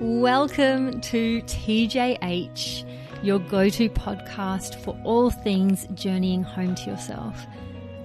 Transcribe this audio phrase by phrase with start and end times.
[0.00, 2.90] Welcome to TJH,
[3.22, 7.46] your go to podcast for all things journeying home to yourself.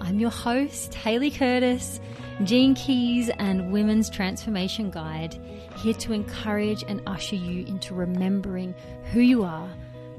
[0.02, 2.02] I'm your host, Hayley Curtis,
[2.44, 5.40] Gene Keys and Women's Transformation Guide,
[5.78, 8.76] here to encourage and usher you into remembering
[9.14, 9.70] who you are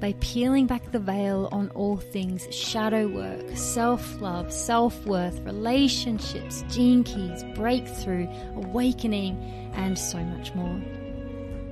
[0.01, 6.65] by peeling back the veil on all things shadow work, self love, self worth, relationships,
[6.71, 10.81] gene keys, breakthrough, awakening, and so much more.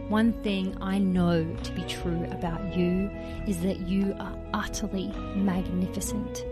[0.09, 3.11] One thing I know to be true about you
[3.47, 6.45] is that you are utterly magnificent.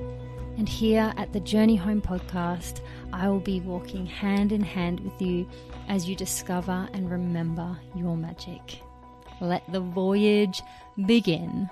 [0.56, 2.80] And here at the Journey Home podcast,
[3.12, 5.46] I will be walking hand in hand with you
[5.88, 8.80] as you discover and remember your magic.
[9.42, 10.62] Let the voyage
[11.04, 11.68] begin.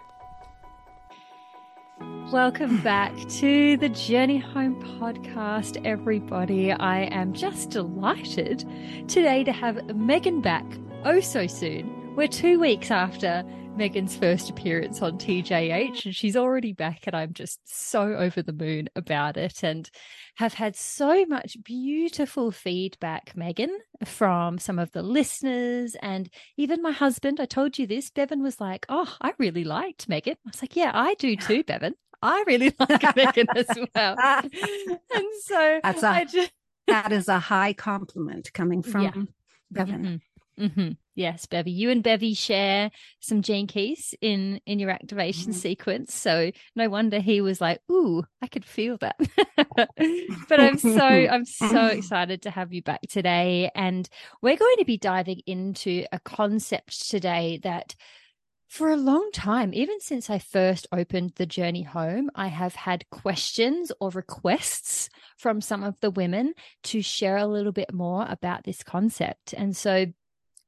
[2.30, 6.72] Welcome back to the Journey Home podcast, everybody.
[6.72, 8.66] I am just delighted
[9.08, 10.66] today to have Meghan back
[11.04, 12.14] oh so soon.
[12.16, 13.42] We're two weeks after
[13.76, 18.52] Meghan's first appearance on TJH, and she's already back, and I'm just so over the
[18.52, 19.88] moon about it and
[20.36, 23.70] have had so much beautiful feedback, Meghan,
[24.04, 27.40] from some of the listeners and even my husband.
[27.40, 28.10] I told you this.
[28.10, 30.32] Bevan was like, Oh, I really liked Meghan.
[30.32, 31.94] I was like, Yeah, I do too, Bevan.
[32.22, 34.16] I really like Meghan as well.
[34.42, 36.52] and so that's a, just...
[36.86, 39.12] that is a high compliment coming from yeah.
[39.70, 40.04] Bevan.
[40.04, 40.16] Mm-hmm.
[40.60, 40.90] Mm-hmm.
[41.14, 41.70] Yes, Bevy.
[41.70, 45.60] You and Bevy share some Gene keys in in your activation mm-hmm.
[45.60, 49.16] sequence, so no wonder he was like, "Ooh, I could feel that."
[49.76, 50.98] but I'm so
[51.30, 54.08] I'm so excited to have you back today, and
[54.42, 57.94] we're going to be diving into a concept today that.
[58.68, 63.10] For a long time, even since I first opened the journey home, I have had
[63.10, 68.62] questions or requests from some of the women to share a little bit more about
[68.62, 69.54] this concept.
[69.54, 70.06] And so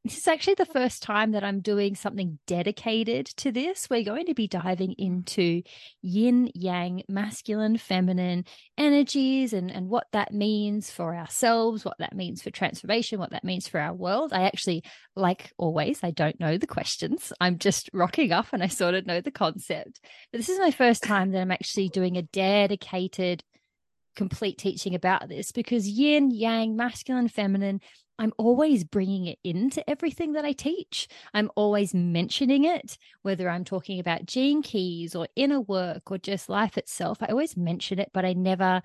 [0.05, 3.89] this is actually the first time that I'm doing something dedicated to this.
[3.89, 5.63] We're going to be diving into
[6.01, 8.45] yin yang, masculine, feminine
[8.77, 13.45] energies and, and what that means for ourselves, what that means for transformation, what that
[13.45, 14.33] means for our world.
[14.33, 14.83] I actually,
[15.15, 17.33] like always, I don't know the questions.
[17.41, 20.01] I'm just rocking up and I sort of know the concept.
[20.33, 23.45] But this is my first time that I'm actually doing a dedicated
[24.17, 27.81] complete teaching about this because yin, yang, masculine, feminine,
[28.19, 31.09] I'm always bringing it into everything that I teach.
[31.35, 36.49] I'm always mentioning it, whether I'm talking about gene keys or inner work or just
[36.49, 37.19] life itself.
[37.21, 38.83] I always mention it, but I never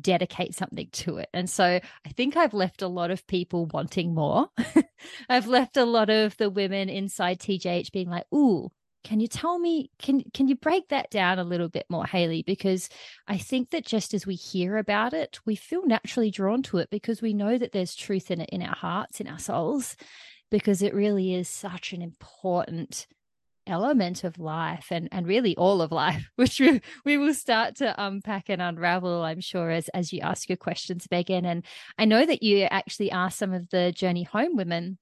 [0.00, 1.28] dedicate something to it.
[1.32, 4.48] And so I think I've left a lot of people wanting more.
[5.28, 8.70] I've left a lot of the women inside TJH being like, ooh,
[9.08, 12.42] can you tell me can can you break that down a little bit more hayley
[12.42, 12.90] because
[13.26, 16.90] i think that just as we hear about it we feel naturally drawn to it
[16.90, 19.96] because we know that there's truth in it in our hearts in our souls
[20.50, 23.06] because it really is such an important
[23.66, 27.94] element of life and and really all of life which we, we will start to
[27.96, 31.46] unpack and unravel i'm sure as as you ask your questions meghan.
[31.46, 31.64] And
[31.96, 34.98] i know that you actually asked some of the journey home women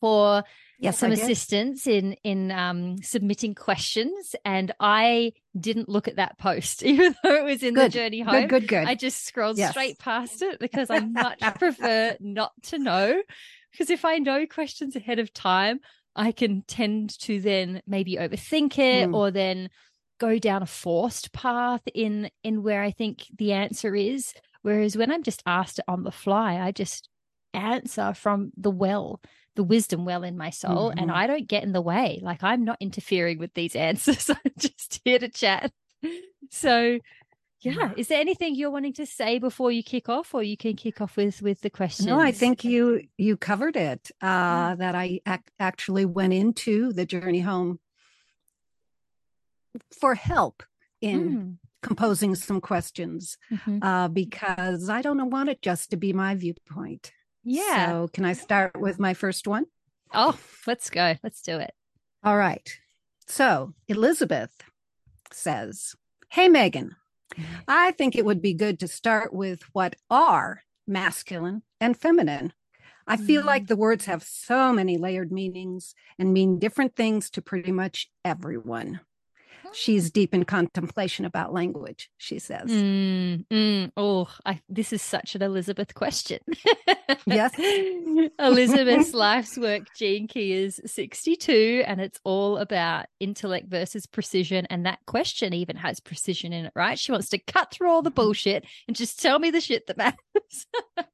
[0.00, 0.44] for
[0.78, 6.82] yes, some assistance in in um, submitting questions, and I didn't look at that post,
[6.84, 7.92] even though it was in good.
[7.92, 8.42] the journey home.
[8.42, 8.88] Good, good, good.
[8.88, 9.70] I just scrolled yes.
[9.70, 13.22] straight past it because I much prefer not to know.
[13.72, 15.80] Because if I know questions ahead of time,
[16.14, 19.14] I can tend to then maybe overthink it, mm.
[19.14, 19.70] or then
[20.18, 24.32] go down a forced path in in where I think the answer is.
[24.62, 27.08] Whereas when I'm just asked it on the fly, I just
[27.54, 29.20] answer from the well
[29.56, 30.98] the wisdom well in my soul mm-hmm.
[30.98, 32.20] and I don't get in the way.
[32.22, 34.30] Like I'm not interfering with these answers.
[34.30, 35.72] I'm just here to chat.
[36.50, 36.98] So
[37.62, 40.76] yeah, is there anything you're wanting to say before you kick off or you can
[40.76, 42.06] kick off with with the questions?
[42.06, 44.10] No, I think you you covered it.
[44.20, 44.78] Uh mm.
[44.78, 47.80] that I ac- actually went into the journey home
[49.98, 50.62] for help
[51.00, 51.56] in mm.
[51.82, 53.82] composing some questions mm-hmm.
[53.82, 57.12] uh because I don't want it just to be my viewpoint.
[57.48, 57.86] Yeah.
[57.86, 59.66] So, can I start with my first one?
[60.12, 61.14] Oh, let's go.
[61.22, 61.72] Let's do it.
[62.24, 62.68] All right.
[63.28, 64.50] So, Elizabeth
[65.32, 65.94] says,
[66.28, 66.90] Hey, Meghan,
[67.68, 72.52] I think it would be good to start with what are masculine and feminine.
[73.06, 73.46] I feel mm-hmm.
[73.46, 78.10] like the words have so many layered meanings and mean different things to pretty much
[78.24, 78.98] everyone
[79.76, 82.70] she's deep in contemplation about language she says.
[82.70, 86.40] Mm, mm, oh I, this is such an elizabeth question.
[87.26, 87.52] Yes.
[88.38, 94.86] Elizabeth's life's work gene key is 62 and it's all about intellect versus precision and
[94.86, 96.98] that question even has precision in it right?
[96.98, 99.96] She wants to cut through all the bullshit and just tell me the shit that
[99.96, 100.66] matters.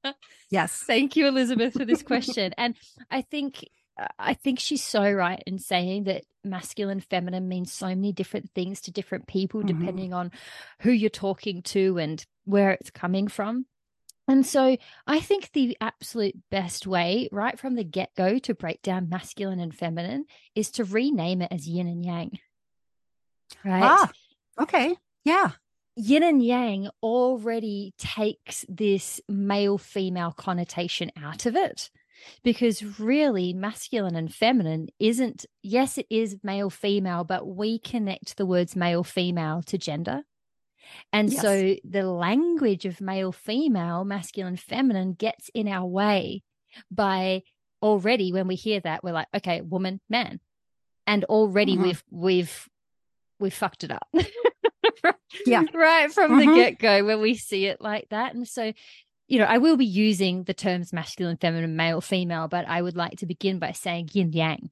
[0.50, 0.84] Yes.
[0.86, 2.52] Thank you elizabeth for this question.
[2.58, 2.76] And
[3.10, 3.64] i think
[4.18, 8.80] I think she's so right in saying that masculine, feminine means so many different things
[8.82, 9.66] to different people, Mhm.
[9.66, 10.32] depending on
[10.80, 13.66] who you're talking to and where it's coming from.
[14.28, 18.80] And so I think the absolute best way, right from the get go, to break
[18.80, 20.24] down masculine and feminine
[20.54, 22.38] is to rename it as yin and yang.
[23.64, 23.82] Right?
[23.82, 24.10] Ah,
[24.60, 24.96] okay.
[25.24, 25.52] Yeah.
[25.94, 31.90] yin and yang already takes this male female connotation out of it
[32.42, 38.46] because really masculine and feminine isn't yes it is male female but we connect the
[38.46, 40.22] words male female to gender
[41.12, 41.40] and Yes.
[41.42, 46.42] so the language of male female masculine feminine gets in our way
[46.90, 47.42] by
[47.82, 50.38] already when we hear that we're like okay woman man
[51.06, 51.82] and already Mhm.
[51.82, 52.68] we've we've
[53.40, 54.06] we've fucked it up
[55.46, 55.64] Yeah.
[55.74, 56.38] right from Mhm.
[56.46, 58.72] the get-go when we see it like that and so
[59.32, 62.96] you know i will be using the terms masculine feminine male female but i would
[62.96, 64.70] like to begin by saying yin yang.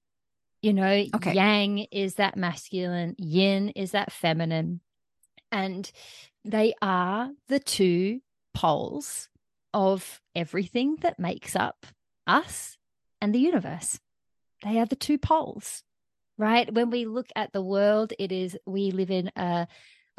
[0.60, 1.32] You know Okay.
[1.32, 4.80] yang is that masculine yin is that feminine
[5.50, 5.90] and
[6.44, 8.20] they are the two
[8.52, 9.30] poles
[9.72, 11.86] of everything that makes up
[12.26, 12.76] us
[13.20, 13.98] and the universe.
[14.62, 15.82] They are the two poles
[16.36, 16.72] right?
[16.72, 19.66] When we look at the world it is we live in a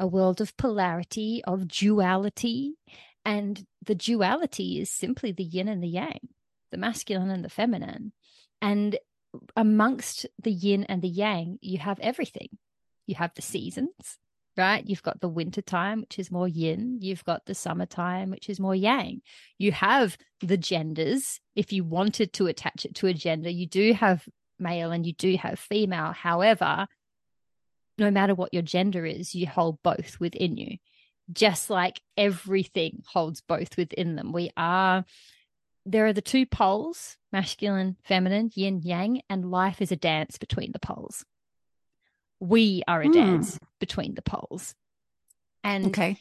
[0.00, 2.74] a world of polarity of duality
[3.24, 6.28] and the duality is simply the yin and the yang
[6.72, 8.12] the masculine and the feminine.
[8.60, 8.98] And
[9.56, 12.48] amongst the yin and the yang you have everything.
[13.06, 14.18] You have the seasons
[14.54, 14.86] right?
[14.86, 16.98] You've got the winter time which is more yin.
[17.00, 19.22] You've got the summertime which is more yang.
[19.56, 21.40] You have the genders.
[21.56, 24.28] If you wanted to attach it to a gender you do have
[24.58, 26.12] male and you do have female.
[26.12, 26.86] However
[27.98, 30.76] no matter what your gender is you hold both within you
[31.32, 35.04] just like everything holds both within them we are
[35.86, 40.72] there are the two poles masculine feminine yin yang and life is a dance between
[40.72, 41.24] the poles
[42.40, 43.12] we are a Hmm.
[43.12, 44.74] dance between the poles
[45.64, 46.16] and Okay.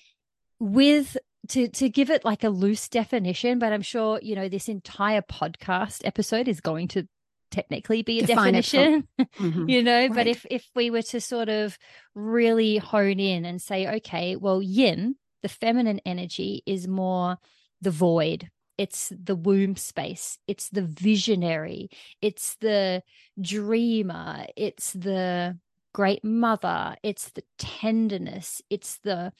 [0.59, 1.17] with
[1.49, 5.21] to to give it like a loose definition but i'm sure you know this entire
[5.23, 7.07] podcast episode is going to
[7.51, 9.07] technically be a Define definition
[9.37, 9.69] Mhm.
[9.69, 11.77] you know but if if we were to sort of
[12.15, 17.37] really hone in and say okay well yin the feminine energy is more
[17.81, 18.49] the void.
[18.77, 20.37] It's the womb space.
[20.47, 21.89] It's the visionary.
[22.21, 23.01] It's the
[23.39, 24.45] dreamer.
[24.55, 25.57] It's the
[25.93, 26.95] great mother.
[27.03, 28.61] It's the tenderness.
[28.69, 29.33] It's the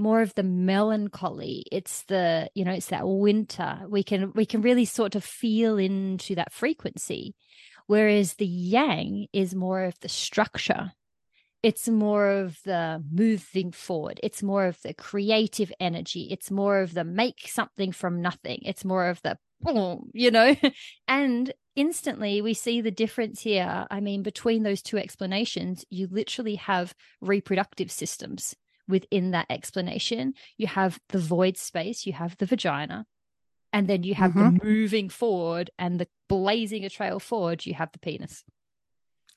[0.00, 1.64] more of the melancholy.
[1.70, 3.80] It's the you know it's that winter.
[3.88, 7.36] We can we can really sort of feel into that frequency.
[7.86, 10.92] Whereas the yang is more of the structure.
[11.62, 14.18] It's more of the moving forward.
[14.22, 16.28] It's more of the creative energy.
[16.30, 18.60] It's more of the make something from nothing.
[18.62, 20.56] It's more of the boom you know?
[21.08, 23.86] And instantly we see the difference here.
[23.90, 28.56] I mean between those two explanations you literally have reproductive systems
[28.90, 33.06] within that explanation you have the void space you have the vagina
[33.72, 34.66] and then you have the mm-hmm.
[34.66, 38.44] moving forward and the blazing a trail forward you have the penis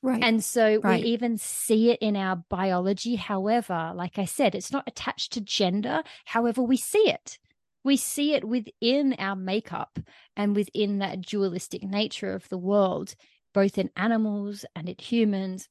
[0.04, 0.22] Right.
[0.22, 1.02] and so Right.
[1.02, 3.16] we even see it in our biology.
[3.16, 6.04] However, like I said, it's not attached to gender.
[6.26, 7.40] However, we see it.
[7.86, 10.00] We see it within our makeup
[10.36, 13.16] and within that dualistic nature of the world,
[13.54, 15.70] both in animals and in humans.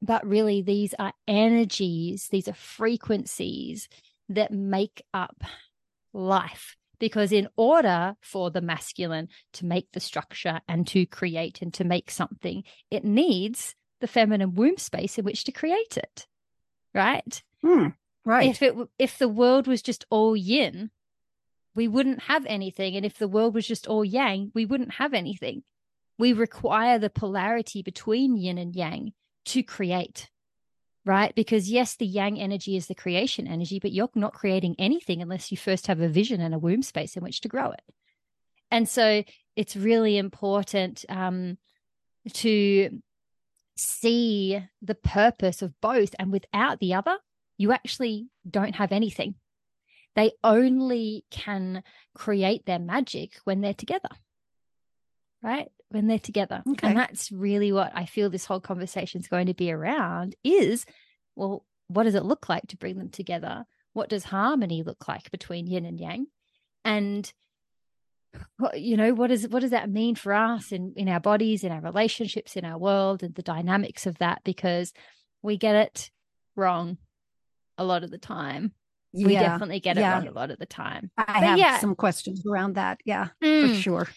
[0.00, 3.88] But really, these are energies, these are frequencies
[4.28, 5.42] that make up
[6.12, 6.76] life.
[7.00, 11.84] Because in order for the masculine to make the structure and to create and to
[11.84, 16.26] make something, it needs the feminine womb space in which to create it.
[16.94, 17.42] Right?
[17.62, 17.88] Hmm.
[18.24, 18.50] Right.
[18.50, 20.90] If it if the world was just all yin,
[21.74, 22.96] we wouldn't have anything.
[22.96, 25.62] And if the world was just all yang, we wouldn't have anything.
[26.18, 29.12] We require the polarity between yin and yang
[29.48, 30.30] to create.
[31.04, 31.34] Right?
[31.34, 35.50] Because yes, the yang energy is the creation energy, but you're not creating anything unless
[35.50, 37.82] you first have a vision and a womb space in which to grow it.
[38.70, 39.24] And so
[39.56, 41.56] it's really important um,
[42.34, 43.00] to
[43.76, 46.14] see the purpose of both.
[46.18, 47.16] And without the other,
[47.56, 49.34] you actually don't have anything.
[50.14, 51.82] They only can
[52.14, 54.10] create their magic when they're together.
[55.42, 55.68] Right?
[55.90, 56.62] When they're together.
[56.68, 56.88] Okay.
[56.88, 60.84] And that's really what I feel this whole conversation is going to be around is
[61.34, 63.64] well, what does it look like to bring them together?
[63.94, 66.26] What does harmony look like between yin and yang?
[66.84, 67.32] And
[68.74, 71.72] you know what does what does that mean for us in in our bodies in
[71.72, 74.92] our relationships in our world and the dynamics of that because
[75.42, 76.10] we get it
[76.56, 76.98] wrong
[77.78, 78.72] a lot of the time
[79.14, 79.42] we yeah.
[79.42, 80.12] definitely get it yeah.
[80.14, 81.78] wrong a lot of the time I But have yeah.
[81.78, 83.00] some questions around that.
[83.04, 83.74] Yeah, for Mm.
[83.80, 84.08] sure.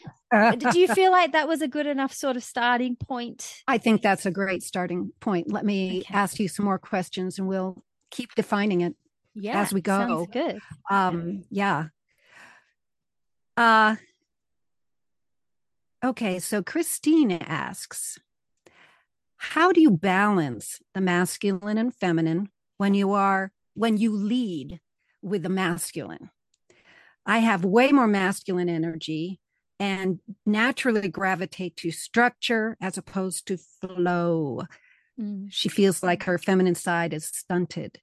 [0.57, 3.61] Do you feel like that was a good enough sort of starting point?
[3.67, 5.51] I think that's a great starting point.
[5.51, 6.13] Let me Okay.
[6.13, 8.95] ask you some more questions and we'll keep defining it
[9.33, 9.61] Yeah.
[9.61, 9.97] as we go.
[9.97, 10.59] Sounds good.
[10.89, 11.85] Um, yeah.
[13.57, 13.95] Uh
[16.03, 18.17] okay, so Christine asks,
[19.37, 24.79] how do you balance the masculine and feminine when you are when you lead
[25.21, 26.29] with the masculine?
[27.25, 29.39] I have way more masculine energy
[29.79, 34.63] and naturally gravitate to structure as opposed to flow.
[35.19, 35.47] Mm.
[35.49, 37.99] She feels like her feminine side is stunted.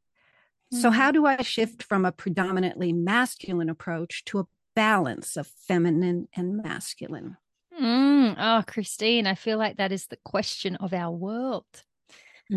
[0.72, 0.94] So, Mm.
[0.94, 6.56] how do I shift from a predominantly masculine approach to a balance of feminine and
[6.58, 7.36] masculine?
[7.80, 8.34] Mm.
[8.38, 11.64] Oh, Christine, I feel like that is the question of our world.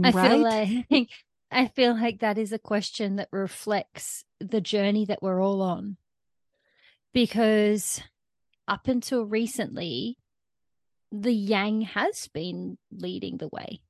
[0.03, 1.09] I feel like
[1.51, 5.97] I feel like that is a question that reflects the journey that we're all on.
[7.13, 8.01] Because
[8.67, 10.17] up until recently,
[11.11, 13.81] the yang has been leading the way.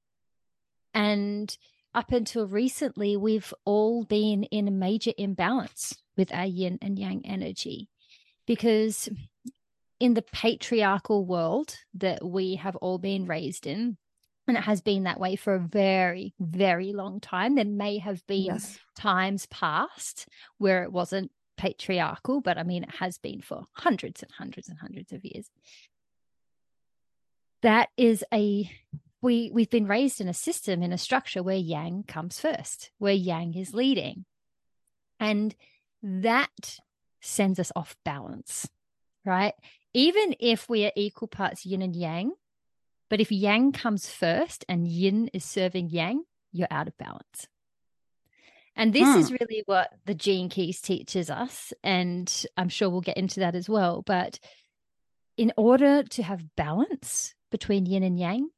[0.93, 1.55] And
[1.93, 7.21] up until recently, we've all been in a major imbalance with our yin and yang
[7.25, 7.89] energy.
[8.47, 9.07] Because
[9.99, 13.97] in the patriarchal world that we have all been raised in,
[14.47, 17.55] and it has been that way for a very, very long time.
[17.55, 18.79] There may have been yes.
[18.95, 24.31] times past where it wasn't patriarchal, but I mean, it has been for hundreds and
[24.31, 25.49] hundreds and hundreds of years.
[27.61, 28.69] That is a
[29.21, 33.13] we we've been raised in a system in a structure where yang comes first, where
[33.13, 34.25] yang is leading,
[35.19, 35.55] and
[36.01, 36.79] that
[37.21, 38.67] sends us off balance,
[39.23, 39.53] right?
[39.93, 42.31] Even if we are equal parts yin and yang,
[43.11, 47.45] but if yang comes first and yin is serving yang, you're out of balance.
[48.73, 49.19] And this Hmm.
[49.19, 51.73] is really what the Gene Keys teaches us.
[51.83, 54.01] And I'm sure we'll get into that as well.
[54.01, 54.39] But
[55.35, 58.49] in order to have balance between yin and yang,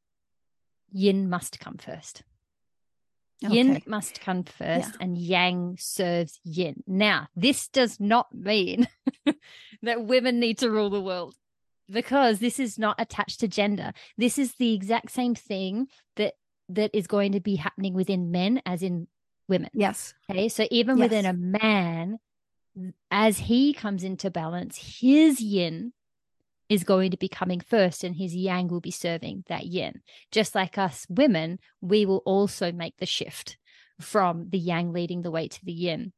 [0.92, 2.22] yin must come first.
[3.42, 6.84] Yin must come first, and yang serves yin.
[6.86, 8.88] Now, this does not mean
[9.82, 11.36] that women need to rule the world
[11.90, 13.94] because this is not attached to gender.
[14.18, 16.34] This is the exact same thing that
[16.70, 19.08] that is going to be happening within men as in
[19.48, 19.70] women.
[19.74, 20.14] Yes.
[20.30, 20.50] Okay.
[20.50, 22.20] So even within a man,
[23.12, 25.94] as he comes into balance, his yin
[26.70, 30.02] is going to be coming first and his yang will be serving that yin.
[30.32, 33.58] Just like us women, we will also make the shift
[34.00, 36.14] from the yang leading the way to the yin.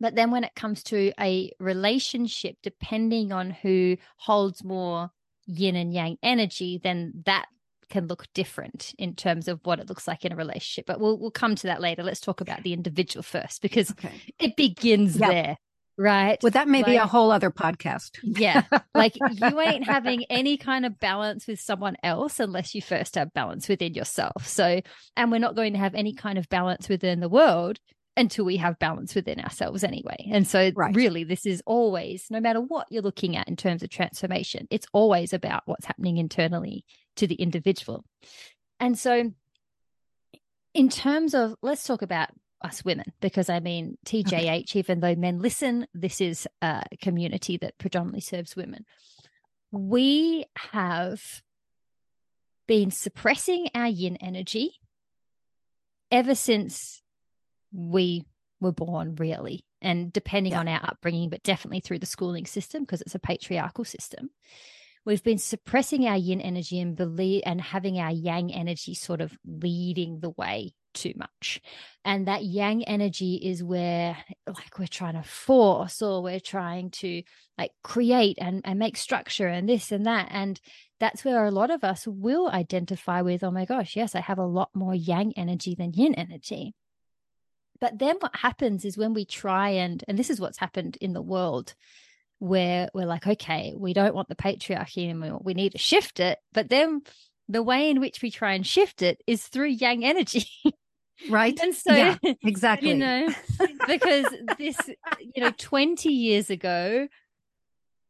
[0.00, 5.10] But then when it comes to a relationship, depending on who holds more
[5.46, 7.46] yin and yang energy, then that
[7.88, 10.86] can look different in terms of what it looks like in a relationship.
[10.86, 12.02] But we'll we'll come to that later.
[12.02, 14.12] Let's talk about the individual first because Okay.
[14.40, 15.28] it begins Yeah.
[15.28, 15.56] there,
[15.96, 16.36] right?
[16.42, 18.18] Well, that may be a whole other podcast.
[18.24, 18.62] Yeah.
[18.92, 23.32] Like you ain't having any kind of balance with someone else unless you first have
[23.32, 24.48] balance within yourself.
[24.48, 24.80] So,
[25.16, 27.78] and we're not going to have any kind of balance within the world
[28.16, 30.28] until we have balance within ourselves anyway.
[30.32, 30.94] And so, Right.
[30.94, 34.86] really, this is always, no matter what you're looking at in terms of transformation, it's
[34.92, 36.84] always about what's happening internally
[37.16, 38.04] to the individual.
[38.80, 39.32] And so,
[40.74, 42.28] in terms of, let's talk about
[42.62, 47.78] us women, because I mean, TJH, even though men listen, this is a community that
[47.78, 48.84] predominantly serves women.
[49.70, 51.20] We have
[52.66, 54.72] been suppressing our yin energy
[56.10, 57.02] ever since
[57.76, 58.24] we
[58.60, 59.64] were born, really.
[59.82, 60.60] And depending Yeah.
[60.60, 64.30] on our upbringing, but definitely through the schooling system, because it's a patriarchal system,
[65.04, 69.36] we've been suppressing our yin energy and believe and having our yang energy sort of
[69.44, 71.60] leading the way too much.
[72.06, 74.16] And that yang energy is where
[74.46, 77.22] like we're trying to force or we're trying to
[77.58, 80.28] like create and, and make structure and this and that.
[80.30, 80.58] And
[80.98, 84.38] that's where a lot of us will identify with, oh my gosh, yes, I have
[84.38, 86.74] a lot more yang energy than yin energy.
[87.80, 91.12] But then what happens is when we try and and this is what's happened in
[91.12, 91.74] the world
[92.38, 95.40] where we're like, okay, we don't want the patriarchy anymore.
[95.42, 96.38] We need to shift it.
[96.52, 97.02] But then
[97.48, 100.46] the way in which we try and shift it is through yang energy.
[101.30, 101.58] Right?
[101.62, 102.90] and so Yeah, exactly.
[102.90, 103.28] you know
[103.86, 104.26] because
[104.58, 104.76] this
[105.34, 107.08] you know 20 years ago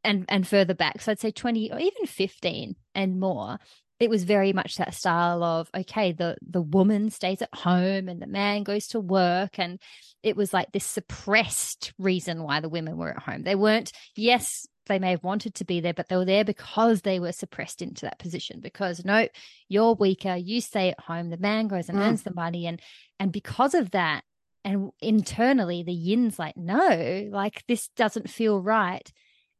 [0.03, 3.59] and and further back so i'd say 20 or even 15 and more
[3.99, 8.21] it was very much that style of okay the the woman stays at home and
[8.21, 9.57] the man goes to work.
[9.59, 9.79] And
[10.23, 13.43] it was like this suppressed reason why the women were at home.
[13.43, 17.01] They weren't yes they may have wanted to be there but they were there because
[17.01, 19.27] they were suppressed into that position because no
[19.67, 22.03] you're weaker you stay at home the man goes and Mm.
[22.03, 22.67] earns the money.
[22.67, 22.81] And
[23.19, 24.23] and because of that
[24.63, 29.11] and internally the yin's like no like this doesn't feel right.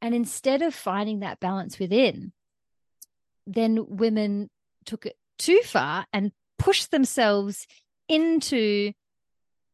[0.01, 2.31] And instead of finding that balance within
[3.47, 4.49] then women
[4.85, 7.65] took it too far and pushed themselves
[8.09, 8.91] into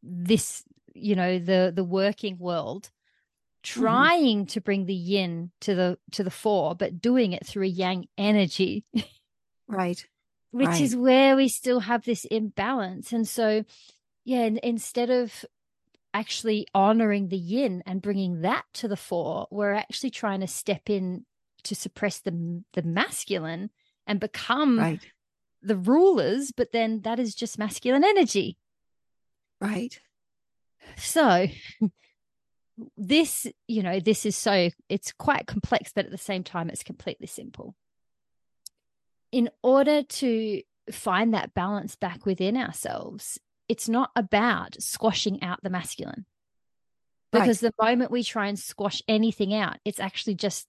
[0.02, 0.62] this,
[0.94, 2.90] you know, the the working world,
[3.64, 3.80] Mm-hmm.
[3.82, 7.66] trying to bring the yin to the to the fore, but doing it through a
[7.66, 8.84] yang energy,
[9.66, 10.06] Right.
[10.50, 10.80] which Right.
[10.82, 13.10] is where we still have this imbalance.
[13.10, 13.64] And so,
[14.22, 15.46] yeah, in- instead of
[16.12, 20.90] actually honoring the yin and bringing that to the fore, we're actually trying to step
[20.90, 21.24] in
[21.64, 23.70] to suppress the the masculine
[24.06, 25.06] and become Right.
[25.62, 28.58] the rulers, but then that is just masculine energy.
[29.60, 29.98] Right.
[30.96, 31.46] So
[32.96, 36.82] this, you know, this is so it's quite complex, but at the same time it's
[36.82, 37.74] completely simple.
[39.32, 45.70] In order to find that balance back within ourselves, it's not about squashing out the
[45.70, 46.26] masculine.
[47.32, 47.40] Right.
[47.40, 50.68] Because the moment we try and squash anything out, it's actually just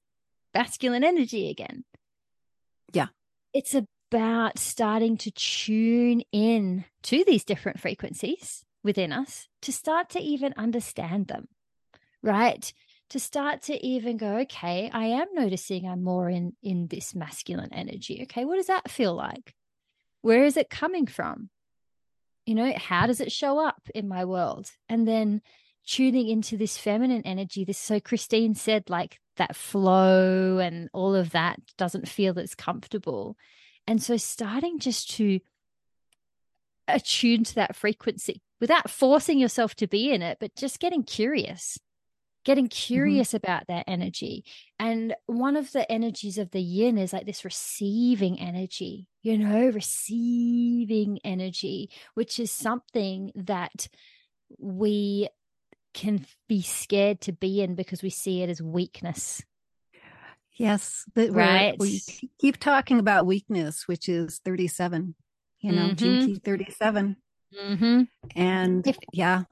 [0.56, 1.84] masculine energy again.
[2.94, 3.08] Yeah.
[3.54, 10.20] It's about starting to tune in to these different frequencies within us to start to
[10.20, 11.48] even understand them,
[12.24, 12.72] right?
[13.10, 17.74] To start to even go, okay, I am noticing I'm more in in this masculine
[17.74, 18.22] energy.
[18.24, 19.54] Okay, what does that feel like?
[20.22, 21.50] Where is it coming from?
[22.46, 24.72] You know, how does it show up in my world?
[24.88, 25.42] And then
[25.86, 27.64] tuning into this feminine energy.
[27.64, 33.38] This so Christine said, like that flow and all of that doesn't feel as comfortable.
[33.88, 35.40] And so starting just to
[36.88, 41.78] attune to that frequency without forcing yourself to be in it, but just getting curious,
[42.44, 42.94] getting mm-hmm.
[42.94, 44.46] curious about that energy.
[44.80, 49.70] And one of the energies of the yin is like this receiving energy, you know,
[49.70, 53.88] receiving energy, which is something that
[54.58, 55.28] we
[55.96, 59.42] can be scared to be in because we see it as weakness.
[60.58, 61.04] Yes.
[61.16, 61.76] Right.
[61.80, 62.02] we
[62.40, 65.16] keep talking about weakness, which is 37,
[65.60, 65.96] you know, Mhm.
[65.98, 67.18] Gene Key 37.
[67.54, 68.02] Mm-hmm.
[68.36, 69.44] And If- yeah,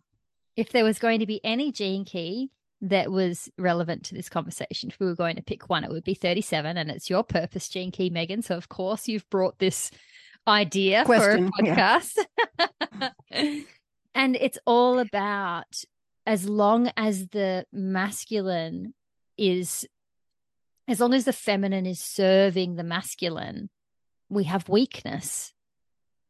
[0.55, 4.89] If there was going to be any gene key that was relevant to this conversation,
[4.89, 7.67] if we were going to pick one, it would be 37, and it's your purpose
[7.69, 8.43] gene key, Meghan.
[8.43, 9.89] So, of course, you've brought this
[10.47, 12.17] idea Question, for a podcast.
[14.15, 15.83] and it's all about
[16.25, 18.93] as long as the masculine
[19.37, 19.87] is,
[20.87, 23.69] as long as the feminine is serving the masculine,
[24.29, 25.53] we have weakness.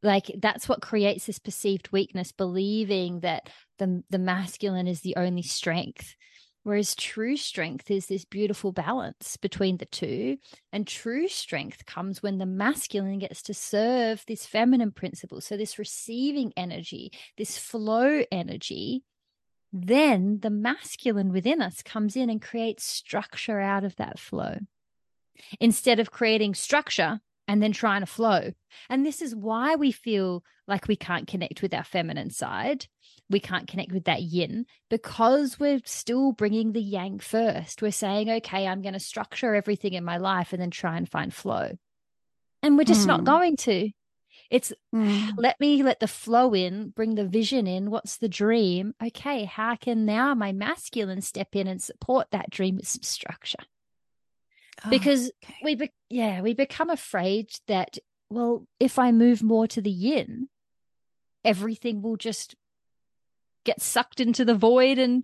[0.02, 5.44] Like that's what creates this perceived weakness, believing that the the masculine is the only
[5.44, 6.16] strength.
[6.64, 10.38] Whereas true strength is this beautiful balance between the two.
[10.72, 15.42] And true strength comes when the masculine gets to serve this feminine principle.
[15.42, 19.04] So, this receiving energy, this flow energy,
[19.74, 24.60] then the masculine within us comes in and creates structure out of that flow
[25.60, 28.54] instead of creating structure and then trying to flow.
[28.90, 32.86] And this is why we feel like we can't connect with our feminine side.
[33.30, 37.82] We can't connect with that yin because we're still bringing the yang first.
[37.82, 41.10] We're saying, okay, I'm going to structure everything in my life and then try and
[41.10, 41.72] find flow.
[42.62, 43.26] And we're just not Hmm.
[43.26, 43.90] going to.
[44.54, 45.34] It's Mm.
[45.38, 47.90] let me let the flow in, bring the vision in.
[47.90, 48.94] What's the dream?
[49.04, 53.64] Okay, how can now my masculine step in and support that dream with some structure?
[54.86, 55.56] Oh, Because okay.
[55.64, 57.98] we be- yeah we become afraid that
[58.30, 60.50] well if i move more to the yin
[61.46, 62.56] everything will just
[63.64, 65.24] get sucked into the void and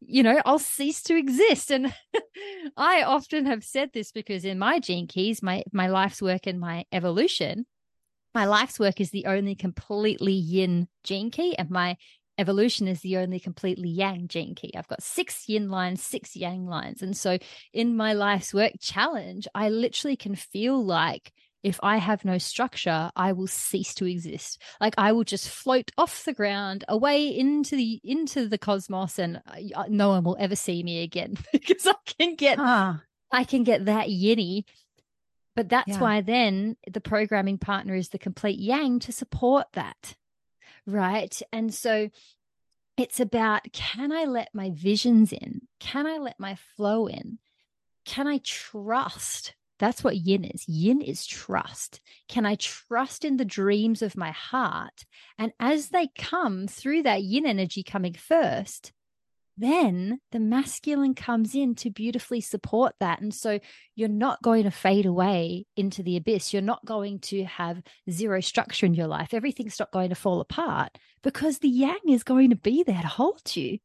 [0.00, 1.94] you know i'll cease to exist and
[2.76, 6.58] i often have said this because in my gene keys my my life's work and
[6.60, 7.64] my evolution
[8.34, 11.96] my life's work is the only completely yin gene key and my
[12.36, 16.66] evolution is the only completely yang gene key i've got six yin lines six yang
[16.66, 17.38] lines and so
[17.72, 23.10] in my life's work challenge, I literally can feel like if I have no structure,
[23.16, 24.60] I will cease to exist.
[24.80, 29.40] Like I will just float off the ground away into the into the cosmos, and
[29.46, 33.64] uh, no one will ever see me again because I can get Ah, I can
[33.64, 34.64] get that yinny.
[35.54, 36.00] But that's Yeah.
[36.00, 40.16] why then the programming partner is the complete yang to support that.
[40.86, 41.40] Right.
[41.52, 42.10] And so
[42.96, 45.62] it's about can I let my visions in?
[45.80, 47.38] Can I let my flow in?
[48.04, 49.54] Can I trust?
[49.78, 50.68] That's what yin is.
[50.68, 52.00] Yin is trust.
[52.28, 55.04] Can I trust in the dreams of my heart?
[55.36, 58.92] And as they come through that yin energy coming first,
[59.56, 63.20] then the masculine comes in to beautifully support that.
[63.20, 63.60] And so
[63.94, 66.52] you're not going to fade away into the abyss.
[66.52, 69.32] You're not going to have zero structure in your life.
[69.32, 73.08] Everything's not going to fall apart because the yang is going to be there to
[73.08, 73.78] hold you.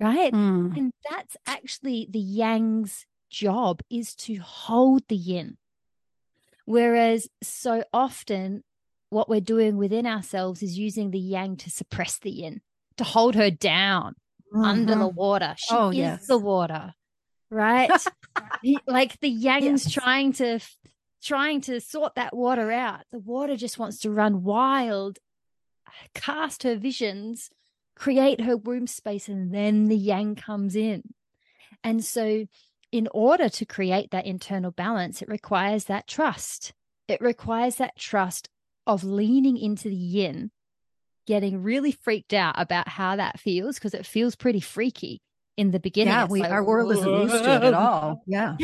[0.00, 0.32] Right.
[0.32, 0.76] mm.
[0.76, 5.56] And that's actually the yang's job is to hold the yin.
[6.64, 8.62] Whereas so often,
[9.10, 12.60] what we're doing within ourselves is using the yang to suppress the yin,
[12.96, 14.16] to hold her down
[14.54, 14.64] mm-hmm.
[14.64, 15.16] under the mm-hmm.
[15.16, 15.54] water.
[15.58, 16.26] She oh, is yes.
[16.26, 16.92] the water,
[17.50, 17.90] right?
[18.86, 19.92] like the yang's yes.
[19.92, 20.60] trying to
[21.22, 23.00] trying to sort that water out.
[23.10, 25.18] The water just wants to run wild,
[26.14, 27.50] cast her visions,
[27.94, 31.02] create her womb space, and then the yang comes in.
[31.82, 32.46] And so,
[32.92, 36.72] in order to create that internal balance, it requires that trust.
[37.08, 38.48] It requires that trust
[38.86, 40.50] of leaning into the yin,
[41.26, 45.20] getting really freaked out about how that feels because it feels pretty freaky
[45.56, 46.12] in the beginning.
[46.12, 48.22] Yeah, we, like, our world isn't used to it at all.
[48.26, 48.56] Yeah.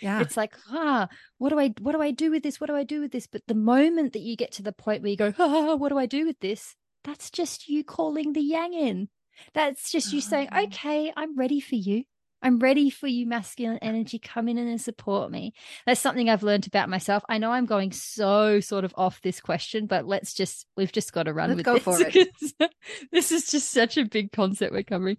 [0.00, 0.20] Yeah.
[0.20, 2.60] It's like, ah, what do I what do I do with this?
[2.60, 3.26] What do I do with this?
[3.26, 5.98] But the moment that you get to the point where you go, ah, what do
[5.98, 6.74] I do with this?
[7.04, 9.08] That's just you calling the yang in.
[9.54, 10.62] That's just you saying, ah.
[10.62, 12.04] okay, I'm ready for you.
[12.40, 14.18] I'm ready for you, masculine energy.
[14.18, 15.54] Come in and support me.
[15.86, 17.24] That's something I've learned about myself.
[17.28, 21.12] I know I'm going so sort of off this question, but let's just, we've just
[21.12, 22.18] got to run let's with go this for
[22.60, 22.72] it.
[23.12, 25.16] this is just such a big concept we're covering.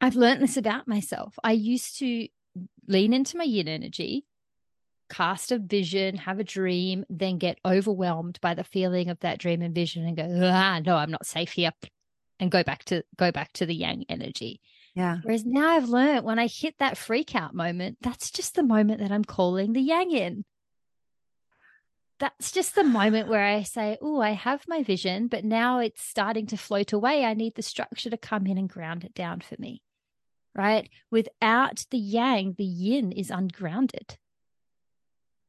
[0.00, 1.38] I've learned this about myself.
[1.42, 2.28] I used to
[2.86, 4.26] lean into my yin energy,
[5.08, 9.62] cast a vision, have a dream, then get overwhelmed by the feeling of that dream
[9.62, 11.70] and vision and go, ah, no, I'm not safe here.
[12.40, 14.60] And go back to go back to the yang energy.
[14.94, 15.18] Yeah.
[15.22, 19.00] Whereas now I've learned when I hit that freak out moment, that's just the moment
[19.00, 20.44] that I'm calling the yang in.
[22.20, 26.02] That's just the moment where I say, Oh, I have my vision, but now it's
[26.02, 27.24] starting to float away.
[27.24, 29.82] I need the structure to come in and ground it down for me
[30.54, 30.88] right?
[31.10, 34.16] Without the yang, the yin is ungrounded.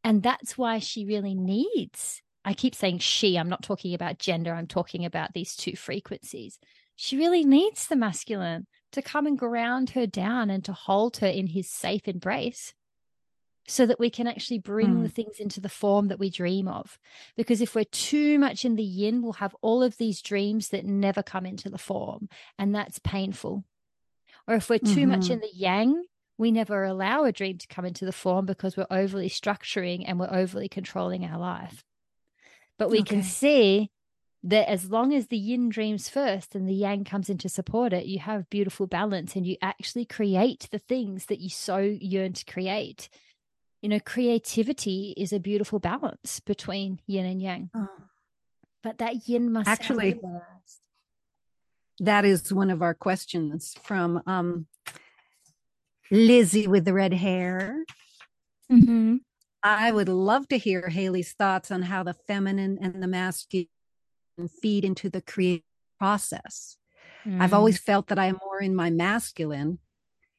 [0.04, 4.54] And that's why she really needs, I keep saying she, I'm not talking about gender,
[4.54, 6.60] I'm talking about these two frequencies.
[6.96, 11.28] She really needs the masculine to come and ground her down and to hold her
[11.28, 12.74] in his safe embrace
[13.68, 15.04] so that we can actually bring mm.
[15.04, 17.00] the things into the form that we dream of.
[17.36, 20.86] Because if we're too much in the yin, we'll have all of these dreams that
[20.86, 22.30] never come into the form,
[22.60, 23.64] and that's painful.
[24.48, 25.10] Or if we're too mm-hmm.
[25.10, 26.04] much in the yang,
[26.38, 30.20] we never allow a dream to come into the form because we're overly structuring and
[30.20, 31.84] we're overly controlling our life.
[32.78, 33.16] But we okay.
[33.16, 33.90] can see
[34.46, 37.92] that as long as the yin dreams first and the yang comes in to support
[37.94, 42.34] it, you have beautiful balance and you actually create the things that you so yearn
[42.34, 43.10] to create.
[43.82, 47.70] You know, creativity is a beautiful balance between yin and yang.
[47.74, 47.88] Oh.
[48.84, 50.20] But that yin must actually
[52.00, 54.68] that is one of our questions from um,
[56.12, 57.84] Lizzie with the red hair.
[58.72, 59.18] Mm-hmm.
[59.64, 63.70] I would love to hear Hayley's thoughts on how the feminine and the masculine
[64.62, 65.64] feed into the creative
[65.98, 66.78] process.
[67.26, 67.42] Mm.
[67.42, 69.80] I've always felt that I am more in my masculine,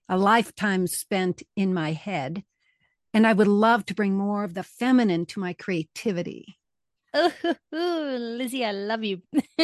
[0.08, 2.44] a lifetime spent in my head,
[3.12, 6.58] and I would love to bring more of the feminine to my creativity.
[7.14, 7.32] Oh,
[7.72, 9.22] Lizzie, I love you.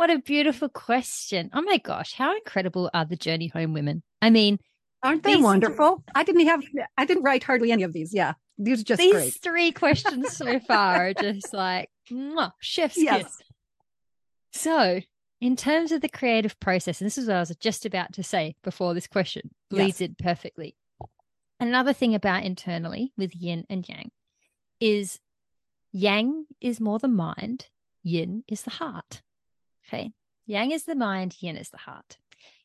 [0.00, 1.50] What a beautiful question.
[1.52, 4.02] Oh my gosh, how incredible are the journey home women?
[4.22, 4.58] I mean,
[5.02, 6.02] aren't they wonderful?
[6.14, 6.64] I didn't have
[6.96, 8.14] I didn't write hardly any of these.
[8.14, 8.32] Yeah.
[8.56, 9.38] These are just these great.
[9.42, 13.22] three questions so far are just like mwah, chef's yes.
[13.22, 13.36] kiss.
[14.52, 15.00] So,
[15.40, 18.22] in terms of the creative process, and this is what I was just about to
[18.22, 20.08] say before this question leads yes.
[20.08, 20.76] in perfectly.
[21.58, 24.10] Another thing about internally with yin and yang
[24.80, 25.18] is
[25.92, 27.68] yang is more the mind,
[28.02, 29.22] yin is the heart.
[29.86, 30.12] Okay.
[30.46, 32.18] Yang is the mind, yin is the heart.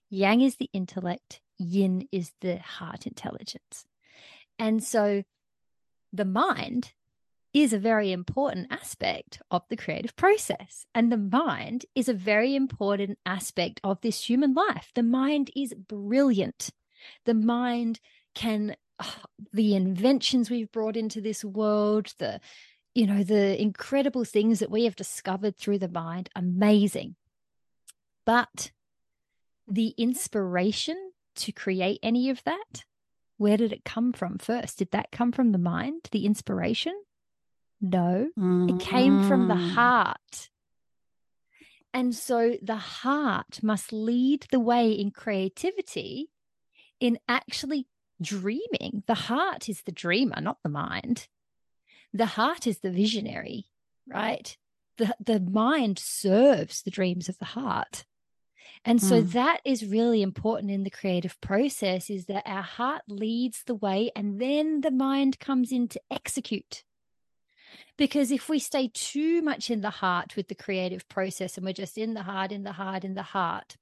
[0.10, 3.86] Yang is the intellect, yin is the heart intelligence.
[4.58, 5.23] And so
[6.13, 6.93] the mind
[7.56, 10.86] is a very important aspect of the creative process.
[10.94, 14.91] And the mind is a very important aspect of this human life.
[14.94, 16.72] The mind is brilliant.
[17.24, 18.02] The mind
[18.34, 22.41] can, oh, the inventions we've brought into this world, the
[22.94, 27.15] you know, the incredible things that we have discovered through the mind, amazing.
[28.26, 28.72] But
[29.65, 32.84] the inspiration to create any of that,
[33.38, 34.78] where did it come from first?
[34.78, 36.94] Did that come from the mind, the inspiration?
[37.82, 38.70] No, mm.
[38.70, 39.72] it came from the mm.
[39.72, 40.50] heart.
[41.94, 46.30] And so the heart must lead the way in creativity
[47.00, 47.88] in actually
[48.22, 49.04] dreaming.
[49.08, 51.28] The heart is the dreamer, not the mind
[52.16, 53.66] the heart is the visionary,
[54.08, 54.56] right?
[54.98, 58.06] The, the mind serves the dreams of the heart.
[58.86, 59.32] And so mm.
[59.34, 64.12] that is really important in the creative process is that our heart leads the way
[64.16, 66.84] and then the mind comes in to execute.
[67.98, 71.74] Because if we stay too much in the heart with the creative process and we're
[71.74, 73.78] just in the heart, in the heart, in the heart,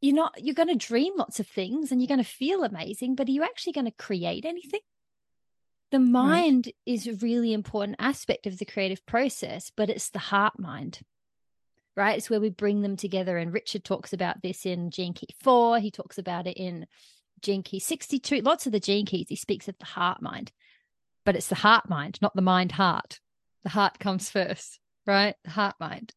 [0.00, 3.14] you're not, you're going to dream lots of things and you're going to feel amazing,
[3.14, 4.80] but are you actually going to create anything?
[5.90, 6.74] The mind right.
[6.86, 11.00] is a really important aspect of the creative process, but it's the heart mind
[11.96, 12.18] right?
[12.18, 13.38] It's where we bring them together.
[13.38, 15.78] And Richard talks about this in Gene Key 4.
[15.78, 16.86] He talks about it in
[17.40, 18.40] Gene Key 62.
[18.40, 20.52] Lots of the Gene Keys, he speaks of the heart mind,
[21.24, 23.20] but it's the heart mind, not the mind heart.
[23.62, 25.34] The heart comes first, right?
[25.44, 26.12] The heart mind.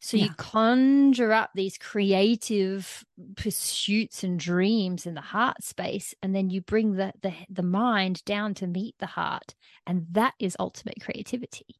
[0.00, 0.24] So yeah.
[0.24, 3.04] you conjure up these creative
[3.36, 8.24] pursuits and dreams in the heart space, and then you bring the, the the mind
[8.24, 9.54] down to meet the heart,
[9.86, 11.76] and that is ultimate creativity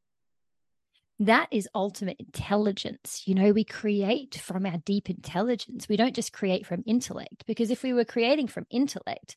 [1.19, 3.23] that is ultimate intelligence.
[3.27, 5.89] You know, we create from our deep intelligence.
[5.89, 9.37] We don't just create from intellect, because if we were creating from intellect,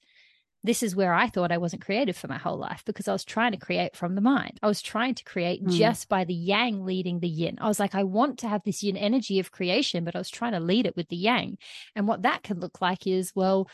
[0.64, 3.24] this is where I thought I wasn't creative for my whole life because I was
[3.24, 4.60] trying to create from the mind.
[4.62, 5.72] I was trying to create mm.
[5.72, 7.58] just by the yang leading the yin.
[7.62, 10.30] I was like, I want to have this yin energy of creation, but I was
[10.30, 11.58] trying to lead it with the yang.
[11.96, 13.70] And what that can look like is, well,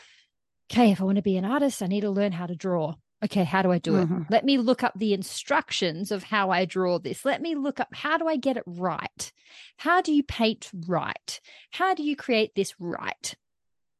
[0.70, 2.94] okay, if I want to be an artist, I need to learn how to draw
[3.24, 4.22] okay, how do I do mm-hmm.
[4.22, 4.26] it?
[4.30, 7.24] Let me look up the instructions of how I draw this.
[7.24, 9.32] Let me look up how do I get it right?
[9.78, 11.40] How do you paint right?
[11.70, 13.34] How do you create this right?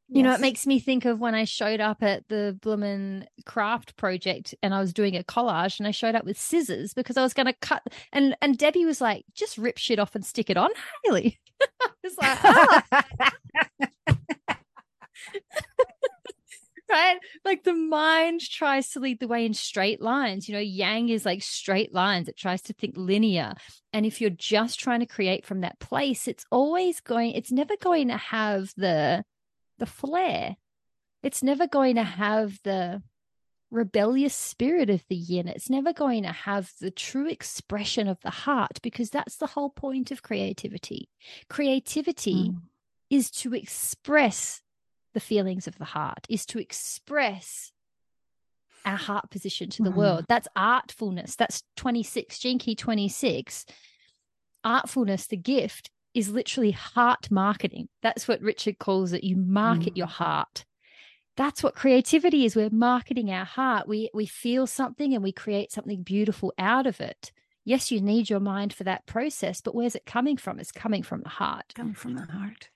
[0.09, 0.23] You yes.
[0.23, 4.55] know, it makes me think of when I showed up at the Bloomin' Craft project
[4.63, 7.33] and I was doing a collage and I showed up with scissors because I was
[7.33, 7.83] going to cut.
[8.13, 10.69] And and Debbie was like, just rip shit off and stick it on,
[11.03, 11.37] Hayley.
[11.61, 12.83] I was like, ah.
[16.89, 17.17] right?
[17.43, 20.47] Like the mind tries to lead the way in straight lines.
[20.47, 23.55] You know, yang is like straight lines, it tries to think linear.
[23.93, 27.75] And if you're just trying to create from that place, it's always going, it's never
[27.81, 29.23] going to have the
[29.77, 30.57] the flair.
[31.23, 33.01] It's never going to have the
[33.69, 35.47] rebellious spirit of the yin.
[35.47, 39.69] It's never going to have the true expression of the heart because that's the whole
[39.69, 41.09] point of creativity.
[41.49, 42.61] Creativity mm.
[43.09, 44.61] is to express
[45.13, 47.71] the feelings of the heart, is to express
[48.85, 49.95] our heart position to the mm.
[49.95, 50.25] world.
[50.29, 51.35] That's artfulness.
[51.35, 53.65] That's 26, Gene Key 26.
[54.65, 57.89] Artfulness, the gift, is literally heart marketing.
[58.01, 59.23] That's what Richard calls it.
[59.23, 59.97] You market mm.
[59.97, 60.65] your heart.
[61.35, 62.55] That's what creativity is.
[62.55, 63.87] We're marketing our heart.
[63.87, 67.31] We we feel something and we create something beautiful out of it.
[67.63, 70.59] Yes, you need your mind for that process, but where's it coming from?
[70.59, 71.73] It's coming from the heart.
[71.75, 72.69] Coming from the heart.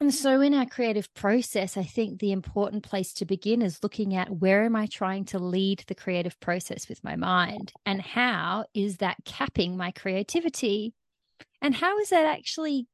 [0.00, 4.14] And so, in our creative process, I think the important place to begin is looking
[4.14, 7.72] at where am I trying to lead the creative process with my mind?
[7.86, 10.94] And how is that capping my creativity?
[11.64, 12.86] And how is that actually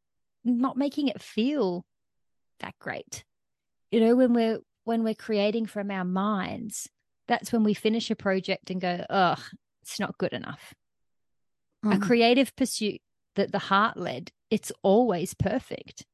[0.44, 1.84] not making it feel
[2.60, 3.24] that great?
[3.90, 6.88] You know, when we're when we're creating from our minds,
[7.26, 9.40] that's when we finish a project and go, ugh,
[9.82, 10.72] it's not good enough.
[11.84, 11.96] Mm.
[11.96, 13.00] A creative pursuit
[13.34, 16.06] that the heart led, it's always perfect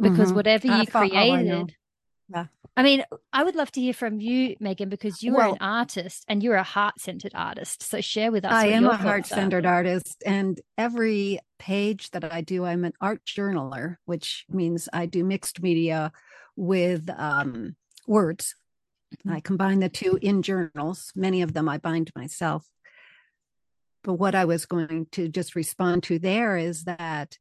[0.00, 0.36] because mm-hmm.
[0.36, 1.74] whatever you created
[2.32, 2.46] yeah.
[2.76, 6.42] I mean, I would love to hear from you, Meghan, because you're an artist and
[6.42, 7.82] you're a heart centered artist.
[7.82, 8.52] So share with us.
[8.52, 10.22] I am a heart centered artist.
[10.24, 15.60] And every page that I do, I'm an art journaler, which means I do mixed
[15.62, 16.12] media
[16.56, 18.54] with um, words.
[19.14, 19.36] Mm-hmm.
[19.36, 21.12] I combine the two in journals.
[21.16, 22.66] Many of them I bind myself.
[24.02, 27.36] But what I was going to just respond to there is that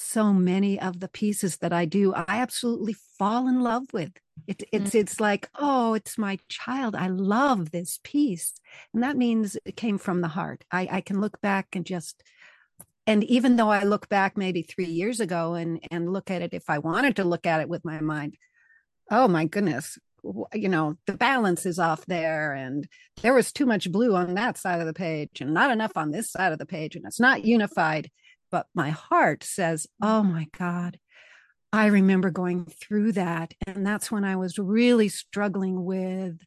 [0.00, 4.12] so many of the pieces that I do, I absolutely fall in love with.
[4.46, 5.00] It, it's mm.
[5.00, 6.96] it's like, oh, it's my child.
[6.96, 8.54] I love this piece,
[8.94, 10.64] and that means it came from the heart.
[10.72, 12.22] I, I can look back and just,
[13.06, 16.54] and even though I look back maybe three years ago and and look at it,
[16.54, 18.36] if I wanted to look at it with my mind,
[19.10, 19.98] oh my goodness,
[20.54, 22.88] you know the balance is off there and
[23.22, 26.10] there was too much blue on that side of the page and not enough on
[26.10, 28.10] this side of the page and it's not unified
[28.50, 30.98] but my heart says, Oh my God,
[31.72, 33.54] I remember going through that.
[33.66, 36.40] And that's when I was really struggling with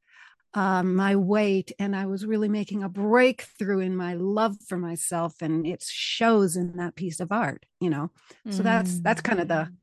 [0.54, 5.42] um, my weight and I was really making a breakthrough in my love for myself.
[5.42, 8.12] And it shows in that piece of art, you know?
[8.50, 8.64] So mm.
[8.64, 9.74] that's, that's kind of the mm.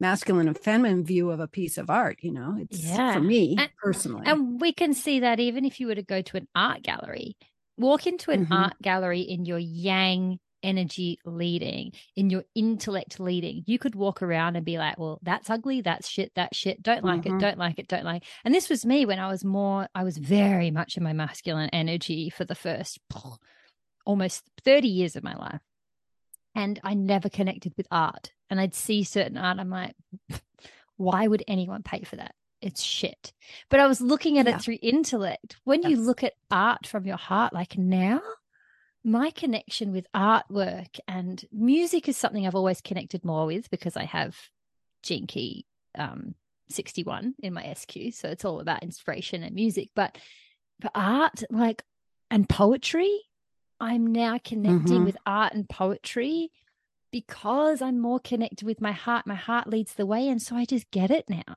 [0.00, 2.56] masculine and feminine view of a piece of art, you know?
[2.58, 3.12] It's yeah.
[3.12, 4.26] for me and, personally.
[4.26, 7.36] And we can see that even if you were to go to an art gallery,
[7.76, 8.52] walk into an mm-hmm.
[8.52, 13.62] art gallery in your yang energy leading, in your intellect leading.
[13.66, 17.04] You could walk around and be like, well, that's ugly, that's shit, that's shit, don't
[17.04, 17.36] like mm-hmm.
[17.36, 18.22] it, don't like it, don't like.
[18.22, 18.28] It.
[18.44, 21.70] And this was me when I was more, I was very much in my masculine
[21.70, 22.98] energy for the first
[24.04, 25.60] almost 30 years of my life.
[26.54, 28.32] And I never connected with art.
[28.50, 29.94] And I'd see certain art, I'm like,
[30.96, 32.34] why would anyone pay for that?
[32.62, 33.32] It's shit.
[33.68, 34.56] But I was looking at yeah.
[34.56, 35.56] it through intellect.
[35.64, 35.90] When yes.
[35.90, 38.20] you look at art from your heart, like now,
[39.06, 44.02] my connection with artwork and music is something I've always connected more with because I
[44.04, 44.36] have
[45.04, 45.64] Gene Key
[45.96, 46.34] um,
[46.70, 47.92] 61 in my SQ.
[48.12, 49.90] So it's all about inspiration and music.
[49.94, 50.18] But
[50.82, 51.84] for art, like,
[52.32, 53.20] and poetry,
[53.78, 55.04] I'm now connecting Mhm.
[55.04, 56.50] with art and poetry
[57.12, 59.24] because I'm more connected with my heart.
[59.24, 60.28] My heart leads the way.
[60.28, 61.54] And so I just get it now.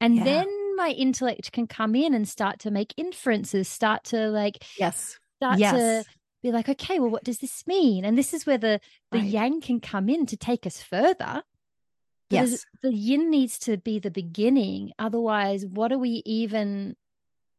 [0.00, 0.24] And Yeah.
[0.24, 5.18] then my intellect can come in and start to make inferences, start to like, Yes.
[5.38, 5.72] start yes.
[6.04, 6.10] to
[6.42, 8.04] be like, okay, well, what does this mean?
[8.04, 9.28] And this is where the, the Right.
[9.28, 11.42] yang can come in to take us further.
[12.30, 12.64] Yes.
[12.82, 14.92] The yin needs to be the beginning.
[14.98, 16.96] Otherwise, what are we even?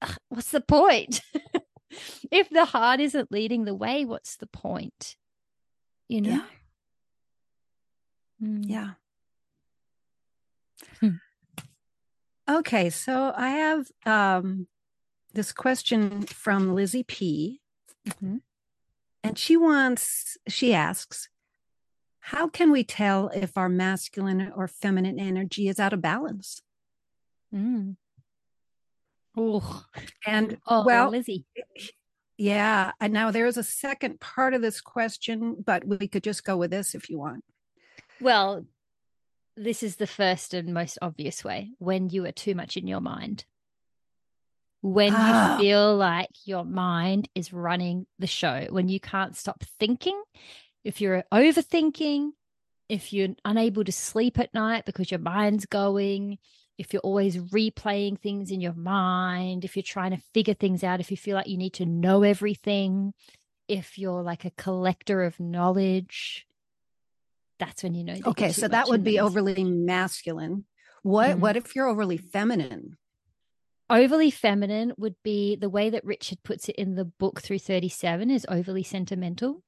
[0.01, 1.21] ugh, What's the point?
[2.31, 5.15] if the heart isn't leading the way, what's the point?
[6.07, 6.29] You know?
[6.29, 6.43] Yeah.
[8.41, 8.63] Mm.
[8.65, 8.89] Yeah.
[10.99, 11.09] Hmm.
[12.49, 14.67] Okay, so I have um,
[15.33, 17.61] this question from Lizzie P.
[18.07, 18.41] Mhm.
[19.23, 21.29] And she wants, she asks,
[22.19, 26.61] how can we tell if our masculine or feminine energy is out of balance?
[27.53, 27.95] Mm.
[29.37, 29.85] Oh,
[30.25, 31.45] And oh, well, Lizzie.
[32.37, 36.43] yeah, and now there is a second part of this question, but we could just
[36.43, 37.43] go with this if you want.
[38.19, 38.65] Well,
[39.55, 43.01] this is the first and most obvious way when you are too much in your
[43.01, 43.45] mind.
[44.81, 45.57] When Ah.
[45.57, 50.21] you feel like your mind is running the show, when you can't stop thinking,
[50.83, 52.31] if you're overthinking,
[52.89, 56.39] if you're unable to sleep at night because your mind's going,
[56.77, 60.99] if you're always replaying things in your mind, if you're trying to figure things out,
[60.99, 63.13] if you feel like you need to know everything,
[63.67, 66.47] if you're like a collector of knowledge,
[67.59, 68.17] that's when you know.
[68.25, 70.65] Okay, so that would be overly masculine.
[71.03, 71.39] What Mhm.
[71.39, 72.97] what if you're overly feminine?
[73.91, 78.31] Overly feminine would be the way that Richard puts it in the book through 37
[78.31, 79.61] is overly sentimental,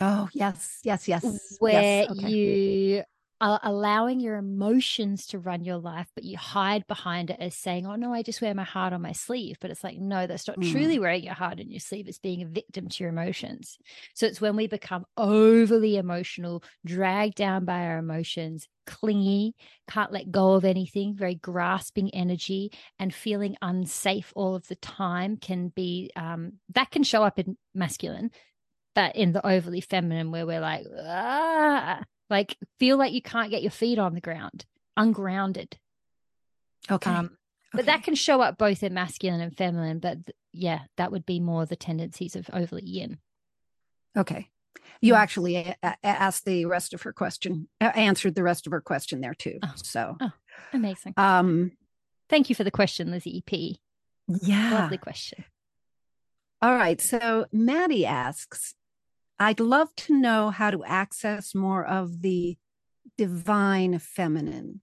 [0.00, 1.56] Oh, yes, yes, yes.
[1.58, 2.28] where yes, okay.
[2.28, 2.54] you
[3.40, 7.94] allowing your emotions to run your life, but you hide behind it as saying, Oh,
[7.96, 9.56] no, I just wear my heart on my sleeve.
[9.60, 10.70] But it's like, no, that's not Mm.
[10.70, 12.08] truly wearing your heart on your sleeve.
[12.08, 13.78] It's being a victim to your emotions.
[14.14, 19.54] So it's when we become overly emotional, dragged down by our emotions, clingy,
[19.88, 25.36] can't let go of anything, very grasping energy, and feeling unsafe all of the time
[25.36, 28.30] can be um, that can show up in masculine,
[28.94, 33.62] but in the overly feminine, where we're like, ah, like feel like you can't get
[33.62, 34.64] your feet on the ground,
[34.96, 35.78] ungrounded.
[36.90, 37.10] Okay.
[37.10, 37.36] Um,
[37.72, 39.98] but that can show up both in masculine and feminine.
[39.98, 43.18] But th- yeah, that would be more the tendencies of overly yin.
[44.16, 44.48] Okay.
[45.00, 45.18] You Mm.
[45.18, 49.34] actually a- asked the rest of her question, answered the rest of her question there
[49.34, 49.58] too.
[49.62, 49.72] Oh.
[49.76, 50.16] So,
[50.72, 51.14] Amazing.
[51.16, 51.72] um,
[52.28, 53.76] Thank you for the question, Lizzie EP.
[54.42, 54.72] yeah.
[54.80, 55.44] Lovely question.
[56.62, 57.00] All right.
[57.00, 58.74] So Maddie asks,
[59.38, 62.56] I'd love to know how to access more of the
[63.16, 64.80] divine feminine.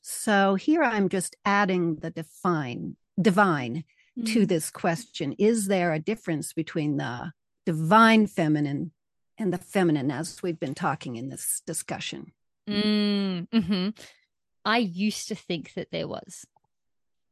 [0.00, 3.84] So here I'm just adding the define divine
[4.24, 4.48] to Mm.
[4.48, 5.34] this question.
[5.38, 7.32] Is there a difference between the
[7.66, 8.92] divine feminine
[9.36, 12.32] and the feminine as we've been talking in this discussion?
[12.66, 13.98] Mm, mhm.
[14.64, 16.46] I used to think that there was.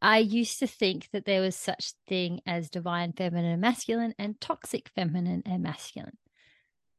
[0.02, 4.40] I used to think that there was such thing as divine feminine and masculine and
[4.40, 6.18] toxic feminine and masculine.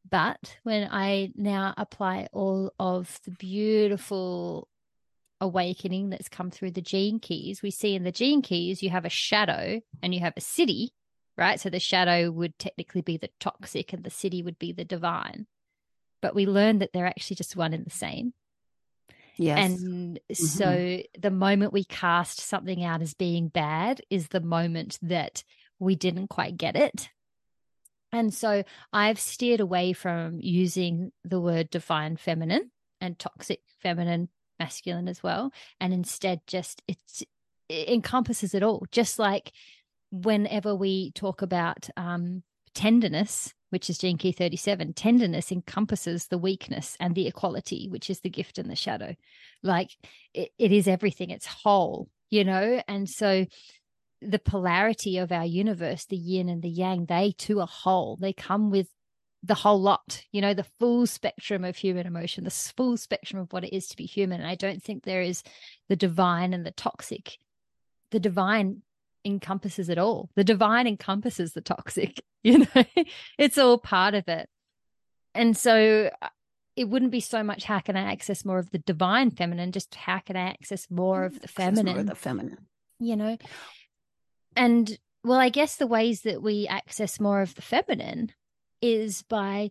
[0.10, 4.67] But when I now apply all of the beautiful
[5.41, 9.06] awakening that's come through the gene keys, we see in the gene keys you have
[9.06, 10.89] a shadow and you have a siddhi,
[11.38, 11.60] right?
[11.60, 15.48] So the shadow would technically be the toxic and the siddhi would be the divine.
[16.22, 18.34] But we learned that they're actually just one and the same.
[19.38, 19.60] Yes.
[19.60, 20.34] And mm-hmm.
[20.34, 25.43] so the moment we cast something out as being bad is the moment that
[25.80, 27.10] we didn't quite get it.
[28.12, 35.08] And so I've steered away from using the word divine feminine and toxic feminine masculine
[35.08, 35.52] as well.
[35.80, 37.24] And instead just it's,
[37.70, 38.86] it encompasses it all.
[38.91, 39.52] Just like
[40.12, 42.43] whenever we talk about um,
[42.74, 48.22] tenderness, which is Gene Key 37, tenderness encompasses the weakness and the equality, which is
[48.22, 49.16] the gift and the shadow.
[49.64, 49.91] Like
[50.34, 52.82] it, it is everything, it's whole, you know?
[52.88, 53.45] And so
[54.22, 58.18] the polarity of our universe, the yin and the yang, they too are whole.
[58.20, 58.88] They come with
[59.43, 63.53] the whole lot, you know, the full spectrum of human emotion, the full spectrum of
[63.53, 64.41] what it is to be human.
[64.41, 65.43] And I don't think there is
[65.89, 67.38] the divine and the toxic.
[68.11, 68.82] The divine
[69.24, 70.30] encompasses it all.
[70.36, 72.84] The divine encompasses the toxic, you know,
[73.38, 74.49] it's all part of it.
[75.36, 76.30] And so uh,
[76.76, 79.93] it wouldn't be so much how can I access more of the divine feminine, just
[79.95, 82.68] how can I access more of the more of feminine, the feminine.
[82.99, 83.38] you know?
[84.58, 88.32] And well, I guess the ways that we access more of the feminine
[88.82, 89.70] is by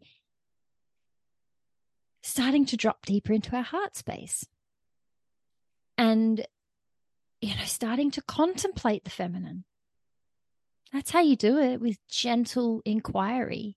[2.23, 4.47] starting to drop deeper into our heart space
[5.99, 6.47] and
[7.41, 9.65] you know starting to contemplate the feminine.
[10.93, 13.77] That's how you do it with gentle inquiry,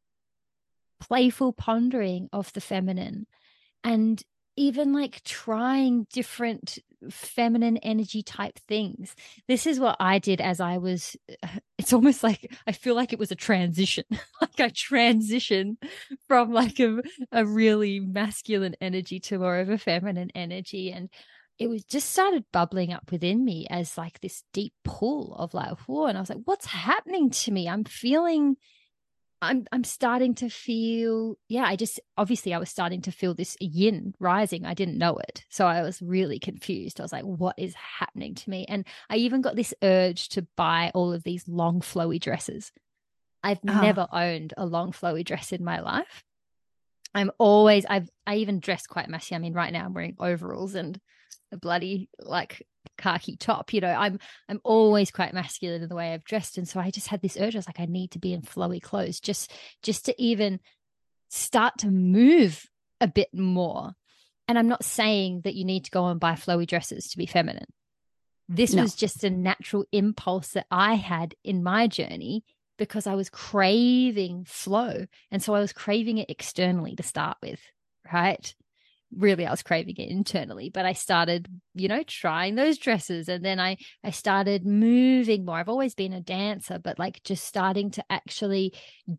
[0.99, 3.26] playful pondering of the feminine,
[3.84, 4.22] and
[4.55, 6.78] even like trying different
[7.10, 9.16] feminine energy type things.
[9.47, 11.16] This is what I did as I was.
[11.78, 14.04] It's almost like I feel like it was a transition.
[14.41, 15.78] like I transitioned
[16.28, 20.91] from like a, a really masculine energy to more of a feminine energy.
[20.91, 21.10] And
[21.58, 25.78] it was just started bubbling up within me as like this deep pull of like,
[25.88, 26.08] whoa.
[26.08, 27.70] And I was like, what's happening to me?
[27.70, 28.58] I'm feeling
[29.42, 33.56] I'm I'm starting to feel yeah I just obviously I was starting to feel this
[33.60, 34.66] yin rising.
[34.66, 35.46] I didn't know it.
[35.50, 37.00] So I was really confused.
[37.00, 38.66] I was like what is happening to me?
[38.68, 42.72] And I even got this urge to buy all of these long flowy dresses.
[43.42, 43.82] I've oh.
[43.82, 46.24] never owned a long flowy dress in my life.
[47.16, 49.36] I'm always I've I even dress quite messy.
[49.36, 51.00] I mean right now I'm wearing overalls and
[51.52, 52.68] a bloody like
[53.00, 56.58] khaki top you know i'm i'm always quite masculine in the way i've dressed.
[56.58, 57.56] And so i just had this urge.
[57.56, 60.60] I was like i need to be in flowy clothes just just to even
[61.30, 62.66] start to move
[63.02, 63.93] a bit more.
[64.47, 67.26] And i'm not saying that you need to go and buy flowy dresses to be
[67.26, 67.72] feminine.
[68.47, 68.82] This no.
[68.82, 72.43] was just a natural impulse that i had in my journey
[72.78, 75.06] because i was craving flow.
[75.32, 77.62] And so i was craving it externally to start with
[78.12, 78.54] right
[79.16, 83.43] really I was craving it internally, but I started, you know, trying those dresses and
[83.43, 85.57] then I I started moving more.
[85.57, 88.74] I've always been a dancer, but like just starting to actually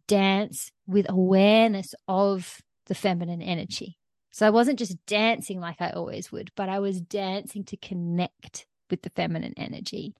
[0.07, 3.99] dance with awareness of the feminine energy.
[4.30, 8.66] So I wasn't just dancing like I always would, but I was dancing to connect
[8.91, 10.14] with the feminine energy.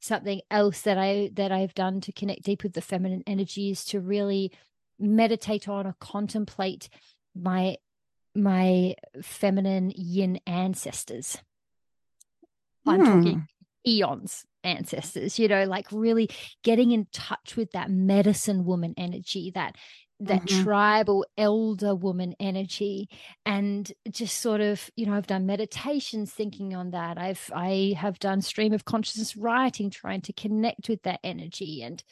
[0.00, 3.84] Something else that I that I've done to connect deep with the feminine energy is
[3.86, 4.52] to really
[4.98, 6.88] meditate on or contemplate
[7.34, 7.76] my
[8.34, 11.38] my feminine yin ancestors.
[12.86, 13.06] I'm hmm.
[13.06, 13.48] talking
[13.86, 16.30] eons ancestors, you know, like really
[16.62, 19.76] getting in touch with that medicine woman energy, that
[20.20, 20.62] that mm-hmm.
[20.62, 23.08] tribal elder woman energy
[23.44, 28.20] and just sort of you know i've done meditations thinking on that i've i have
[28.20, 32.04] done stream of consciousness writing trying to connect with that energy and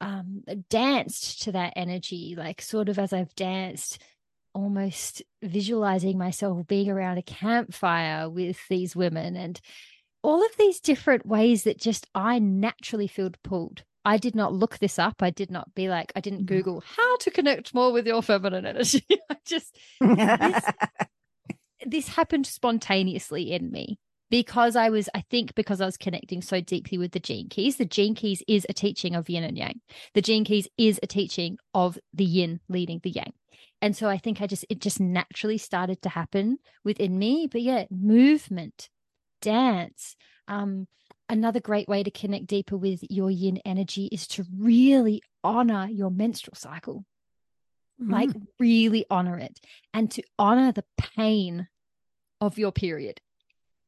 [0.00, 4.00] um danced to that energy like sort of as i've danced
[4.56, 9.60] almost visualizing myself being around a campfire with these women and
[10.22, 13.84] all of these different ways that just I naturally feel pulled.
[14.06, 15.16] I did not look this up.
[15.20, 16.56] I did not be like, I didn't mm-hmm.
[16.56, 19.04] Google how to connect more with your feminine energy.
[19.30, 20.64] I just, this,
[21.86, 23.98] this happened spontaneously in me
[24.30, 27.76] because I was, I think, because I was connecting so deeply with the gene keys.
[27.76, 29.80] The gene keys is a teaching of yin and yang.
[30.14, 33.34] The gene keys is a teaching of the yin leading the yang
[33.82, 37.48] and so i think i just it just naturally started to happen within me.
[37.50, 38.88] But yeah movement
[39.42, 40.16] dance
[40.48, 40.86] um
[41.28, 46.10] another great way to connect deeper with your yin energy is to really honor your
[46.10, 47.04] menstrual cycle.
[48.00, 48.12] Mm.
[48.12, 49.58] like really honor it
[49.94, 51.66] and to honor the pain
[52.42, 53.22] of your period.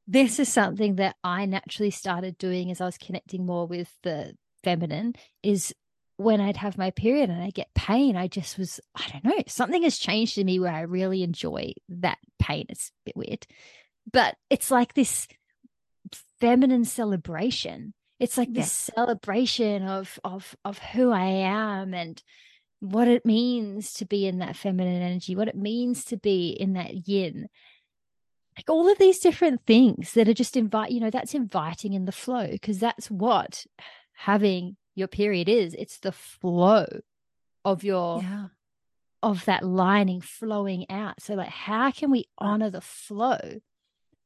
[0.06, 4.34] This is something that i naturally started doing as i was connecting more with the
[4.64, 5.74] feminine is
[6.18, 9.42] when I'd have my period and I get pain, I just was, I don't know,
[9.46, 12.66] something has changed in me where I really enjoy that pain.
[12.68, 13.46] It's a bit weird,
[14.12, 15.28] but it's like this
[16.40, 17.94] feminine celebration.
[18.18, 22.20] It's like this celebration of of of who I am and
[22.80, 26.72] what it means to be in that feminine energy, what it means to be in
[26.72, 27.48] that yin.
[28.56, 32.06] Like all of these different things that are just invite, you know, that's inviting in
[32.06, 33.64] the flow because that's what
[34.14, 36.86] having your period is it's the flow
[37.64, 38.46] of your yeah.
[39.22, 41.22] of that lining flowing out.
[41.22, 43.38] So like how can we honor the flow?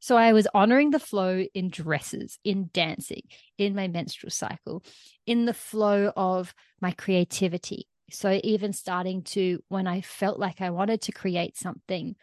[0.00, 3.22] So i was honoring the flow in dresses in dancing
[3.58, 4.82] in my menstrual cycle
[5.26, 7.86] in the flow of my creativity.
[8.10, 12.16] So even starting to when i felt like i wanted to create something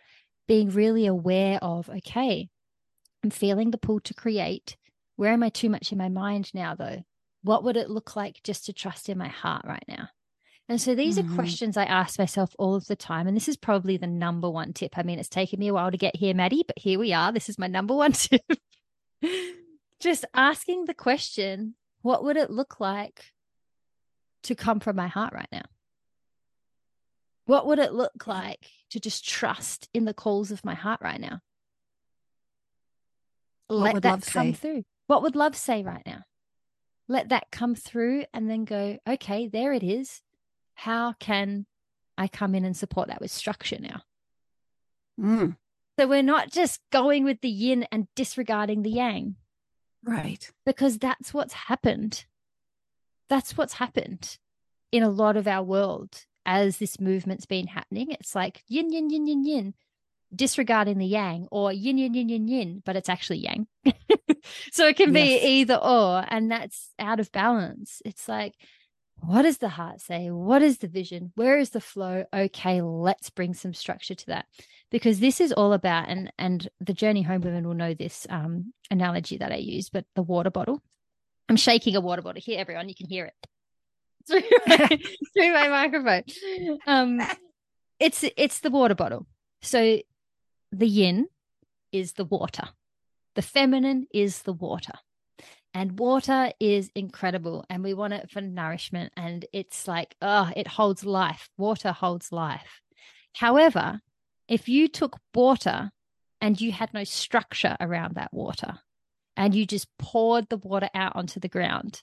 [0.47, 2.49] being really aware of okay
[3.23, 4.75] i'm feeling the pull to create.
[5.15, 7.03] Where am i too much in my mind now though
[7.43, 10.09] what would it look like just to trust in my heart right now?
[10.67, 11.31] And so these mm-hmm.
[11.31, 13.27] are questions I ask myself all of the time.
[13.27, 14.97] And this is probably the number one tip.
[14.97, 17.31] I mean, it's taken me a while to get here, Maddie, but here we are.
[17.31, 18.43] This is my number one tip.
[19.99, 21.73] just asking the question,
[22.03, 23.25] what would it look like
[24.43, 25.63] to come from my heart right now?
[27.45, 31.19] What would it look like to just trust in the calls of my heart right
[31.19, 31.39] now?
[33.67, 34.53] What Let that come say?
[34.53, 34.83] through.
[35.07, 36.21] What would love say right now?
[37.09, 40.21] Let that come through and then go, okay, there it is.
[40.75, 41.65] How can
[42.17, 44.03] I come in and support that with structure now?
[45.19, 45.57] Mm.
[45.99, 49.35] So we're not just going with the yin and disregarding the yang.
[50.03, 50.49] Right.
[50.65, 52.25] Because that's what's happened.
[53.27, 54.37] that's what's happened
[54.91, 58.11] in a lot of our world as this movement's been happening.
[58.11, 59.73] It's like yin, yin, yin, yin, yin,
[60.33, 63.67] disregarding the yang, or yin, yin, yin, yin, yin, but it's actually yang.
[64.71, 65.43] so it can be yes.
[65.43, 68.01] either or, and that's out of balance.
[68.05, 68.55] It's like,
[69.21, 70.29] what does the heart say?
[70.31, 71.31] What is the vision?
[71.35, 72.25] Where is the flow?
[72.33, 74.45] Okay, let's bring some structure to that.
[74.91, 78.73] Because this is all about, and and the journey home women will know this um,
[78.89, 80.81] analogy that I use, but the water bottle.
[81.47, 82.89] I'm shaking a water bottle here, everyone.
[82.89, 83.47] You can hear it
[84.27, 84.99] through my,
[85.33, 86.23] through my microphone.
[86.87, 87.21] Um,
[87.99, 89.27] it's it's the water bottle.
[89.61, 89.99] So
[90.71, 91.27] the yin
[91.91, 92.69] is the water.
[93.35, 94.93] The feminine is the water.
[95.73, 99.13] And water is incredible and we want it for nourishment.
[99.15, 101.49] And it's like, oh, it holds life.
[101.57, 102.81] Water holds life.
[103.35, 104.01] However,
[104.47, 105.91] if you took water
[106.41, 108.79] and you had no structure around that water
[109.37, 112.01] and you just poured the water out onto the ground,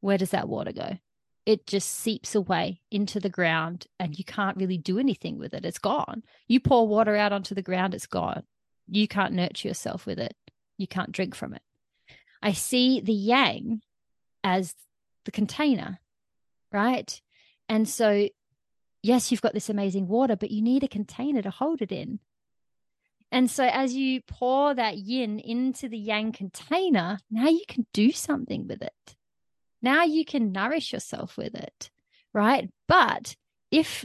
[0.00, 0.98] where does that water go?
[1.46, 5.64] It just seeps away into the ground and you can't really do anything with it.
[5.64, 6.24] It's gone.
[6.48, 8.42] You pour water out onto the ground, it's gone.
[8.88, 10.34] You can't nurture yourself with it.
[10.76, 11.62] You can't drink from it.
[12.42, 13.80] I see the yang
[14.44, 14.74] as
[15.24, 16.00] the container,
[16.72, 17.20] right?
[17.68, 18.28] And so,
[19.02, 22.20] yes, you've got this amazing water, but you need a container to hold it in.
[23.32, 28.12] And so, as you pour that yin into the yang container, now you can do
[28.12, 29.16] something with it.
[29.82, 31.90] Now you can nourish yourself with it,
[32.32, 32.70] right?
[32.88, 33.36] But
[33.70, 34.04] if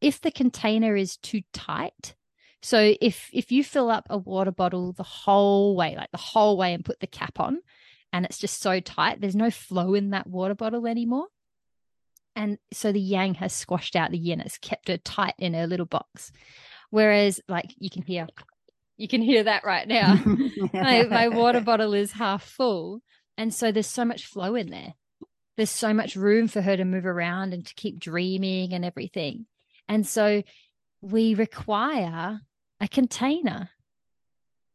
[0.00, 2.14] if the container is too tight,
[2.62, 6.56] so if if you fill up a water bottle the whole way, like the whole
[6.56, 7.58] way, and put the cap on,
[8.12, 11.26] and it's just so tight, there's no flow in that water bottle anymore.
[12.36, 15.66] And so the yang has squashed out the yin, it's kept her tight in her
[15.66, 16.32] little box.
[16.90, 18.26] Whereas, like you can hear,
[18.96, 20.14] you can hear that right now.
[20.72, 23.02] my, my water bottle is half full,
[23.36, 24.94] and so there's so much flow in there.
[25.56, 29.46] There's so much room for her to move around and to keep dreaming and everything.
[29.88, 30.42] And so
[31.00, 32.40] we require
[32.80, 33.70] a container,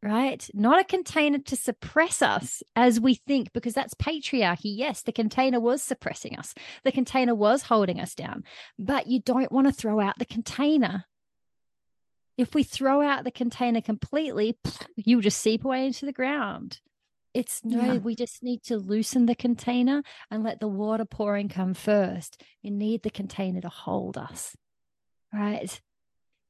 [0.02, 0.48] right?
[0.54, 4.76] Not a container to suppress us as we think, because that's patriarchy.
[4.78, 6.54] Yes, the container was suppressing us,
[6.84, 8.44] the container was holding us down,
[8.78, 11.06] but you don't want to throw out the container.
[12.38, 14.58] If we throw out the container completely,
[14.96, 16.80] you'll just seep away into the ground.
[17.34, 17.98] It's no, yeah.
[17.98, 20.02] we just need to loosen the container
[20.32, 22.42] and let the water pouring come first.
[22.64, 24.56] We need the container to hold us,
[25.34, 25.80] right?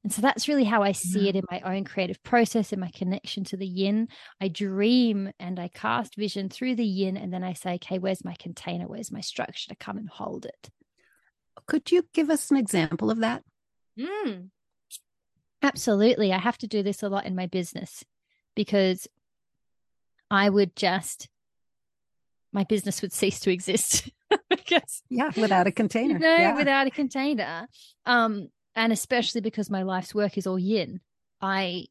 [0.03, 2.89] And so that's really how I see it in my own creative process, in my
[2.95, 4.07] connection to the yin.
[4.39, 8.23] I dream and I cast vision through the yin, and then I say, okay, where's
[8.23, 8.87] my container?
[8.87, 10.69] Where's my structure to come and hold it?
[11.67, 13.43] Could you give us an example of that?
[13.99, 14.49] Mm.
[15.61, 16.31] Absolutely.
[16.31, 18.05] I have to do this a lot in my business
[18.55, 19.05] because
[20.31, 21.27] I would just,
[22.51, 24.09] my business would cease to exist.
[24.49, 26.13] because, yeah, without a container.
[26.13, 26.55] You know, yeah.
[26.55, 27.67] without a container.
[28.05, 31.01] Um, and especially because my life's work is all yin
[31.41, 31.85] i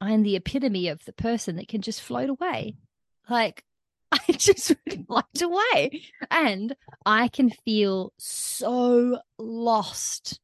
[0.00, 2.76] i'm the epitome of the person that can just float away
[3.28, 3.64] like
[4.12, 4.74] i just
[5.06, 6.74] float away and
[7.04, 10.40] i can feel so lost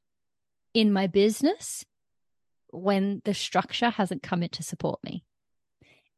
[0.75, 1.85] in my business
[2.71, 5.23] when the structure hasn't come in to support me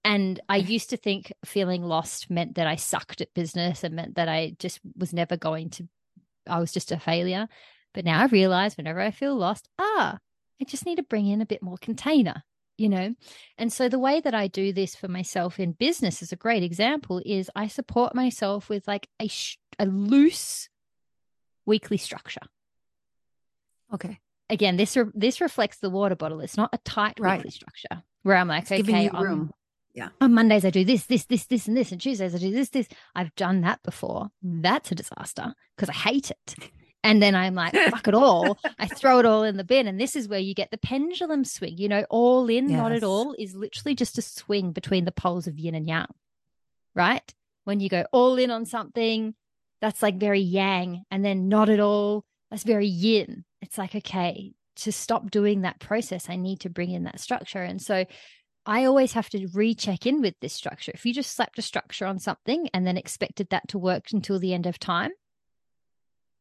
[0.07, 4.14] and I used to think feeling lost meant that I sucked at business and meant
[4.14, 5.88] that I just was never going to,
[6.46, 7.48] I was just a failure.
[7.92, 10.18] But now I realize whenever I feel lost, ah,
[10.61, 12.44] I just need to bring in a bit more container,
[12.78, 13.16] you know?
[13.59, 16.62] And so the way that I do this for myself in business is a great
[16.62, 20.68] example is I support myself with like a, sh- a loose
[21.64, 22.46] weekly structure.
[23.92, 24.20] Okay.
[24.48, 26.38] Again, this re- this reflects the water bottle.
[26.38, 27.38] It's not a tight right.
[27.38, 29.50] weekly structure where I'm like, it's okay, I'm, room.
[29.97, 30.11] Yeah.
[30.20, 32.68] On Mondays I do this, this, this, this, and this, and Tuesdays I do this,
[32.68, 32.86] this.
[33.14, 34.28] I've done that before.
[34.42, 36.70] That's a disaster because I hate it.
[37.03, 38.59] And then I'm like, fuck it all.
[38.78, 39.86] I throw it all in the bin.
[39.86, 41.78] And this is where you get the pendulum swing.
[41.78, 42.76] You know, all in, yes.
[42.76, 46.12] not at all is literally just a swing between the poles of yin and yang,
[46.94, 47.34] right?
[47.64, 49.34] When you go all in on something,
[49.80, 51.05] that's like very yang.
[51.11, 53.47] And then not at all, that's very yin.
[53.62, 57.62] It's like, okay, to stop doing that process, I need to bring in that structure.
[57.62, 58.05] And so
[58.66, 60.90] I always have to recheck in with this structure.
[60.92, 64.40] If you just slapped a structure on something and then expected that to work until
[64.40, 65.12] the end of time,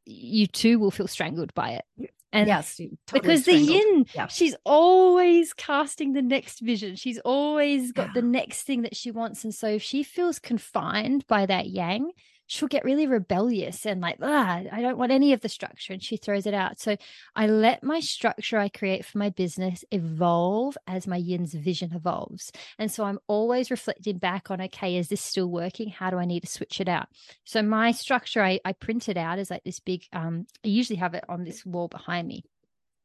[0.05, 2.11] you too will feel strangled by it.
[2.33, 3.69] And yes, totally because strangled.
[3.69, 4.27] the yin, yeah.
[4.27, 6.95] she's always casting the next vision.
[6.95, 8.13] She's always got yeah.
[8.15, 9.43] the next thing that she wants.
[9.43, 12.11] And so if she feels confined by that yang,
[12.47, 15.93] she'll get really rebellious and like, ah, I don't want any of the structure.
[15.93, 16.79] And she throws it out.
[16.79, 16.97] So
[17.35, 22.51] I let my structure I create for my business evolve as my yin's vision evolves.
[22.77, 25.89] And so I'm always reflecting back on, okay, is this still working?
[25.89, 27.07] How do I need to switch it out?
[27.45, 31.13] So my structure I, I printed out is like this big, um, I usually have
[31.13, 32.43] it on this wall behind me,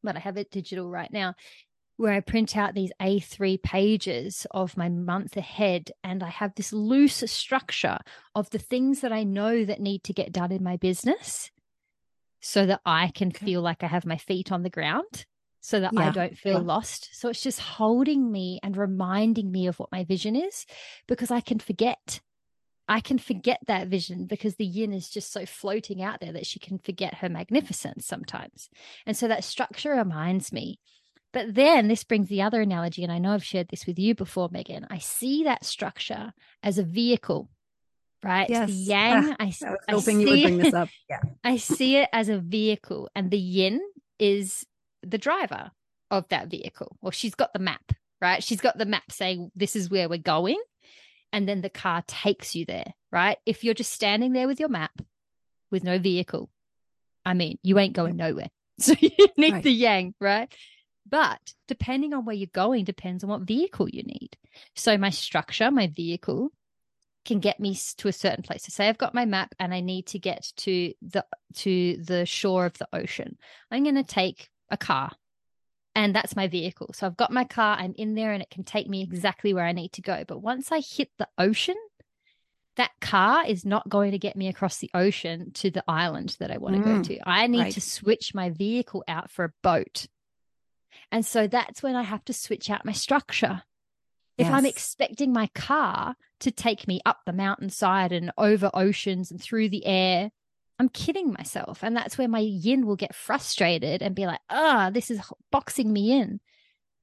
[0.02, 1.34] but I have it digital right now
[2.00, 6.72] where I print out these A3 pages of my month ahead and I have this
[6.72, 7.98] loose structure
[8.34, 11.50] of the things that I know that need to get done in my business
[12.40, 13.44] so that I can okay.
[13.44, 15.26] feel like I have my feet on the ground
[15.60, 16.08] so that yeah.
[16.08, 16.60] I don't feel yeah.
[16.60, 17.10] lost.
[17.12, 20.64] So it's just holding me and reminding me of what my vision is
[21.06, 22.22] because I can forget.
[22.88, 26.46] I can forget that vision because the yin is just so floating out there that
[26.46, 28.70] she can forget her magnificence sometimes.
[29.04, 30.80] And so that structure reminds me
[31.32, 34.14] but then this brings the other analogy, and I know I've shared this with you
[34.14, 34.86] before, Meghan.
[34.90, 37.48] I see that structure as a vehicle,
[38.22, 38.48] right?
[38.48, 38.68] Yes.
[38.68, 40.88] The yang, I, I was I hoping you would bring this up.
[41.08, 41.20] Yeah.
[41.44, 43.80] I see it as a vehicle, and the yin
[44.18, 44.66] is
[45.02, 45.70] the driver
[46.10, 48.42] of that vehicle, Well, she's got the map, right?
[48.42, 50.60] She's got the map saying this is where we're going,
[51.32, 53.38] and then the car takes you there, right?
[53.46, 55.00] If you're just standing there with your map
[55.70, 56.50] with no vehicle,
[57.24, 58.48] I mean, you ain't going nowhere.
[58.80, 59.62] So you need right.
[59.62, 60.50] the yang, right?
[61.10, 64.36] But depending on where you're going, depends on what vehicle you need.
[64.76, 66.50] So my structure, my vehicle,
[67.24, 68.64] can get me to a certain place.
[68.64, 71.24] So say I've got my map and I need to get to the
[71.56, 73.36] to the shore of the ocean.
[73.70, 75.10] I'm going to take a car.
[75.96, 76.92] And that's my vehicle.
[76.94, 79.64] So I've got my car, I'm in there and it can take me exactly where
[79.64, 80.24] I need to go.
[80.26, 81.74] But once I hit the ocean,
[82.76, 86.52] that car is not going to get me across the ocean to the island that
[86.52, 87.28] I want to mm, go to.
[87.28, 87.72] I need right.
[87.74, 90.06] to switch my vehicle out for a boat.
[91.12, 93.62] And so that's when I have to switch out my structure.
[94.38, 94.54] If yes.
[94.54, 99.68] I'm expecting my car to take me up the mountainside and over oceans and through
[99.68, 100.30] the air,
[100.78, 101.82] I'm kidding myself.
[101.82, 105.20] And that's where my yin will get frustrated and be like, ah, oh, this is
[105.52, 106.40] boxing me in.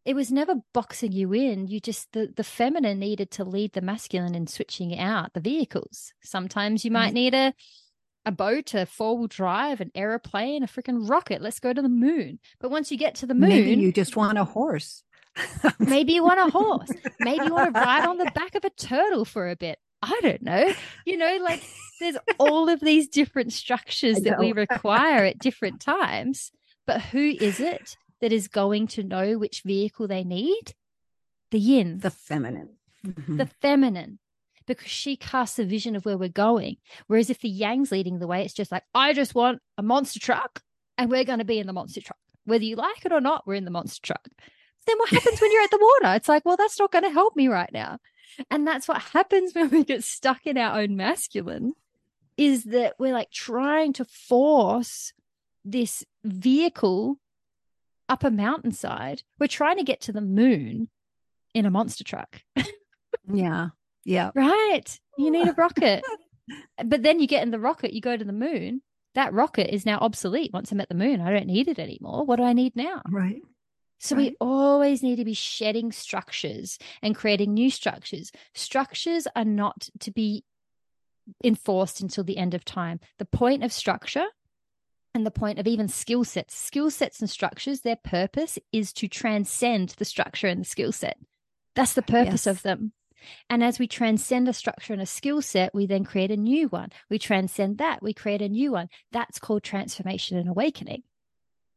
[0.04, 1.68] It was never boxing you in.
[1.68, 6.14] You just, the, the feminine needed to lead the masculine in switching out the vehicles.
[6.24, 7.54] Sometimes you might need a,
[8.28, 11.42] a boat, a four wheel drive, an aeroplane, a freaking rocket.
[11.42, 12.40] Let's go to the moon.
[12.60, 15.04] But once you get to the moon, maybe you just want a horse.
[15.80, 16.92] maybe you want a horse.
[17.22, 19.80] Maybe you want to ride on the back of a turtle for a bit.
[20.02, 20.74] I don't know.
[21.06, 21.64] You know, like
[22.02, 26.52] there's all of these different structures that we require at different times.
[26.86, 30.74] But who is it that is going to know which vehicle they need?
[31.52, 32.76] The yin, the feminine.
[33.06, 33.38] Mm-hmm.
[33.38, 34.20] The feminine
[34.68, 36.78] because she casts a vision of where we're going.
[37.08, 40.20] Whereas if the Yang's leading the way, it's just like, I just want a monster
[40.20, 40.62] truck
[40.98, 42.18] and we're going to be in the monster truck.
[42.46, 44.28] Whether you like it or not, we're in the monster truck.
[44.86, 46.16] Then what happens when you're at the water?
[46.16, 47.98] It's like, well, that's not going to help me right now.
[48.52, 51.74] And that's what happens when we get stuck in our own masculine
[52.38, 55.12] is that we're like trying to force
[55.66, 57.18] this vehicle
[58.08, 59.24] up a mountainside.
[59.40, 60.90] We're trying to get to the moon
[61.54, 62.42] in a monster truck.
[63.34, 63.70] yeah.
[64.08, 64.32] Yeah.
[64.34, 65.00] Right.
[65.18, 66.04] You need a rocket.
[66.86, 68.82] but then you get in the rocket, you go to the moon.
[69.16, 71.20] That rocket is now obsolete once I'm at the moon.
[71.20, 72.24] I don't need it anymore.
[72.26, 73.02] What do I need now?
[73.10, 73.42] Right.
[74.00, 74.32] So right.
[74.32, 78.32] we always need to be shedding structures and creating new structures.
[78.54, 80.46] Structures are not to be
[81.44, 83.02] enforced until the end of time.
[83.20, 84.28] The point of structure
[85.14, 89.10] and the point of even skill sets, skill sets and structures, their purpose is to
[89.10, 91.18] transcend the structure and the skill set.
[91.76, 92.48] That's the purpose yes.
[92.48, 92.94] of them.
[93.50, 96.68] And as we transcend a structure and a skill set, we then create a new
[96.68, 96.90] one.
[97.10, 98.90] We transcend that, we create a new one.
[99.12, 101.04] That's called transformation and awakening,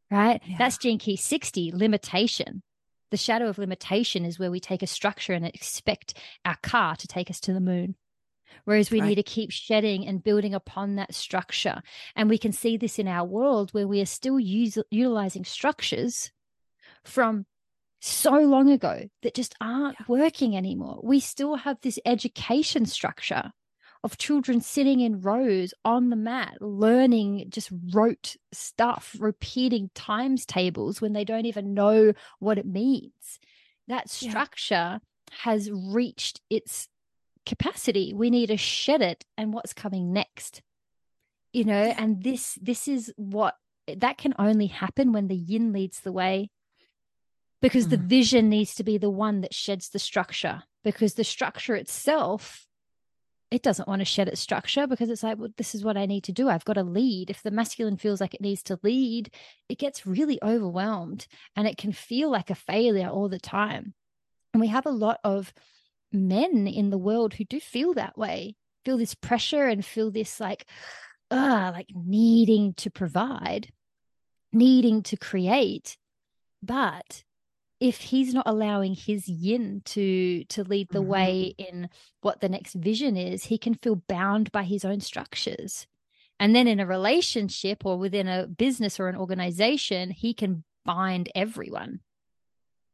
[0.09, 0.41] right?
[0.45, 0.55] Yeah.
[0.57, 2.63] That's Gene Key 60, limitation.
[3.11, 6.13] The shadow of limitation is where we take a structure and expect
[6.45, 7.95] our car to take us to the moon.
[8.65, 9.09] Whereas we right.
[9.09, 11.81] need to keep shedding and building upon that structure.
[12.15, 16.31] And we can see this in our world where we are still use, utilizing structures
[17.03, 17.45] from
[18.01, 20.05] so long ago that just aren't yeah.
[20.07, 20.99] working anymore.
[21.03, 23.51] We still have this education structure
[24.03, 30.99] of children sitting in rows on the mat, learning just rote stuff, repeating times tables
[30.99, 33.39] when they don't even know what it means.
[33.87, 34.97] That structure yeah.
[35.41, 36.87] has reached its
[37.45, 38.13] capacity.
[38.15, 40.63] We need to shed it and what's coming next.
[41.53, 43.55] You know, and this this is what
[43.87, 46.49] that can only happen when the yin leads the way
[47.61, 47.91] because mm.
[47.91, 52.65] the vision needs to be the one that sheds the structure because the structure itself
[53.51, 56.05] it doesn't want to shed its structure because it's like well this is what i
[56.05, 56.49] need to do.
[56.49, 57.29] I've got to lead.
[57.29, 59.33] If the masculine feels like it needs to lead
[59.69, 63.93] it gets really overwhelmed and it can feel like a failure all the time.
[64.53, 65.53] And we have a lot of
[66.11, 70.39] men in the world who do feel that way feel this pressure and feel this
[70.39, 70.65] like
[71.29, 73.71] uh like needing to provide
[74.53, 75.97] needing to create.
[76.63, 77.23] But
[77.81, 81.09] if he's not allowing his yin to to lead the mm-hmm.
[81.09, 81.89] way in
[82.21, 85.87] what the next vision is he can feel bound by his own structures
[86.39, 91.29] and then in a relationship or within a business or an organization he can bind
[91.35, 91.99] everyone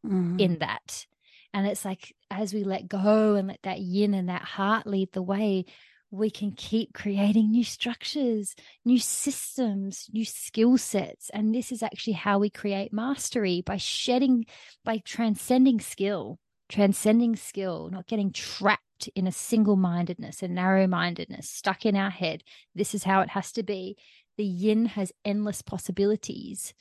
[0.05, 0.39] mm-hmm.
[0.39, 1.05] in that
[1.53, 5.11] and it's like as we let go and let that yin and that heart lead
[5.11, 5.65] the way
[6.09, 8.55] we can keep creating new structures,
[8.85, 11.29] new systems, new skill sets.
[11.31, 14.45] And this is actually how we create mastery by shedding,
[14.85, 16.39] by transcending skill,
[16.69, 22.09] transcending skill, not getting trapped in a single mindedness, a narrow mindedness, stuck in our
[22.09, 22.43] head.
[22.73, 23.97] This is how it has to be.
[24.37, 26.73] The yin has endless possibilities.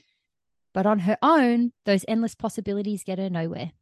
[0.73, 3.73] But on her own, those endless possibilities get her nowhere.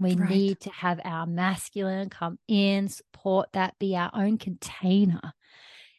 [0.00, 0.30] We right.
[0.30, 5.34] need to have our masculine come in, support that, be our own container.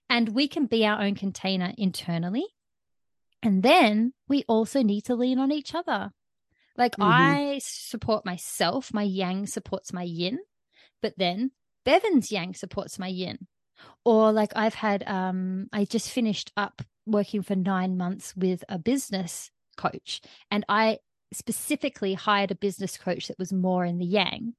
[0.10, 2.46] And we can be our own container internally.
[3.44, 6.12] And then we also need to lean on each other.
[6.76, 7.04] Like mm-hmm.
[7.04, 10.40] I support myself, my yang supports my yin,
[11.02, 11.52] but then
[11.86, 13.48] Bevan's yang supports my yin.
[14.04, 18.78] Or like I've had um I just finished up working for 9 months with a
[18.78, 20.22] business coach
[20.52, 21.00] and I
[21.34, 24.54] specifically hired a business coach that was more in the yang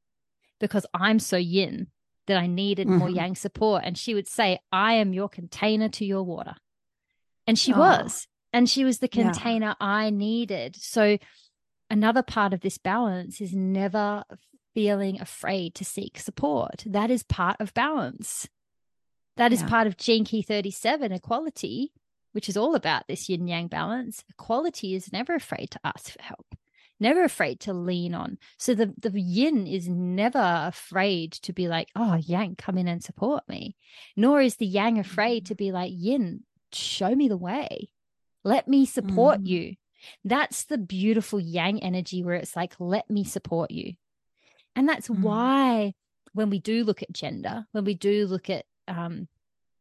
[0.60, 1.88] because I'm so yin
[2.26, 2.98] that I needed mm-hmm.
[2.98, 3.82] more yang support.
[3.84, 6.54] And she would say, I am your container to your water.
[7.46, 7.78] And she oh.
[7.78, 8.26] was.
[8.52, 9.86] And she was the container yeah.
[9.86, 10.76] I needed.
[10.76, 11.18] So,
[11.88, 14.24] another part of this balance is never
[14.74, 16.84] feeling afraid to seek support.
[16.86, 18.48] That is part of balance.
[19.36, 19.68] That is yeah.
[19.68, 21.92] part of Gene Key 37, equality,
[22.32, 24.24] which is all about this yin yang balance.
[24.30, 26.46] Equality is never afraid to ask for help
[27.02, 28.38] never afraid to lean on.
[28.56, 33.02] So the, the yin is never afraid to be like, oh, yang, come in and
[33.02, 33.76] support me.
[34.16, 37.90] Nor is the yang afraid to be like, yin, show me the way.
[38.44, 39.46] Let me support mm.
[39.48, 39.74] you.
[40.24, 43.94] That's the beautiful yang energy where it's like, let me support you.
[44.74, 45.20] And that's mm.
[45.20, 45.94] why
[46.32, 49.28] when we do look at gender, when we do look at um,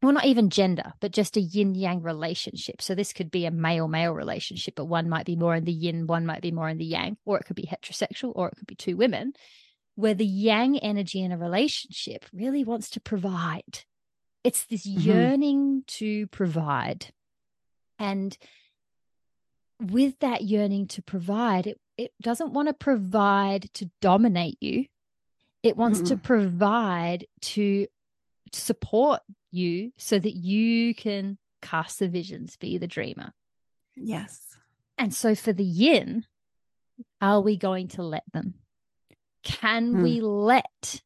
[0.02, 2.82] well, not even gender, but just a yin yang relationship.
[2.82, 5.72] So this could be a male male relationship, but one might be more in the
[5.72, 8.56] yin, one might be more in the yang, or it could be heterosexual, or it
[8.58, 9.34] could be two women,
[9.96, 13.82] where the yang energy in a relationship really wants to provide.
[14.44, 15.02] It's this mm-hmm.
[15.02, 17.08] yearning to provide.
[18.00, 18.36] And
[19.80, 24.86] with that yearning to provide, it, it doesn't want to provide to dominate you.
[25.62, 27.86] It wants mm to provide to
[28.52, 29.22] support
[29.52, 33.34] you so that you can cast the visions, be the dreamer.
[33.96, 34.40] Yes.
[34.98, 36.26] And so for the yin,
[37.20, 38.56] are we going to let them?
[39.44, 40.04] Can mm.
[40.04, 41.02] we let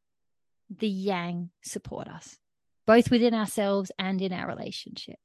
[0.69, 2.37] the yang support us,
[2.85, 5.19] both within ourselves and in our relationship?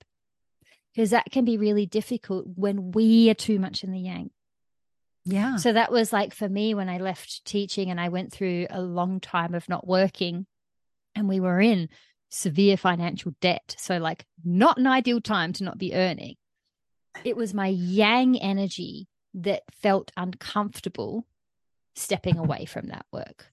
[0.94, 4.30] Because that can be really difficult when we are too much in the yang.
[5.24, 5.56] Yeah.
[5.56, 8.80] So that was like for me when I left teaching and I went through a
[8.80, 10.46] long time of not working
[11.14, 11.88] and we were in
[12.30, 13.74] severe financial debt.
[13.78, 16.36] So, like, not an ideal time to not be earning.
[17.24, 21.26] It was my yang energy that felt uncomfortable
[21.94, 23.52] stepping away from that work.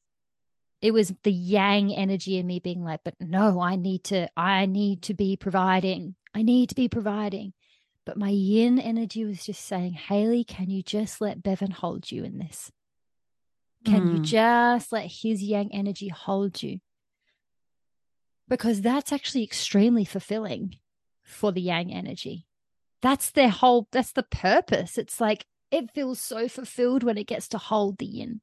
[0.82, 4.68] It was the yang energy in me being like, but no, I need to, I
[4.68, 6.16] need to be providing.
[6.36, 7.54] I need to be providing.
[8.06, 12.24] But my yin energy was just saying, Hayley, can you just let Bevan hold you
[12.24, 12.72] in this?
[13.86, 14.14] Can mm.
[14.14, 16.80] you just let his yang energy hold you?
[18.48, 20.76] Because that's actually extremely fulfilling
[21.24, 22.48] for the yang energy.
[23.02, 24.98] That's their whole, that's the purpose.
[24.98, 28.42] It's like it feels so fulfilled when it gets to hold the yin.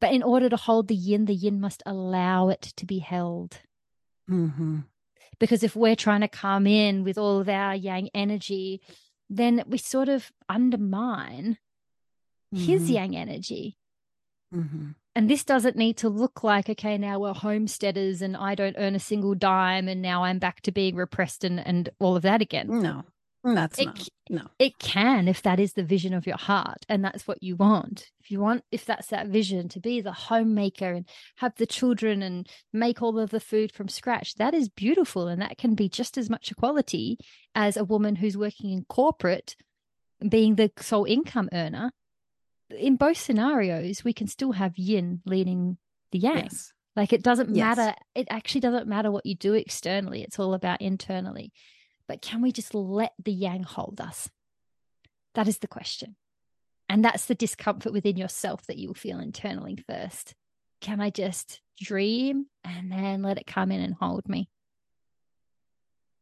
[0.00, 3.58] But in order to hold the yin, the yin must allow it to be held.
[4.30, 4.80] Mm-hmm.
[5.38, 8.80] Because if we're trying to come in with all of our yang energy,
[9.28, 11.58] then we sort of undermine
[12.54, 12.64] mm-hmm.
[12.64, 13.76] his yang energy.
[14.54, 14.90] Mm-hmm.
[15.14, 18.94] And this doesn't need to look like okay now we're homesteaders and i don't earn
[18.94, 22.40] a single dime and now i'm back to being repressed and, and all of that
[22.40, 22.68] again.
[22.68, 23.04] No
[23.42, 24.42] that's it, not no.
[24.58, 28.10] it can if that is the vision of your heart and that's what you want.
[28.20, 32.22] If you want if that's that vision to be the homemaker and have the children
[32.22, 35.88] and make all of the food from scratch that is beautiful and that can be
[35.88, 37.18] just as much equality
[37.54, 39.56] as a woman who's working in corporate
[40.28, 41.92] being the sole income earner
[42.76, 45.78] in both scenarios, we can still have yin leading
[46.12, 46.44] the yang.
[46.44, 46.72] Yes.
[46.96, 47.76] Like it doesn't yes.
[47.76, 47.94] matter.
[48.14, 50.22] It actually doesn't matter what you do externally.
[50.22, 51.52] It's all about internally.
[52.08, 54.28] But can we just let the yang hold us?
[55.34, 56.16] That is the question.
[56.88, 60.34] And that's the discomfort within yourself that you will feel internally first.
[60.80, 64.48] Can I just dream and then let it come in and hold me?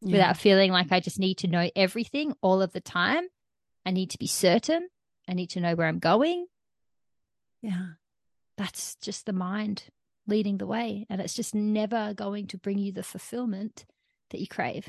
[0.00, 0.12] yeah.
[0.12, 3.24] without feeling like I just need to know everything all of the time.
[3.84, 4.88] I need to be certain.
[5.28, 6.46] I need to know where I'm going.
[7.62, 7.86] Yeah.
[8.56, 9.84] That's just the mind
[10.26, 11.06] leading the way.
[11.08, 13.84] And it's just never going to bring you the fulfillment
[14.30, 14.88] that you crave.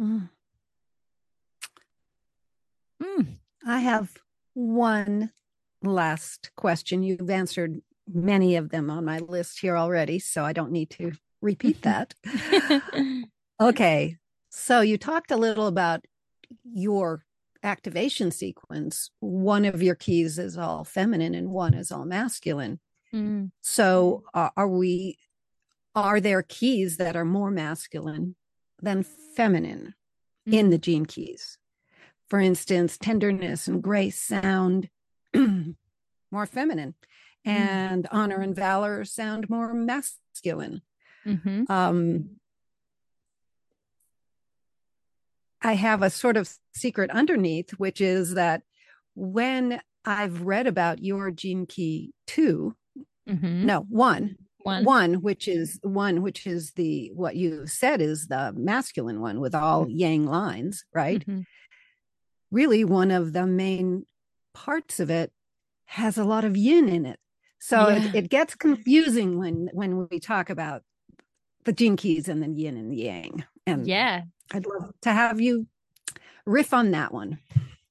[0.00, 0.28] Mm.
[3.02, 3.36] Mm.
[3.66, 4.12] I have
[4.54, 5.32] one
[5.82, 7.02] last question.
[7.02, 7.80] You've answered
[8.12, 11.12] many of them on my list here already, so I don't need to
[11.42, 12.14] repeat that.
[13.60, 14.16] okay.
[14.50, 16.04] So you talked a little about
[16.64, 17.24] your
[17.66, 19.10] activation sequence.
[19.20, 22.80] One of your keys is all feminine and one is all masculine.
[23.14, 23.50] Mm.
[23.62, 25.18] So uh, are we
[25.94, 28.36] are there keys that are more masculine
[28.82, 29.94] than feminine
[30.48, 30.52] mm.
[30.52, 31.58] in the gene keys?
[32.28, 34.88] For instance, tenderness and grace sound
[35.34, 36.94] more feminine
[37.46, 37.50] mm.
[37.50, 40.82] and honor and valor sound more masculine.
[41.26, 41.70] Mm-hmm.
[41.70, 42.36] Um,
[45.66, 48.62] I have a sort of secret underneath, which is that
[49.16, 52.72] when I've read about your gene key 2
[53.28, 53.66] mm-hmm.
[53.66, 58.52] no, one, one, one, which is one, which is the what you said is the
[58.56, 59.96] masculine one with all mm-hmm.
[59.96, 61.26] yang lines, right?
[61.26, 61.40] Mm-hmm.
[62.52, 64.06] Really, one of the main
[64.54, 65.32] parts of it
[65.86, 67.18] has a lot of yin in it.
[67.58, 68.04] So yeah.
[68.04, 70.82] it, it gets confusing when when we talk about
[71.64, 73.44] the gene keys and the yin and the yang.
[73.66, 74.22] And yeah,
[74.52, 75.66] I'd love to have you
[76.44, 77.38] riff on that one.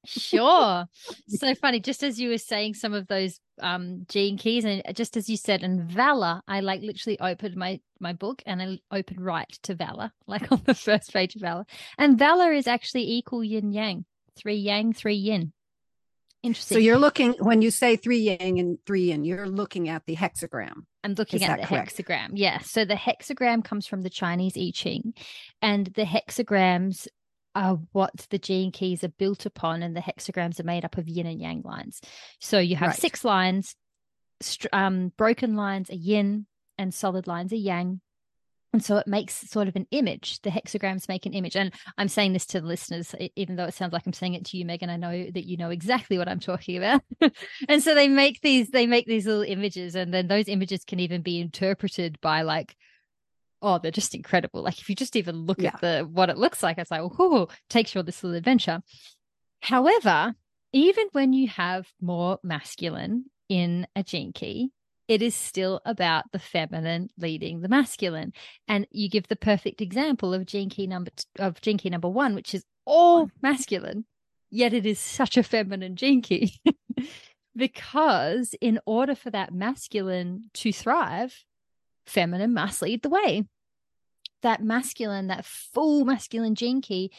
[0.06, 0.86] sure.
[1.28, 1.80] so funny.
[1.80, 5.38] Just as you were saying some of those um gene keys, and just as you
[5.38, 9.76] said, and valor, I like literally opened my my book and I opened right to
[9.76, 11.66] valor, like on the first page of valor.
[11.98, 15.54] And valor is actually equal yin yang, three yang, three yin.
[16.46, 16.76] Interesting.
[16.76, 20.16] So you're looking when you say three yang and three yin, you're looking at the
[20.16, 20.84] hexagram.
[21.04, 21.98] I'm looking Is at the correct?
[21.98, 22.30] hexagram.
[22.34, 22.60] Yeah.
[22.60, 25.16] So the hexagram comes from the Chinese I Ching,
[25.62, 27.08] and the hexagrams
[27.56, 31.08] are what the gene keys are built upon, and the hexagrams are made up of
[31.08, 32.00] yin and yang lines.
[32.40, 33.00] So you have right.
[33.00, 33.76] six lines,
[34.72, 36.46] um, broken lines are yin,
[36.78, 38.02] and solid lines are yang.
[38.76, 40.42] And so it makes sort of an image.
[40.42, 41.56] The hexagrams make an image.
[41.56, 44.44] And I'm saying this to the listeners, even though it sounds like I'm saying it
[44.48, 44.90] to you, Meghan.
[44.90, 47.02] I know that you know exactly what I'm talking about.
[47.70, 51.00] and so they make these, they make these little images, and then those images can
[51.00, 52.76] even be interpreted by like,
[53.62, 54.62] oh, they're just incredible.
[54.62, 55.70] Like if you just even look yeah.
[55.70, 58.82] at the what it looks like, it's like, oh, takes you on this little adventure.
[59.62, 60.36] However,
[60.74, 64.72] even when you have more masculine in a gene key,
[65.08, 68.34] it is still about the feminine leading the masculine.
[68.68, 72.36] And you give the perfect example of gene key number of gene key number one,
[72.36, 74.06] which is all masculine,
[74.50, 76.60] yet it is such a feminine gene key.
[77.56, 81.44] because in order for that masculine to thrive,
[82.06, 83.44] feminine must lead the way.
[84.42, 87.12] That masculine, that full masculine gene key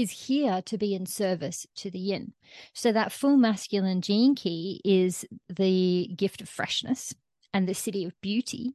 [0.00, 2.32] is here to be in service to the yin.
[2.72, 7.14] So that full masculine gene key is the gift of freshness
[7.52, 8.74] and the siddhi of beauty,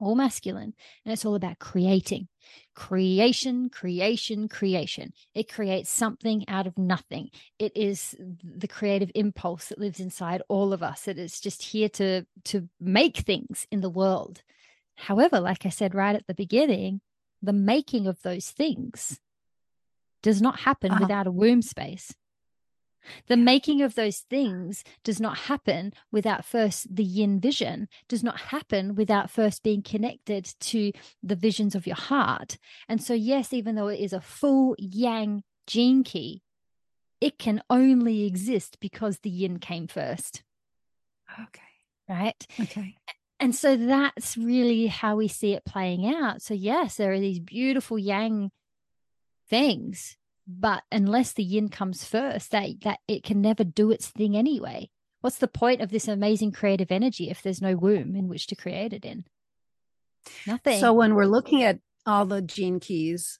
[0.00, 0.74] all masculine.
[1.04, 2.28] And it's all about creating,
[2.74, 5.12] creation, creation, creation.
[5.34, 7.30] It creates something out of nothing.
[7.58, 11.08] It is the creative impulse that lives inside all of us.
[11.08, 14.42] It is just here to, to make things in the world.
[14.96, 17.00] However, like I said right at the beginning,
[17.40, 19.20] the making of those things
[20.22, 21.00] does not happen uh-huh.
[21.02, 22.14] without a womb space.
[23.28, 28.38] The making of those things does not happen without first the yin vision, does not
[28.38, 30.92] happen without first being connected to
[31.22, 32.58] the visions of your heart.
[32.88, 36.42] And so, yes, even though it is a full yang gene key,
[37.20, 40.42] it can only exist because the yin came first.
[41.32, 41.62] Okay.
[42.08, 42.46] Right.
[42.60, 42.96] Okay.
[43.40, 46.42] And so that's really how we see it playing out.
[46.42, 48.50] So, yes, there are these beautiful yang
[49.48, 50.16] things
[50.48, 54.88] but unless the yin comes first that that it can never do its thing anyway.
[55.20, 58.56] What's the point of this amazing creative energy if there's no womb in which to
[58.56, 59.26] create it in?
[60.46, 60.80] Nothing.
[60.80, 63.38] So when we're looking at all the gene keys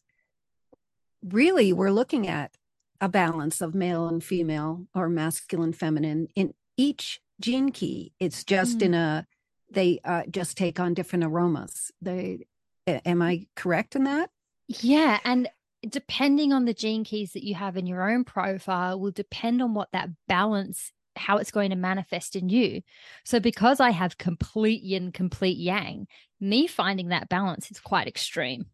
[1.24, 2.52] really we're looking at
[3.00, 8.12] a balance of male and female or masculine feminine in each gene key.
[8.20, 8.82] It's just mm.
[8.82, 9.26] in a
[9.70, 11.90] they uh, just take on different aromas.
[12.02, 12.46] They
[12.86, 14.30] am i correct in that?
[14.66, 15.48] Yeah and
[15.86, 19.74] depending on the gene keys that you have in your own profile will depend on
[19.74, 22.80] what that balance how it's going to manifest in you.
[23.24, 26.06] So because I have complete yin, complete yang,
[26.40, 28.66] me finding that balance is quite extreme.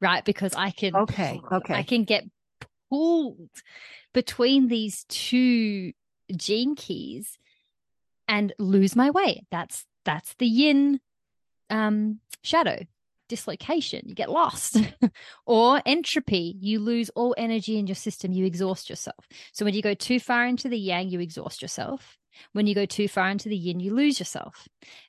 [0.00, 0.24] Right?
[0.24, 1.74] Because I can Okay, okay.
[1.74, 2.24] I can get
[2.88, 3.50] pulled
[4.14, 5.92] between these two
[6.36, 7.36] gene keys
[8.28, 9.44] and lose my way.
[9.50, 11.00] That's that's the yin
[11.70, 12.78] um shadow
[13.28, 14.76] dislocation, you get lost.
[15.46, 19.28] or entropy, you lose all energy in your system, you exhaust yourself.
[19.52, 22.16] So when you go too far into the yang, you exhaust yourself.
[22.52, 24.68] When you go too far into the yin, you lose yourself.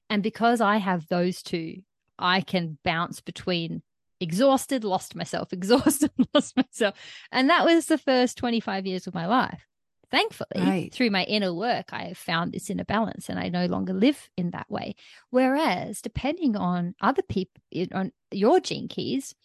[0.10, 1.84] And because I have those two,
[2.18, 3.82] I can bounce between
[4.20, 6.96] exhausted, lost myself, exhausted, lost myself.
[7.32, 9.69] And that was the first 25 years of my life.
[10.12, 10.94] Thankfully, right.
[10.94, 14.30] through my inner work, I have found this inner balance and I no longer live
[14.36, 14.96] in that way.
[15.30, 17.62] Whereas, depending on other people,
[17.94, 19.36] on your gene keys,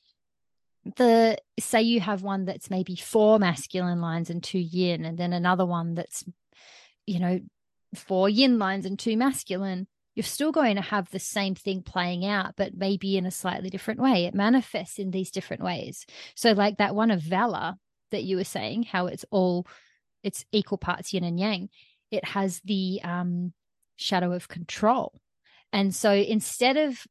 [0.96, 5.32] the say you have one that's maybe four masculine lines and two yin, and then
[5.32, 6.24] another one that's,
[7.06, 7.40] you know,
[7.94, 12.24] four yin lines and two masculine, you're still going to have the same thing playing
[12.24, 14.26] out, but maybe in a slightly different way.
[14.26, 16.06] It manifests in these different ways.
[16.34, 17.74] So, like that one of valor
[18.10, 19.66] that you were saying, how it's all
[20.24, 21.68] it's equal parts yin and yang.
[22.10, 23.52] It has the um,
[23.96, 25.12] shadow of control.
[25.72, 27.04] And so instead of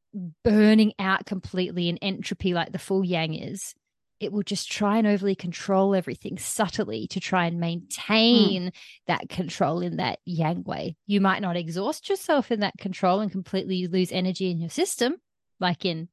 [0.44, 3.74] burning out completely in entropy like the full yang is,
[4.20, 8.74] it will just try and overly control everything subtly to try and maintain mm.
[9.06, 10.96] that control in that yang way.
[11.06, 15.18] You might not exhaust yourself in that control and completely lose energy in your system,
[15.60, 16.08] like in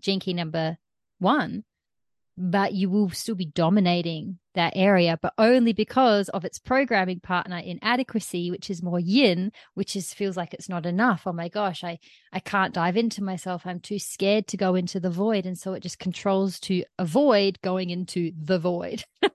[0.00, 0.78] Gene Key number
[1.18, 1.64] one,
[2.44, 7.58] but you will still be dominating that area, but only because of its programming partner
[7.58, 11.22] inadequacy, which is more yin, which is feels like it's not enough.
[11.24, 12.00] Oh my gosh, I
[12.32, 13.62] I can't dive into myself.
[13.64, 17.60] I'm too scared to go into the void, and so it just controls to avoid
[17.62, 19.04] going into the void.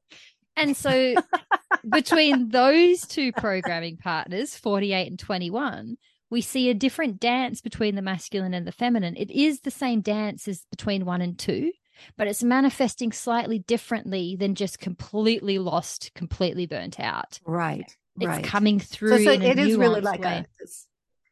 [0.57, 1.15] and so
[1.89, 5.95] between those two programming partners, 48 and 21,
[6.29, 9.15] we see a different dance between the masculine and the feminine.
[9.15, 11.71] It is the same dance as between one and two,
[12.17, 17.39] but it's manifesting slightly differently than just completely lost, completely burnt out.
[17.45, 17.95] Right.
[18.19, 18.43] It's right.
[18.43, 19.23] coming through.
[19.23, 20.45] So, so it is really like way.
[20.45, 20.67] a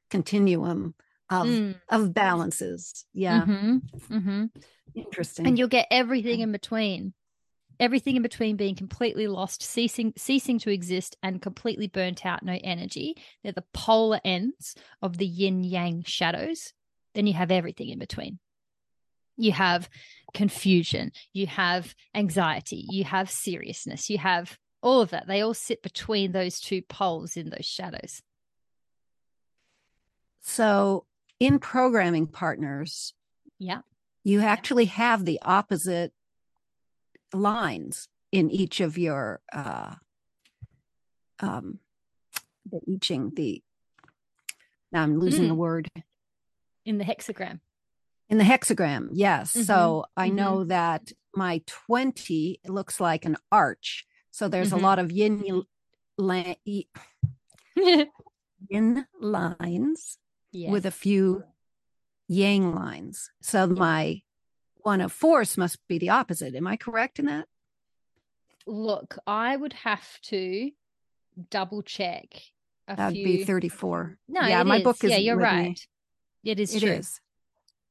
[0.10, 0.94] continuum
[1.30, 1.76] of mm.
[1.90, 3.06] of balances.
[3.14, 3.42] Yeah.
[3.42, 4.16] Mm-hmm.
[4.16, 4.46] Mm-hmm.
[4.94, 5.48] Interesting.
[5.48, 7.14] And you'll get everything in between.
[7.78, 12.58] Everything in between being completely lost, ceasing ceasing to exist, and completely burnt out, no
[12.64, 13.16] energy.
[13.44, 16.72] They're the polar ends of the yin yang shadows.
[17.16, 18.40] Then you have everything in between
[19.38, 19.90] you have
[20.34, 25.28] confusion, you have anxiety, you have seriousness, you have all of that.
[25.28, 28.22] They all sit between those two poles in those shadows.
[30.42, 31.06] So,
[31.40, 33.14] in programming partners,
[33.58, 33.82] yeah,
[34.24, 36.14] you actually have the opposite
[37.34, 39.96] lines in each of your uh
[41.40, 41.80] um
[42.72, 43.62] the I Ching the
[44.92, 45.50] now I'm losing mm.
[45.50, 45.90] the word
[46.86, 47.60] in the hexagram
[48.30, 49.52] in the hexagram, yes.
[49.52, 49.64] Mm-hmm.
[49.64, 50.36] So I mm-hmm.
[50.36, 54.06] know that my 20 looks like an arch.
[54.32, 54.80] So there's mm-hmm.
[54.80, 55.64] a lot of yin,
[56.18, 56.56] la-
[58.70, 60.18] yin lines
[60.52, 60.72] yes.
[60.72, 61.44] with a few
[62.28, 63.32] yang lines.
[63.42, 64.22] So my
[64.78, 66.56] one of force must be the opposite.
[66.56, 67.48] Am I correct in that?
[68.68, 70.72] Look, I would have to
[71.50, 72.42] double check.
[72.88, 73.26] That'd few...
[73.26, 74.18] be 34.
[74.28, 74.84] No, yeah, my is.
[74.84, 75.12] book is.
[75.12, 75.80] Yeah, you're right.
[76.44, 76.52] Me.
[76.52, 76.92] It is it true.
[76.92, 77.20] Is.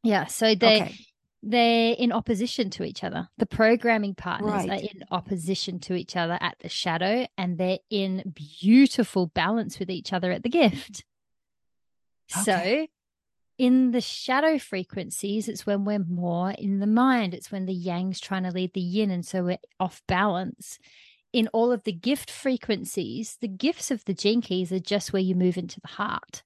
[0.04, 0.26] Yeah.
[0.26, 0.96] So they okay.
[1.42, 3.28] they're in opposition to each other.
[3.38, 4.70] The programming partners right.
[4.70, 9.90] are in opposition to each other at the shadow, and they're in beautiful balance with
[9.90, 11.04] each other at the gift.
[12.32, 12.42] Okay.
[12.42, 12.86] So
[13.56, 17.34] in the shadow frequencies, it's when we're more in the mind.
[17.34, 20.78] It's when the yang's trying to lead the yin, and so we're off balance.
[21.32, 25.22] In all of the gift frequencies, the gifts of the gene keys are just where
[25.22, 26.42] you move into the heart.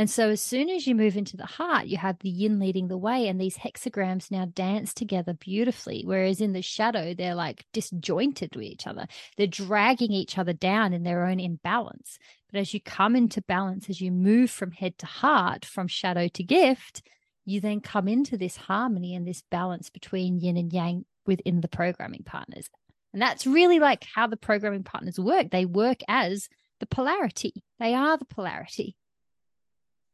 [0.00, 2.88] And so, as soon as you move into the heart, you have the yin leading
[2.88, 6.04] the way, and these hexagrams now dance together beautifully.
[6.06, 10.94] Whereas in the shadow, they're like disjointed with each other, they're dragging each other down
[10.94, 12.18] in their own imbalance.
[12.50, 16.28] But as you come into balance, as you move from head to heart, from shadow
[16.28, 17.02] to gift,
[17.44, 21.68] you then come into this harmony and this balance between yin and yang within the
[21.68, 22.70] programming partners.
[23.12, 25.50] And that's really like how the programming partners work.
[25.50, 26.48] They work as
[26.78, 28.96] the polarity, they are the polarity.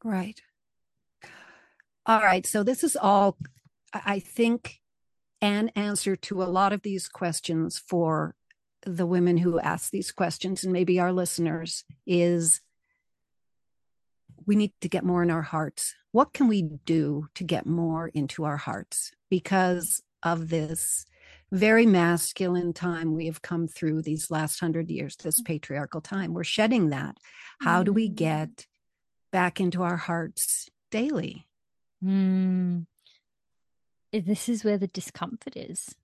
[0.07, 0.41] Right.
[2.07, 2.47] All right.
[2.47, 3.37] So this is all,
[3.93, 4.81] I think,
[5.43, 8.37] an answer to a lot of these questions for
[8.85, 12.61] the women who ask these questions and maybe our listeners is
[14.47, 15.97] we need to get more in our hearts.
[16.13, 21.05] What can we do to get more into our hearts because of this
[21.51, 26.33] very masculine time we have come through these last hundred years, this patriarchal time?
[26.33, 27.17] We're shedding that.
[27.61, 28.15] How do we mm.
[28.15, 28.67] get
[29.33, 31.47] back into our hearts daily.
[32.05, 32.87] Mm.
[34.13, 35.95] This is where the discomfort is.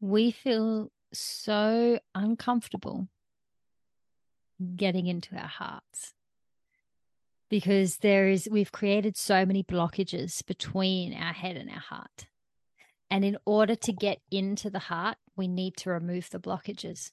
[0.00, 3.08] We feel so uncomfortable
[4.76, 6.12] getting into our hearts.
[7.50, 12.26] because there is we've created so many blockages between our head and our heart.
[13.10, 17.10] And in order to get into the heart, we need to remove the blockages.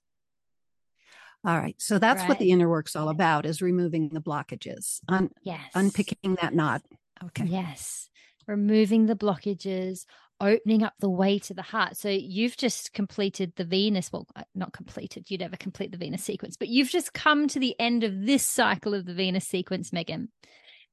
[1.47, 1.75] All right.
[1.77, 2.29] So that's right.
[2.29, 4.99] what the inner work's all about is removing the blockages.
[5.07, 5.61] Un- yes.
[5.73, 6.81] Unpicking that knot.
[7.23, 7.45] Okay.
[7.45, 8.09] Yes.
[8.47, 10.05] Removing the blockages,
[10.41, 11.95] opening up the way to the heart.
[11.95, 16.21] So you've just completed the Venus, well, uh, not completed, you never complete the Venus
[16.21, 19.91] sequence, but you've just come to the end of this cycle of the Venus sequence,
[19.91, 20.27] Meghan.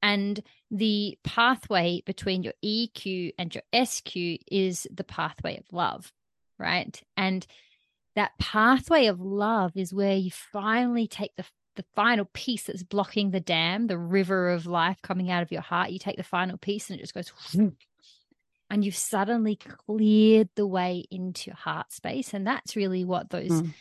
[0.01, 0.41] And
[0.71, 4.15] the pathway between your EQ and your SQ
[4.49, 6.13] is the pathway of love,
[6.57, 7.01] right?
[7.17, 7.45] And
[8.15, 11.45] that pathway of love is where you finally take the
[11.75, 15.61] the final piece that's blocking the dam, the river of life coming out of your
[15.61, 15.91] heart.
[15.91, 17.31] You take the final piece and it just goes
[18.69, 22.33] and you've suddenly cleared the way into your heart space.
[22.33, 23.73] And that's really what those mm.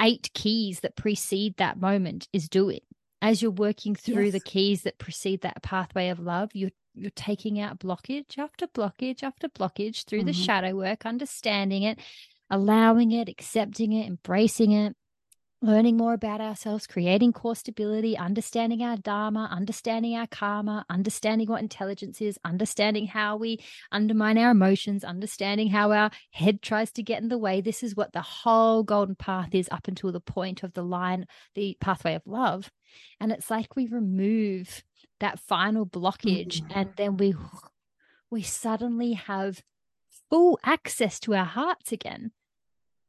[0.00, 2.80] eight keys that precede that moment is doing.
[3.20, 4.32] As you're working through yes.
[4.34, 9.22] the keys that precede that pathway of love, you're you're taking out blockage after blockage
[9.22, 10.26] after blockage through mm-hmm.
[10.26, 12.00] the shadow work, understanding it,
[12.50, 14.96] allowing it, accepting it, embracing it,
[15.60, 21.60] learning more about ourselves, creating core stability, understanding our dharma, understanding our karma, understanding what
[21.60, 23.58] intelligence is, understanding how we
[23.90, 27.60] undermine our emotions, understanding how our head tries to get in the way.
[27.60, 31.26] This is what the whole golden path is up until the point of the line,
[31.54, 32.70] the pathway of love.
[33.20, 34.84] And it's like we remove
[35.18, 36.78] that final blockage mm-hmm.
[36.78, 37.34] and then we
[38.30, 39.62] we suddenly have
[40.30, 42.30] full access to our hearts again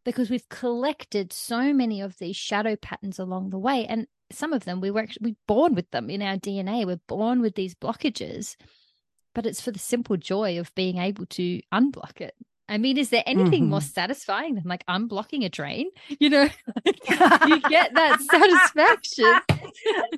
[0.05, 4.65] because we've collected so many of these shadow patterns along the way and some of
[4.65, 7.75] them we were actually we're born with them in our dna we're born with these
[7.75, 8.55] blockages
[9.33, 12.35] but it's for the simple joy of being able to unblock it
[12.69, 13.71] I mean, is there anything mm-hmm.
[13.71, 15.89] more satisfying than like unblocking a drain?
[16.19, 16.49] You know,
[16.85, 19.39] you get that satisfaction.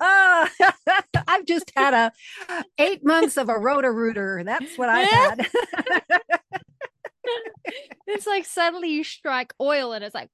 [0.02, 0.48] oh,
[1.28, 2.12] I've just had a
[2.78, 4.44] eight months of a Roto-Rooter.
[4.44, 5.50] That's what I've had
[8.32, 10.30] like suddenly you strike oil and it's like,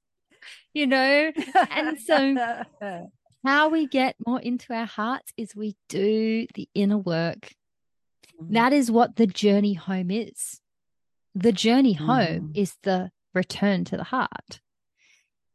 [0.74, 1.32] you know?
[1.70, 2.36] And so,
[3.44, 7.52] how we get more into our hearts is we do the inner work.
[8.40, 10.60] That is what the journey home is.
[11.34, 12.56] The journey home mm.
[12.56, 14.60] is the return to the heart.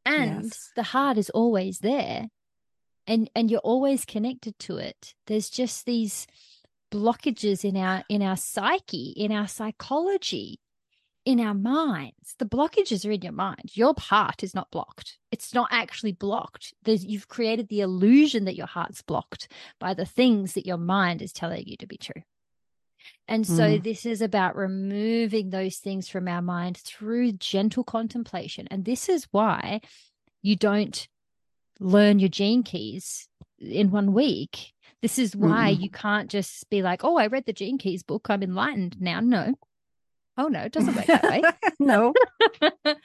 [0.06, 0.72] And yes.
[0.76, 2.28] the heart is always there.
[3.06, 5.14] And and you're always connected to it.
[5.28, 6.28] There's just these
[6.92, 10.60] blockages in our in our psyche in our psychology
[11.28, 15.54] in our minds the blockages are in your mind your heart is not blocked it's
[15.54, 20.54] not actually blocked There's, you've created the illusion that your heart's blocked by the things
[20.54, 22.22] that your mind is telling you to be true
[23.28, 23.84] and so mm.
[23.84, 29.28] this is about removing those things from our mind through gentle contemplation and this is
[29.32, 29.82] why
[30.42, 31.10] you don't
[31.82, 33.28] learn your gene keys
[33.60, 34.72] in one week
[35.02, 35.84] this is why mm-hmm.
[35.84, 38.32] you can't just be like, oh, I read the Gene Keys book.
[38.32, 39.20] I'm enlightened now.
[39.20, 39.54] No.
[40.38, 41.42] Oh, no, it doesn't work that way.
[41.80, 42.14] no.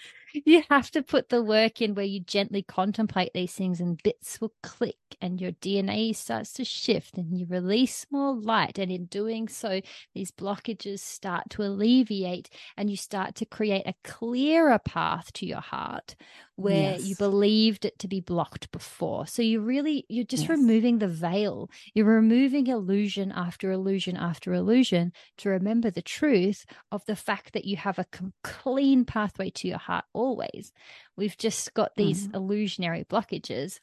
[0.45, 4.41] you have to put the work in where you gently contemplate these things and bits
[4.41, 8.79] will click and your DNA starts to shift and you release more light.
[8.79, 9.81] And in doing so,
[10.15, 15.61] these blockages start to alleviate and you start to create a clearer path to your
[15.61, 16.15] heart
[16.57, 17.05] where yes.
[17.05, 19.27] you believed it to be blocked before.
[19.27, 20.51] So you really, you're just yes.
[20.51, 21.71] removing the veil.
[21.95, 27.65] You're removing illusion after illusion after illusion to remember the truth of the fact that
[27.65, 28.07] you have a
[28.45, 30.73] clean pathway to your heart always.
[31.17, 32.37] We've just got these mm-hmm.
[32.37, 33.81] illusionary blockages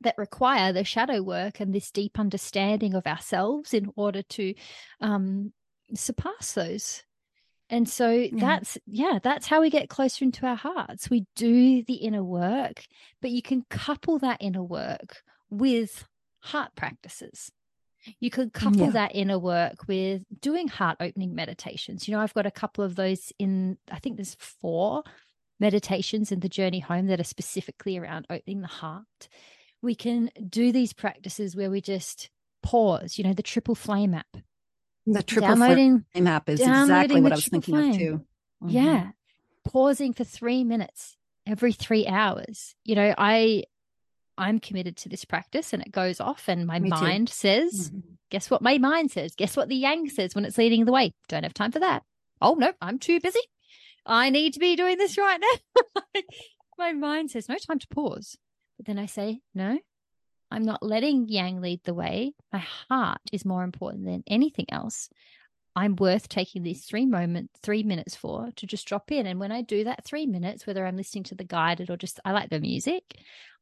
[0.00, 4.54] that require the shadow work and this deep understanding of ourselves in order to
[5.00, 5.52] um,
[5.94, 7.04] surpass those.
[7.68, 8.30] And so yeah.
[8.32, 11.10] that's, yeah, that's how we get closer into our hearts.
[11.10, 12.84] We do the inner work,
[13.20, 16.08] but you can couple that inner work with
[16.40, 17.52] heart practices.
[18.18, 18.90] You could couple yeah.
[18.92, 22.08] that inner work with doing heart opening meditations.
[22.08, 25.04] You know, I've got a couple of those in, I think there's four
[25.60, 29.28] meditations in the journey home that are specifically around opening the heart.
[29.82, 32.30] We can do these practices where we just
[32.62, 34.36] pause, you know, the triple flame app.
[35.06, 37.90] The triple flame app is exactly what I was thinking flame.
[37.90, 38.24] of too.
[38.62, 38.68] Mm-hmm.
[38.68, 39.10] Yeah.
[39.64, 41.16] Pausing for three minutes
[41.46, 42.74] every three hours.
[42.84, 43.64] You know, I
[44.38, 47.34] I'm committed to this practice and it goes off and my Me mind too.
[47.34, 48.14] says, mm-hmm.
[48.30, 49.34] guess what my mind says?
[49.34, 51.12] Guess what the yang says when it's leading the way?
[51.28, 52.02] Don't have time for that.
[52.40, 53.40] Oh no, I'm too busy.
[54.06, 56.20] I need to be doing this right now.
[56.78, 58.36] my mind says, no time to pause.
[58.76, 59.78] But then I say, no,
[60.50, 62.32] I'm not letting Yang lead the way.
[62.52, 65.10] My heart is more important than anything else.
[65.76, 69.26] I'm worth taking these three moments, three minutes for to just drop in.
[69.26, 72.18] And when I do that three minutes, whether I'm listening to the guided or just
[72.24, 73.04] I like the music,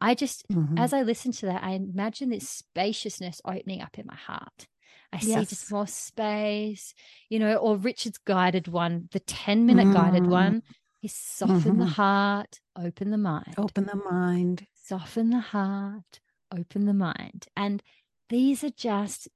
[0.01, 0.79] I just, mm-hmm.
[0.79, 4.67] as I listen to that, I imagine this spaciousness opening up in my heart.
[5.13, 5.49] I yes.
[5.49, 6.95] see just more space,
[7.29, 9.95] you know, or Richard's guided one, the 10 minute mm.
[9.95, 10.63] guided one
[11.03, 11.81] is soften mm-hmm.
[11.81, 13.55] the heart, open the mind.
[13.57, 14.67] Open the mind.
[14.75, 16.21] Soften the heart,
[16.57, 17.47] open the mind.
[17.57, 17.83] And
[18.29, 19.29] these are just,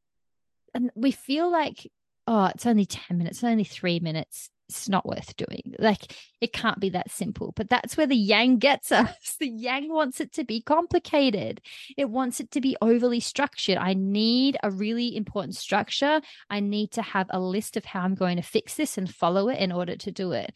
[0.74, 1.90] and we feel like,
[2.26, 5.74] oh, it's only 10 minutes, it's only three minutes it's not worth doing.
[5.78, 7.52] Like it can't be that simple.
[7.54, 9.36] But that's where the yang gets us.
[9.38, 11.60] The yang wants it to be complicated.
[11.96, 13.76] It wants it to be overly structured.
[13.76, 16.20] I need a really important structure.
[16.48, 19.48] I need to have a list of how I'm going to fix this and follow
[19.48, 20.52] it in order to do it.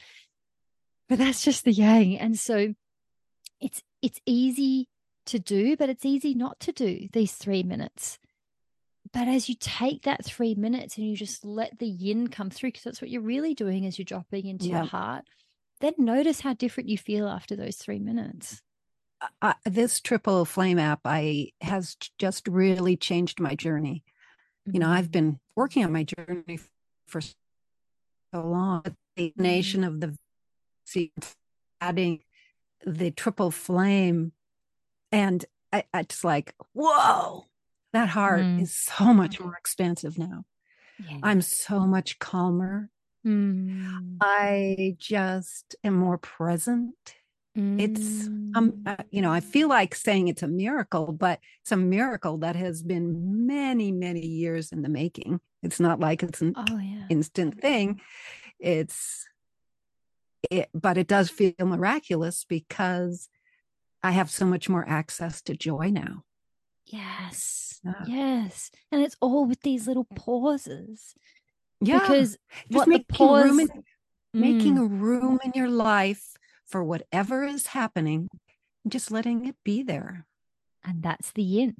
[1.08, 2.18] But that's just the yang.
[2.18, 2.74] And so
[3.60, 4.88] it's it's easy
[5.26, 8.18] to do, but it's easy not to do these three minutes.
[9.12, 12.68] But as you take that three minutes and you just let the yin come through,
[12.68, 14.78] because that's what you're really doing as you're dropping into yeah.
[14.78, 15.24] your heart,
[15.80, 18.62] then notice how different you feel after those three minutes.
[19.40, 24.02] Uh, this triple flame app I has just really changed my journey.
[24.66, 25.10] You know, I've mm-hmm.
[25.12, 26.58] been working on my journey
[27.06, 27.34] for so
[28.34, 28.82] long.
[29.16, 29.42] The mm-hmm.
[29.42, 30.16] nation of the
[31.80, 32.20] adding
[32.84, 34.32] the triple flame,
[35.10, 37.46] and I, it's like, whoa,
[37.92, 38.62] that heart mm.
[38.62, 40.44] is so much more expansive now.
[40.98, 41.18] Yeah.
[41.22, 42.90] I'm so much calmer.
[43.26, 44.16] Mm.
[44.20, 46.94] I just am more present.
[47.56, 47.80] Mm.
[47.80, 51.76] It's um uh, you know, I feel like saying it's a miracle, but it's a
[51.76, 55.40] miracle that has been many many years in the making.
[55.62, 57.06] It's not like it's an oh, yeah.
[57.08, 58.00] instant thing.
[58.60, 59.26] It's
[60.50, 63.28] it, but it does feel miraculous because
[64.02, 66.22] I have so much more access to joy now.
[66.86, 67.80] Yes.
[67.84, 68.04] Yeah.
[68.06, 68.70] Yes.
[68.90, 71.14] And it's all with these little pauses.
[71.80, 71.98] Yeah.
[71.98, 72.38] Because
[72.70, 73.44] just making pause...
[73.44, 73.82] room in, mm.
[74.32, 76.34] making a room in your life
[76.66, 78.28] for whatever is happening,
[78.88, 80.26] just letting it be there.
[80.84, 81.76] And that's the yin.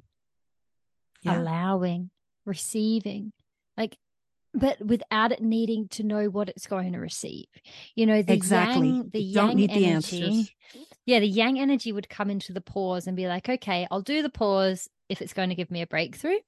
[1.23, 1.39] Yeah.
[1.39, 2.09] Allowing,
[2.45, 3.31] receiving.
[3.77, 3.97] Like
[4.57, 7.45] but without it needing to know what it's going to receive.
[7.95, 8.87] You know, the exactly.
[8.87, 10.55] yang, the you yang energy.
[10.73, 14.01] The yeah, the yang energy would come into the pause and be like, okay, I'll
[14.01, 16.39] do the pause if it's going to give me a breakthrough.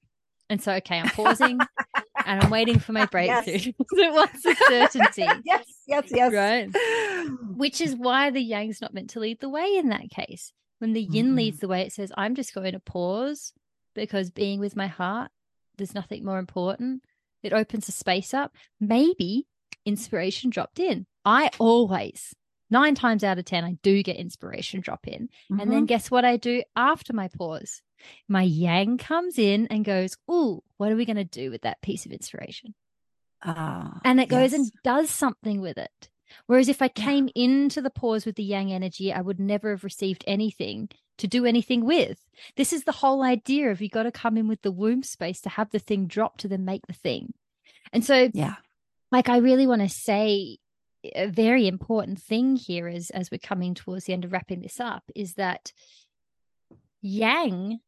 [0.50, 1.60] And so, okay, I'm pausing
[2.26, 3.54] and I'm waiting for my breakthrough.
[3.54, 3.68] Yes.
[3.92, 5.28] it wants a certainty.
[5.46, 6.34] yes, yes, yes.
[6.34, 7.28] Right.
[7.56, 10.52] Which is why the yang's not meant to lead the way in that case.
[10.80, 11.36] When the yin mm-hmm.
[11.36, 13.54] leads the way, it says, I'm just going to pause
[13.94, 15.30] because being with my heart,
[15.78, 17.04] there's nothing more important.
[17.44, 18.56] It opens a space up.
[18.80, 19.46] Maybe
[19.86, 21.06] inspiration dropped in.
[21.26, 22.34] I always,
[22.70, 25.28] nine times out of 10, I do get inspiration drop in.
[25.28, 25.60] Mm-hmm.
[25.60, 25.86] And then mm-hmm.
[25.86, 27.82] guess what I do after my pause?
[28.28, 31.82] My yang comes in and goes, Ooh, what are we going to do with that
[31.82, 32.74] piece of inspiration?
[33.44, 34.54] Ah, and it goes yes.
[34.54, 36.10] and does something with it.
[36.46, 39.84] Whereas if I came into the pause with the yang energy, I would never have
[39.84, 40.90] received anything
[41.20, 42.26] to do anything with.
[42.56, 45.42] This is the whole idea of you got to come in with the womb space
[45.42, 47.34] to have the thing drop to then make the thing.
[47.94, 48.56] And so, yeah,
[49.12, 50.58] like I really want to say
[51.16, 54.80] a very important thing here is as we're coming towards the end of wrapping this
[54.80, 55.72] up is that
[57.02, 57.80] yang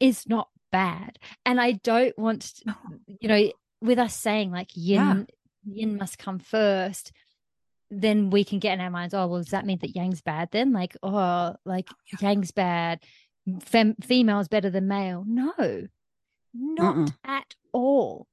[0.00, 1.18] is not bad.
[1.44, 2.76] And I don't want, to,
[3.20, 5.26] you know, with us saying like yin,
[5.64, 5.74] yeah.
[5.82, 7.12] yin must come first
[8.00, 10.50] then we can get in our minds, oh, well, does that mean that Yang's bad
[10.52, 10.72] then?
[10.72, 12.28] Like, oh, like oh, yeah.
[12.28, 13.00] Yang's bad,
[13.60, 15.24] Fem- female is better than male.
[15.26, 15.86] No,
[16.54, 17.14] not Mm-mm.
[17.24, 18.26] at all.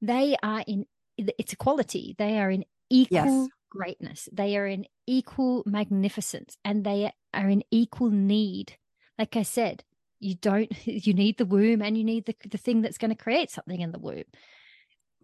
[0.00, 0.86] They are in,
[1.16, 2.14] it's equality.
[2.18, 3.48] They are in equal yes.
[3.70, 4.28] greatness.
[4.32, 8.76] They are in equal magnificence and they are in equal need.
[9.18, 9.84] Like I said,
[10.20, 13.22] you don't, you need the womb and you need the, the thing that's going to
[13.22, 14.24] create something in the womb.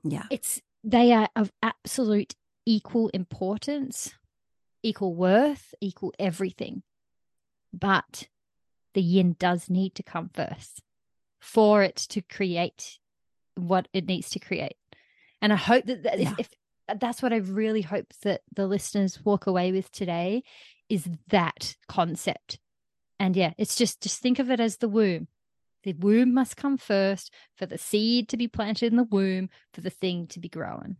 [0.02, 0.24] Yeah.
[0.30, 2.34] It's, they are of absolute
[2.68, 4.12] equal importance,
[4.82, 6.82] equal worth, equal everything.
[7.72, 8.28] But
[8.92, 10.82] the yin does need to come first
[11.40, 12.98] for it to create
[13.54, 14.76] what it needs to create.
[15.40, 16.34] And I hope that, that yeah.
[16.38, 16.50] if,
[16.90, 20.42] if that's what I really hope that the listeners walk away with today
[20.90, 22.58] is that concept.
[23.18, 25.28] And yeah, it's just just think of it as the womb.
[25.84, 29.80] The womb must come first for the seed to be planted in the womb for
[29.80, 30.96] the thing to be growing.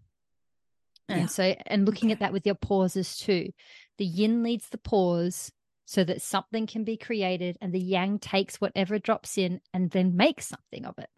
[1.09, 1.27] And yeah.
[1.27, 2.13] so, and looking okay.
[2.15, 3.53] at that with your pauses too,
[3.97, 5.51] the yin leads the pause
[5.87, 10.17] so that something can be created, and the yang takes whatever drops in and then
[10.17, 11.09] makes something of it.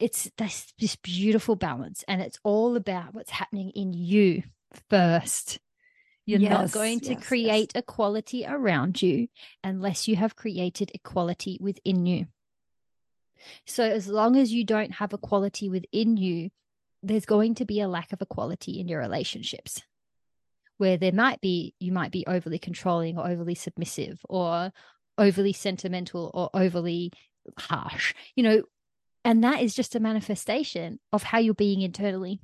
[0.00, 4.42] It's this, this beautiful balance, and it's all about what's happening in you
[4.90, 5.60] first.
[6.26, 7.82] You're yes, not going to yes, create yes.
[7.82, 9.28] equality around you
[9.62, 12.26] unless you have created equality within you.
[13.66, 16.50] So, as long as you don't have equality within you,
[17.02, 19.82] there's going to be a lack of equality in your relationships
[20.78, 24.72] where there might be you might be overly controlling or overly submissive or
[25.18, 27.12] overly sentimental or overly
[27.58, 28.62] harsh you know
[29.24, 32.40] and that is just a manifestation of how you're being internally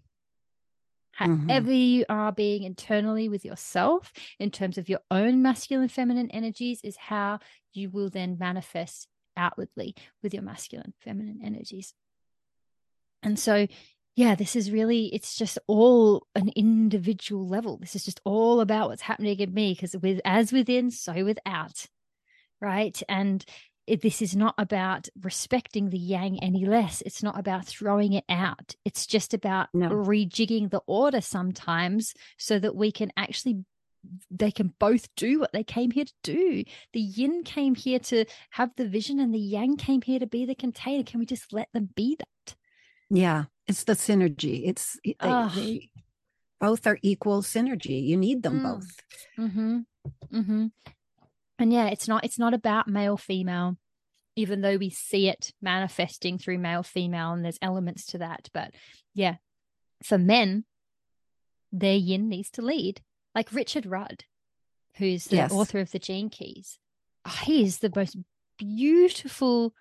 [1.21, 1.49] Mhm.
[1.51, 6.81] however you are being internally with yourself in terms of your own masculine feminine energies
[6.85, 7.41] is how
[7.73, 11.95] you will then manifest outwardly with your masculine feminine energies
[13.23, 13.67] and so
[14.19, 17.79] yeah this is really it's just all an individual level.
[17.79, 21.87] This is just all about what's happening in me because with as within so without
[22.61, 23.01] right?
[23.09, 23.45] And
[23.87, 27.01] it, this is not about respecting the yang any less.
[27.03, 28.75] It's not about throwing it out.
[28.85, 29.89] It's just about No.
[29.91, 33.65] rejigging the order sometimes so that we can actually
[34.31, 36.65] they can both do what they came here to do.
[36.93, 40.45] The yin came here to have the vision and the yang came here to be
[40.45, 41.05] the container.
[41.05, 42.57] Can we just let them be that?
[43.11, 44.63] Yeah, it's the synergy.
[44.67, 45.15] It's they,
[45.55, 45.91] they
[46.61, 48.03] both are equal synergy.
[48.05, 48.63] You need them Mm.
[48.63, 48.97] both.
[49.39, 49.79] Mm-hmm.
[50.33, 50.67] Mm-hmm.
[51.61, 53.77] And yeah, it's not it's not about male female,
[54.37, 58.49] even though we see it manifesting through male female, and there's elements to that.
[58.55, 58.73] But
[59.15, 59.37] yeah,
[60.03, 60.65] for men,
[61.73, 63.01] their yin needs to lead.
[63.35, 64.25] Like Richard Rudd,
[64.97, 65.53] who's the Yes.
[65.53, 66.79] author of the Gene Keys.
[67.25, 68.17] Oh, he is the most
[68.57, 69.75] beautiful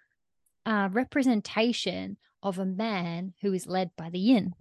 [0.65, 4.53] uh, representation of a man who is led by the yin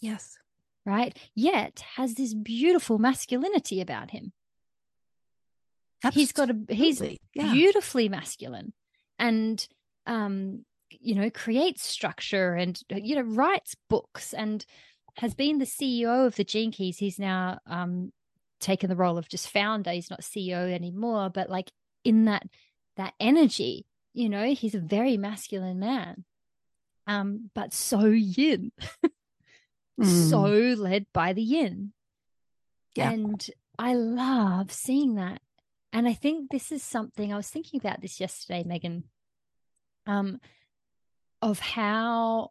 [0.00, 0.36] Yes.
[0.84, 1.16] right?
[1.34, 4.32] Yet has this beautiful masculinity about him.
[6.12, 7.00] He's got a he's
[7.32, 7.52] yeah.
[7.52, 8.74] beautifully masculine
[9.18, 9.66] and
[10.06, 14.64] um you know creates structure and you know writes books and
[15.16, 16.98] has been the CEO of the Gene Keys.
[16.98, 18.12] He's now um
[18.60, 19.92] taken the role of just founder.
[19.92, 21.70] He's not CEO anymore, but like
[22.04, 22.42] in that
[22.96, 26.24] that energy, you know, he's a very masculine man.
[27.06, 28.72] Um, but so yin
[30.00, 30.28] Mm.
[30.28, 30.42] so
[30.82, 31.92] led by the yin.
[32.96, 33.10] Yeah.
[33.12, 33.46] And
[33.78, 35.40] I love seeing that.
[35.92, 39.04] And I think this is something I was thinking about this yesterday, Meghan,
[40.06, 40.40] um,
[41.40, 42.50] of how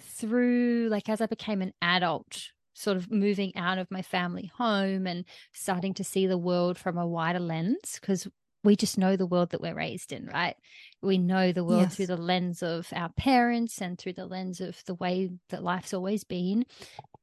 [0.00, 5.06] through like as I became an adult, sort of moving out of my family home
[5.06, 8.26] and starting to see the world from a wider lens, because
[8.64, 10.56] we just know the world that we're raised in, right?
[11.00, 11.96] We know the world Yes.
[11.96, 15.94] through the lens of our parents and through the lens of the way that life's
[15.94, 16.66] always been.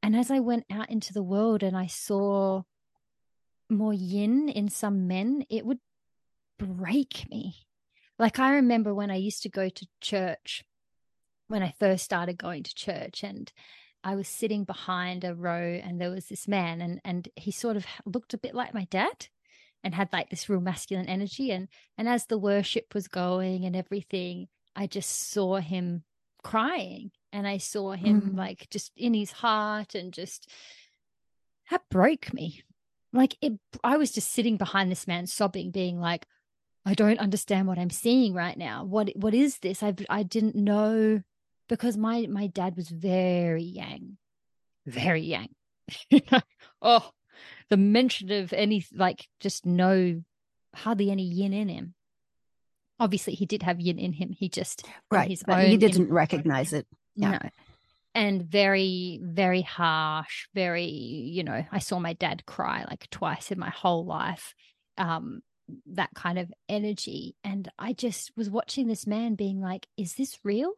[0.01, 2.63] And as I went out into the world and I saw
[3.69, 5.79] more yin in some men, it would
[6.57, 7.67] break me.
[8.17, 10.63] Like I remember when I used to go to church,
[11.47, 13.51] when I first started going to church, and
[14.03, 17.75] I was sitting behind a row, and there was this man, and and he sort
[17.75, 19.27] of looked a bit like my dad,
[19.85, 23.75] and had like this real masculine energy, and and as the worship was going and
[23.75, 26.03] everything, I just saw him
[26.43, 28.37] crying, and I saw him Mm.
[28.37, 30.49] like just in his heart, and just
[31.71, 32.63] that broke me.
[33.13, 33.53] Like it,
[33.83, 36.25] I was just sitting behind this man, sobbing, being like,
[36.85, 38.83] I don't understand what I'm seeing right now.
[38.83, 39.81] What what is this?
[39.83, 41.21] I I didn't know
[41.69, 44.17] because my my dad was very yang,
[44.85, 45.49] very yang.
[46.81, 47.11] oh,
[47.69, 50.21] the mention of any like just no
[50.73, 51.93] hardly any yin in him.
[52.99, 54.31] Obviously, he did have yin in him.
[54.31, 55.39] He just Right.
[55.45, 56.87] But he didn't recognize it.
[57.15, 57.31] Yeah.
[57.31, 57.49] no.
[58.13, 63.59] And very, very harsh, very, you know, I saw my dad cry like twice in
[63.59, 64.55] my whole life.
[64.97, 65.41] Um,
[65.87, 67.35] that kind of energy.
[67.43, 70.73] And I just was watching this man being like, is this real?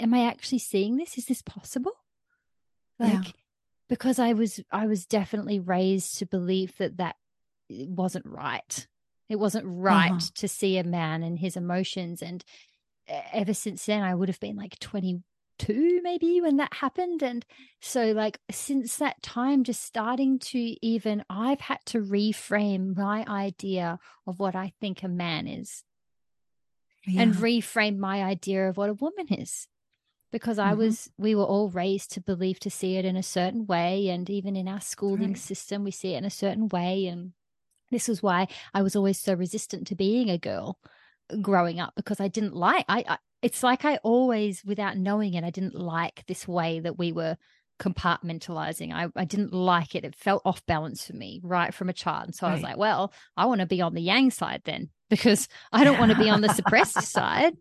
[0.00, 1.18] Am I actually seeing this?
[1.18, 1.92] Is this possible?
[2.98, 3.30] Like, Yeah.
[3.88, 7.16] Because I was, I was definitely raised to believe that that
[7.70, 8.86] wasn't right.
[9.28, 10.30] It wasn't right Uh-huh.
[10.36, 12.22] to see a man and his emotions.
[12.22, 12.44] And
[13.08, 17.22] e- ever since then, I would have been like 22 maybe when that happened.
[17.22, 17.44] And
[17.80, 23.98] so, like, since that time, just starting to even, I've had to reframe my idea
[24.26, 25.84] of what I think a man is
[27.06, 29.68] and reframe my idea of what a woman is
[30.34, 30.78] because I Mhm.
[30.78, 34.28] was we were all raised to believe to see it in a certain way and
[34.28, 35.38] even in our schooling Right.
[35.38, 37.34] system we see it in a certain way and
[37.92, 40.80] this was why I was always so resistant to being a girl
[41.40, 45.44] growing up because I didn't like I, I it's like I always without knowing it
[45.44, 47.36] I didn't like this way that we were
[47.78, 48.92] compartmentalizing.
[48.92, 50.04] I, I didn't like it.
[50.04, 52.24] It felt off balance for me right from a child.
[52.24, 54.90] And so I was like well I want to be on the yang side then
[55.10, 57.54] because I don't want to be on the suppressed side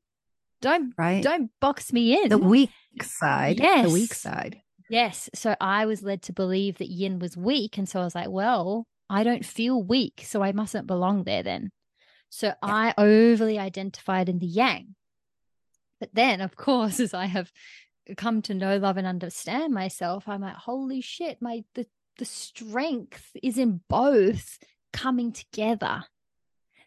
[0.64, 1.22] don't right.
[1.22, 2.72] don't box me in the weak
[3.02, 3.60] side.
[3.60, 3.88] Yes.
[3.88, 4.61] The weak side.
[4.90, 5.30] Yes.
[5.35, 7.77] So I was led to believe that yin was weak.
[7.77, 10.23] And so I was like, well, I don't feel weak.
[10.26, 11.72] So I mustn't belong there then.
[12.30, 14.95] So I overly identified in the yang.
[15.99, 17.52] But then, of course, as I have
[18.18, 21.85] come to know, love, and understand myself, I'm like, holy shit, my the
[22.18, 24.60] the strength is in both
[24.94, 26.03] coming together.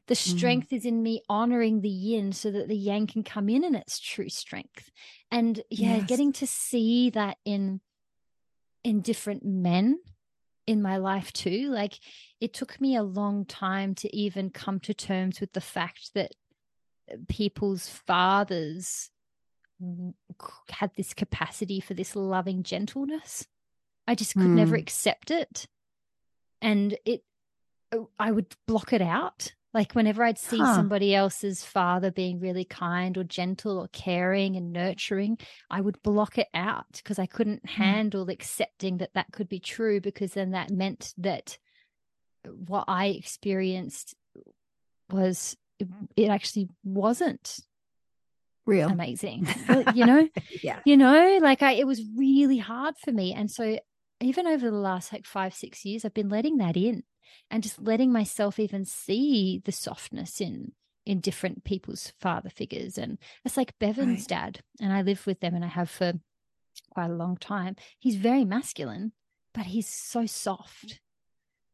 [0.09, 0.37] The mm-hmm.
[0.37, 0.77] strength mm.
[0.77, 3.99] is in me honoring the yin so that the yang can come in in its
[3.99, 4.91] true strength.
[5.31, 6.07] And yeah, yes.
[6.07, 7.81] getting to see that in
[8.85, 9.99] in different men
[10.67, 11.71] in my life too.
[11.71, 11.95] Like
[12.41, 16.33] it took me a long time to even come to terms with the fact that
[17.29, 19.11] people's fathers
[20.71, 23.47] had this capacity for this loving gentleness.
[24.07, 24.55] I just could mm.
[24.55, 25.67] never accept it.
[26.63, 27.23] And it,
[27.93, 29.53] oh, I would block it out.
[29.77, 30.75] Like whenever I'd see huh.
[30.75, 35.37] somebody else's father being really kind or gentle or caring and nurturing,
[35.69, 37.69] I would block it out because I couldn't mm.
[37.69, 41.59] handle accepting that that could be true because then that meant that
[42.47, 44.15] what I experienced
[45.11, 45.59] was
[46.17, 47.59] it actually wasn't
[48.65, 48.89] real.
[48.89, 49.47] amazing.
[49.95, 50.27] You know?
[50.63, 50.81] Yeah.
[50.87, 51.39] You know?
[51.43, 53.35] Like i it was really hard for me.
[53.35, 53.79] And so
[54.21, 57.03] even over the last like five six years i've been letting that in
[57.51, 60.73] and just letting myself even see the softness in
[61.05, 64.29] in different people's father figures and it's like bevan's right.
[64.29, 66.15] dad and i live with them and i have for
[66.91, 69.13] quite a long time he's very masculine
[69.55, 71.01] but he's so soft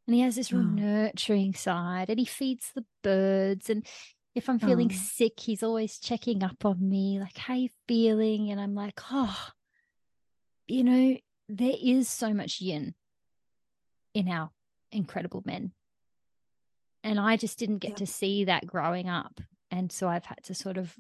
[0.07, 0.65] and he has this real oh.
[0.65, 3.87] nurturing side and he feeds the birds and
[4.35, 4.97] if I'm feeling oh.
[4.97, 8.51] sick, he's always checking up on me, like, how you feeling?
[8.51, 9.37] And I'm like, oh,
[10.67, 11.17] you know,
[11.49, 12.95] there is so much yin
[14.15, 14.51] in our
[14.93, 15.73] incredible men.
[17.05, 17.97] And I just didn't get yeah.
[17.97, 19.41] to see that growing up.
[19.71, 20.95] And so I've had to sort of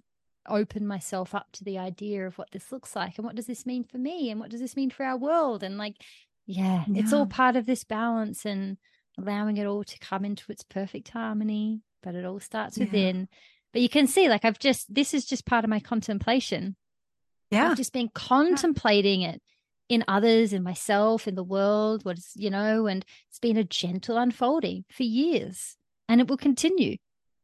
[0.49, 3.65] open myself up to the idea of what this looks like and what does this
[3.65, 5.63] mean for me and what does this mean for our world.
[5.63, 5.97] And like,
[6.47, 7.01] yeah, yeah.
[7.01, 8.79] it's all part of this balance and
[9.17, 13.29] allowing it all to come into its perfect harmony but it all starts within.
[13.73, 16.77] But you can see, like, I've just, this is just part of my contemplation.
[17.51, 17.71] Yeah.
[17.71, 19.41] I've just been contemplating it
[19.89, 23.65] in others, in myself, in the world, what is, you know, and it's been a
[23.65, 25.77] gentle unfolding for years
[26.09, 26.97] and it will continue.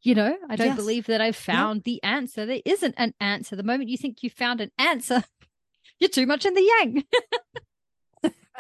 [0.02, 0.76] You know, I don't yes.
[0.76, 2.46] believe that I've found the answer.
[2.46, 3.56] There isn't an answer.
[3.56, 5.24] The moment you think you found an answer,
[5.98, 7.04] you're too much in the yang.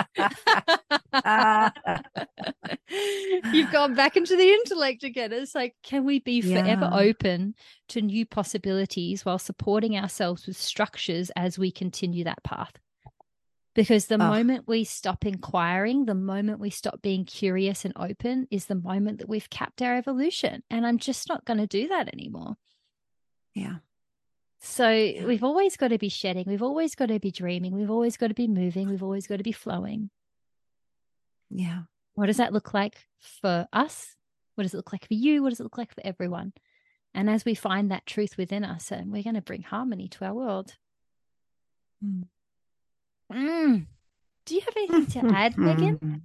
[3.52, 5.32] You've gone back into the intellect again.
[5.32, 6.98] It's like, can we be forever yeah.
[6.98, 7.54] open
[7.88, 12.72] to new possibilities while supporting ourselves with structures as we continue that path?
[13.78, 14.18] Because the oh.
[14.18, 19.20] moment we stop inquiring, the moment we stop being curious and open, is the moment
[19.20, 20.64] that we've capped our evolution.
[20.68, 22.56] And I'm just not going to do that anymore.
[23.54, 23.76] Yeah.
[24.58, 25.24] So yeah.
[25.24, 26.42] we've always got to be shedding.
[26.48, 27.72] We've always got to be dreaming.
[27.72, 28.88] We've always got to be moving.
[28.88, 30.10] We've always got to be flowing.
[31.48, 31.82] Yeah.
[32.14, 32.96] What does that look like
[33.40, 34.16] for us?
[34.56, 35.40] What does it look like for you?
[35.40, 36.52] What does it look like for everyone?
[37.14, 40.24] And as we find that truth within us, and we're going to bring harmony to
[40.24, 40.74] our world.
[42.04, 42.24] Mm.
[43.32, 43.86] Mm.
[44.46, 46.22] Do you have anything to add, Meghan?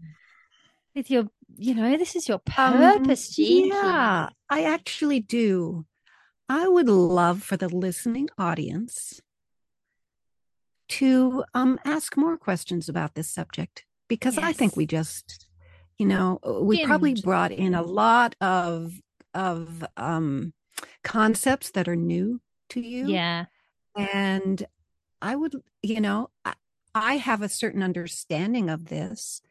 [0.96, 1.28] With your,
[1.58, 5.86] you know, this is your um, purpose, um, Yeah, I actually do.
[6.48, 9.22] I would love for the listening audience
[10.90, 14.46] to um, ask more questions about this subject because yes.
[14.46, 15.48] I think we just,
[15.98, 18.94] you know, we probably brought in a lot of
[19.34, 20.54] of um,
[21.04, 22.40] concepts that are new
[22.70, 23.08] to you.
[23.08, 23.46] Yeah,
[23.96, 24.64] and
[25.22, 26.54] I would, you know, I,
[26.95, 29.41] I have a certain understanding of this.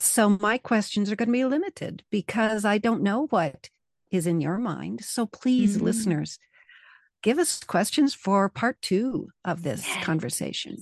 [0.00, 3.68] So my questions are going to be limited because I don't know what
[4.10, 5.04] is in your mind.
[5.04, 5.84] So please, mm-hmm.
[5.84, 6.38] listeners,
[7.22, 10.04] give us questions for part two of this yes.
[10.04, 10.78] conversation.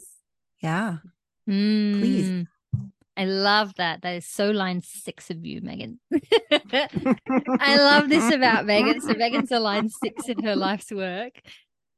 [0.60, 0.98] Yeah.
[1.48, 1.98] Mm.
[1.98, 2.46] Please.
[3.16, 4.02] I love that.
[4.02, 5.98] That is so line six of you, Meghan.
[7.60, 9.00] I love this about Meghan.
[9.02, 11.32] So Meghan's a line six in her life's work.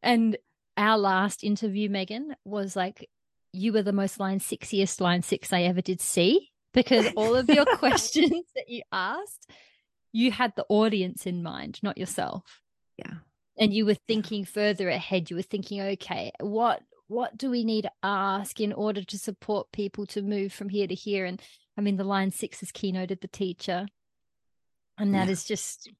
[0.03, 0.39] And
[0.79, 3.07] our last interview, Meghan, was like,
[3.53, 7.49] you were the most line sixiest line six I ever did see because all of
[7.49, 9.51] your questions that you asked
[10.13, 12.61] you had the audience in mind, not yourself.
[12.97, 13.15] Yeah.
[13.59, 15.31] And you were thinking further ahead.
[15.31, 19.73] You were thinking, okay, what what do we need to ask in order to support
[19.73, 21.25] people to move from here to here?
[21.25, 21.43] And
[21.77, 23.87] I mean, the line six is keynoted the teacher.
[24.97, 25.33] And that yeah.
[25.33, 25.91] is just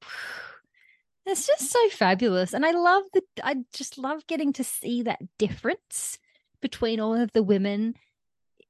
[1.27, 2.55] it's just so fabulous.
[2.55, 6.19] And I love the I just love getting to see that difference
[6.61, 7.95] between all of the women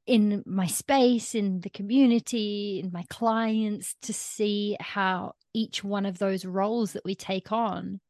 [0.06, 6.18] in my space, in the community, in my clients to see how each one of
[6.18, 8.00] those roles that we take on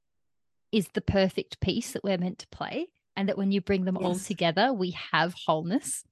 [0.73, 2.86] is the perfect piece that we're meant to play.
[3.16, 4.05] And that when you bring them yes.
[4.05, 6.05] all together, we have wholeness.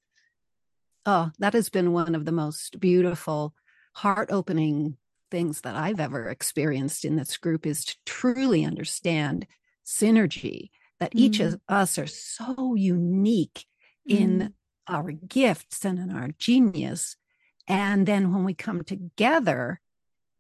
[1.07, 3.55] Oh, that has been one of the most beautiful,
[3.95, 4.97] heart opening
[5.31, 9.47] things that I've ever experienced in this group is to truly understand
[9.87, 10.71] synergy
[11.01, 11.55] that each Mm.
[11.55, 13.67] of us are so unique
[14.07, 14.53] in Mm.
[14.89, 17.17] our gifts and in our genius.
[17.67, 19.81] And then when we come together,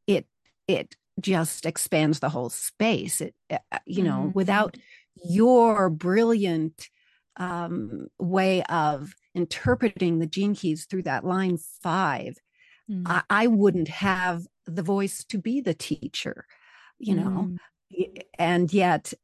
[0.06, 0.26] it
[0.66, 3.20] it just expands the whole space.
[3.20, 4.34] It uh, you know, Mhm.
[4.34, 4.76] without
[5.14, 6.88] your brilliant
[7.36, 12.36] um, way of interpreting the gene keys through that line five,
[12.90, 13.02] Mm.
[13.06, 16.46] I, I wouldn't have the voice to be the teacher,
[16.98, 17.58] you know, Mm.
[18.38, 19.14] And yet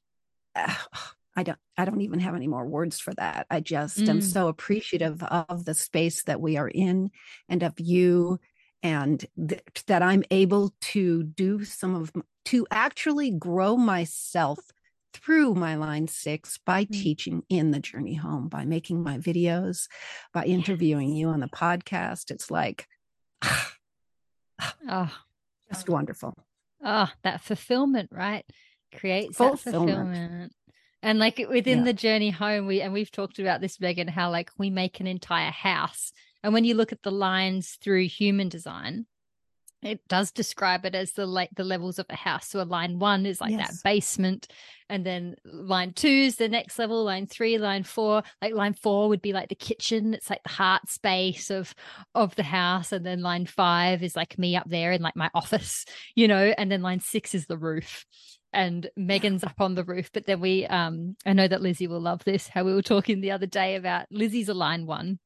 [0.54, 0.74] uh,
[1.36, 3.46] I don't I don't even have any more words for that.
[3.50, 4.22] I just am Mm.
[4.22, 7.10] so appreciative of the space that we are in
[7.48, 8.38] and of you
[8.82, 12.12] and th- that I'm able to do some of
[12.46, 14.58] to actually grow myself
[15.14, 16.92] through my line 6 by Mm.
[16.92, 19.88] teaching in the journey home by making my videos
[20.32, 22.86] by interviewing you on the podcast it's like
[24.88, 25.10] Oh,
[25.72, 26.34] just wonderful
[26.84, 28.44] oh, that fulfillment, right?
[28.94, 29.64] Creates Fulfillment.
[29.64, 30.52] that fulfillment.
[31.04, 31.84] And like within Yeah.
[31.84, 35.06] the journey home, we and we've talked about this, Meghan, how like we make an
[35.06, 36.12] entire house.
[36.42, 39.06] And when you look at the lines through human design,
[39.82, 42.48] it does describe it as the like the levels of a house.
[42.48, 43.68] So a line one is like Yes.
[43.68, 44.48] that basement,
[44.88, 47.04] and then line two is the next level.
[47.04, 50.14] Line three, line four, like line four would be like the kitchen.
[50.14, 51.74] It's like the heart space of
[52.14, 55.28] of the house, and then line five is like me up there in like my
[55.34, 56.54] office, you know.
[56.56, 58.06] And then line six is the roof.
[58.54, 62.00] And Meghan's up on the roof, but then we, um, I know that Lizzie will
[62.00, 62.48] love this.
[62.48, 65.18] How we were talking the other day about Lizzie's a line one,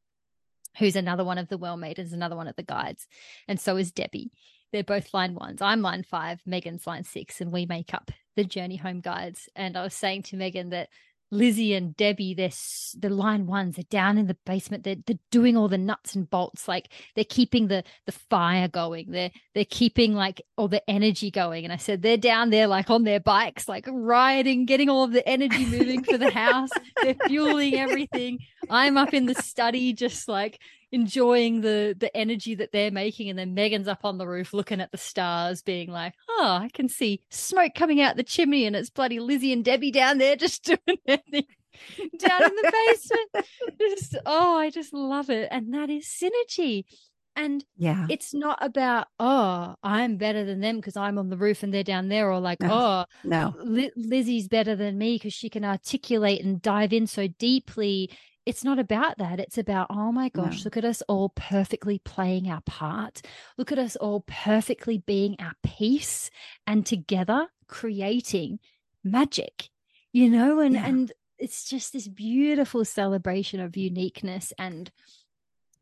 [0.78, 3.06] who's another one of the well maidens, another one of the guides,
[3.46, 4.32] and so is Debbie.
[4.72, 5.62] They're both line ones.
[5.62, 9.48] I'm line five, Meghan's line six, and we make up the Journey Home guides.
[9.56, 10.88] And I was saying to Meghan that
[11.30, 12.50] Lizzie and Debbie, they're
[12.98, 13.76] the line ones.
[13.76, 14.84] They're down in the basement.
[14.84, 16.66] They're, they're doing all the nuts and bolts.
[16.66, 19.10] Like they're keeping the the fire going.
[19.10, 21.64] They're they're keeping like all the energy going.
[21.64, 25.12] And I said they're down there like on their bikes, like riding, getting all of
[25.12, 26.70] the energy moving for the house.
[27.02, 28.38] They're fueling everything.
[28.70, 30.60] I'm up in the study, just like
[30.92, 33.28] enjoying the the energy that they're making.
[33.30, 36.70] And then Meghan's up on the roof looking at the stars being like oh I
[36.72, 40.36] can see smoke coming out the chimney and it's bloody Lizzie and Debbie down there
[40.36, 41.44] just doing their thing
[42.18, 43.46] down in the basement.
[43.78, 45.48] Just oh I just love it.
[45.50, 46.84] And that is synergy.
[47.36, 48.06] And yeah.
[48.10, 51.84] it's not about oh I'm better than them because I'm on the roof and they're
[51.84, 52.68] down there or like No.
[52.72, 53.54] oh no.
[53.62, 58.10] Li- Lizzie's better than me because she can articulate and dive in so deeply.
[58.48, 59.38] It's not about that.
[59.38, 60.64] It's about, oh my gosh, No.
[60.64, 63.20] look at us all perfectly playing our part.
[63.58, 66.30] Look at us all perfectly being our piece
[66.66, 68.58] and together creating
[69.04, 69.68] magic,
[70.12, 70.60] you know?
[70.60, 70.86] And, Yeah.
[70.86, 74.54] and it's just this beautiful celebration of uniqueness.
[74.58, 74.90] And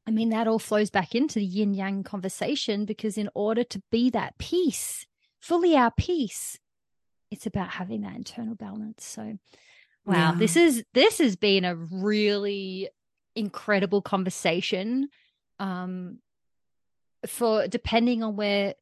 [0.04, 3.80] I mean, that all flows back into the yin yang conversation because in order to
[3.92, 5.06] be that peace,
[5.40, 6.58] fully our peace,
[7.30, 9.04] it's about having that internal balance.
[9.04, 9.38] So,
[10.06, 10.34] wow, Yeah.
[10.38, 12.88] this is this has been a really
[13.34, 15.08] incredible conversation.
[15.58, 16.18] Um,
[17.26, 18.74] for depending on where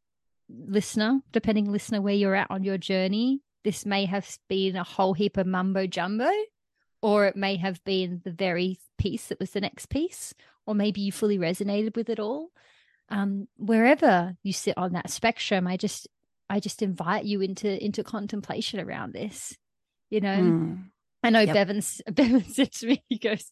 [0.49, 5.15] listener, depending listener where you're at on your journey, this may have been a whole
[5.15, 6.31] heap of mumbo jumbo,
[7.01, 10.35] or it may have been the very piece that was the next piece,
[10.67, 12.51] or maybe you fully resonated with it all.
[13.09, 16.09] Um, wherever you sit on that spectrum, I just
[16.51, 19.57] I just invite you into into contemplation around this.
[20.11, 20.85] You know, Mm.
[21.25, 21.55] I know Yep.
[21.55, 23.51] Bevan's Bevan said to me, he goes,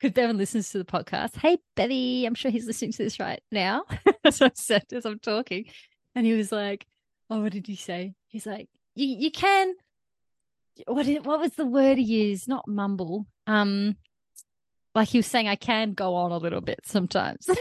[0.00, 1.36] because Bevan listens to the podcast.
[1.36, 3.84] Hey, Bevy, I'm sure he's listening to this right now.
[4.24, 5.66] as I said as I'm talking.
[6.14, 6.86] And he was like,
[7.30, 8.14] Oh, what did he say?
[8.28, 9.74] He's like, You you can
[10.86, 12.48] what did, what was the word he used?
[12.48, 13.26] Not mumble.
[13.46, 13.96] Um
[14.94, 17.46] like he was saying, I can go on a little bit sometimes.
[17.46, 17.54] he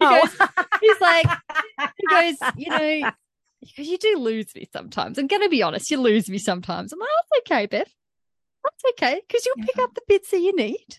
[0.00, 0.20] Oh.
[0.22, 0.48] goes,
[0.80, 1.26] he's like,
[1.98, 3.10] he goes, you know,
[3.60, 5.18] because you do lose me sometimes.
[5.18, 6.92] I'm going to be honest, you lose me sometimes.
[6.92, 7.92] I'm like, that's okay, Beth.
[8.68, 10.98] That's okay, because you'll pick up the bits that you need,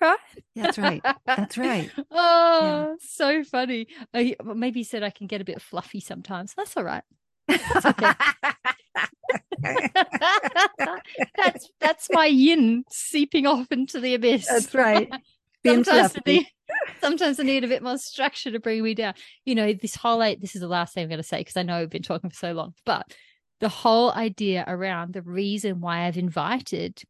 [0.00, 0.18] right?
[0.54, 1.02] That's right.
[1.24, 1.90] That's right.
[2.10, 3.86] oh, so funny.
[4.12, 6.54] Oh, well, maybe he said I can get a bit fluffy sometimes.
[6.54, 7.02] That's all right.
[7.50, 8.12] okay.
[11.36, 14.46] that's that's my yin seeping off into the abyss.
[14.48, 15.10] That's right.
[15.64, 16.46] Sometimes I, need,
[17.00, 19.14] sometimes I need a bit more structure to bring me down.
[19.44, 21.56] You know, this whole like, this is the last thing I'm going to say because
[21.56, 23.12] I know we've been talking for so long, but
[23.60, 27.02] the whole idea around the reason why I've invited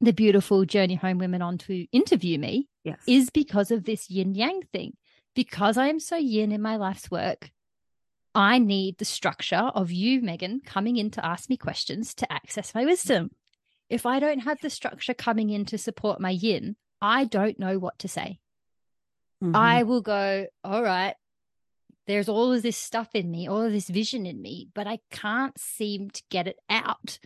[0.00, 3.00] the beautiful Journey Home women on to interview me Yes.
[3.06, 4.96] is because of this yin yang thing.
[5.34, 7.50] Because I am so yin in my life's work,
[8.34, 12.74] I need the structure of you, Meghan, coming in to ask me questions to access
[12.74, 13.30] my wisdom.
[13.88, 17.78] If I don't have the structure coming in to support my yin, I don't know
[17.78, 18.40] what to say.
[19.42, 19.54] Mhm.
[19.54, 21.14] I will go, all right,
[22.06, 25.00] there's all of this stuff in me, all of this vision in me, but I
[25.10, 27.18] can't seem to get it out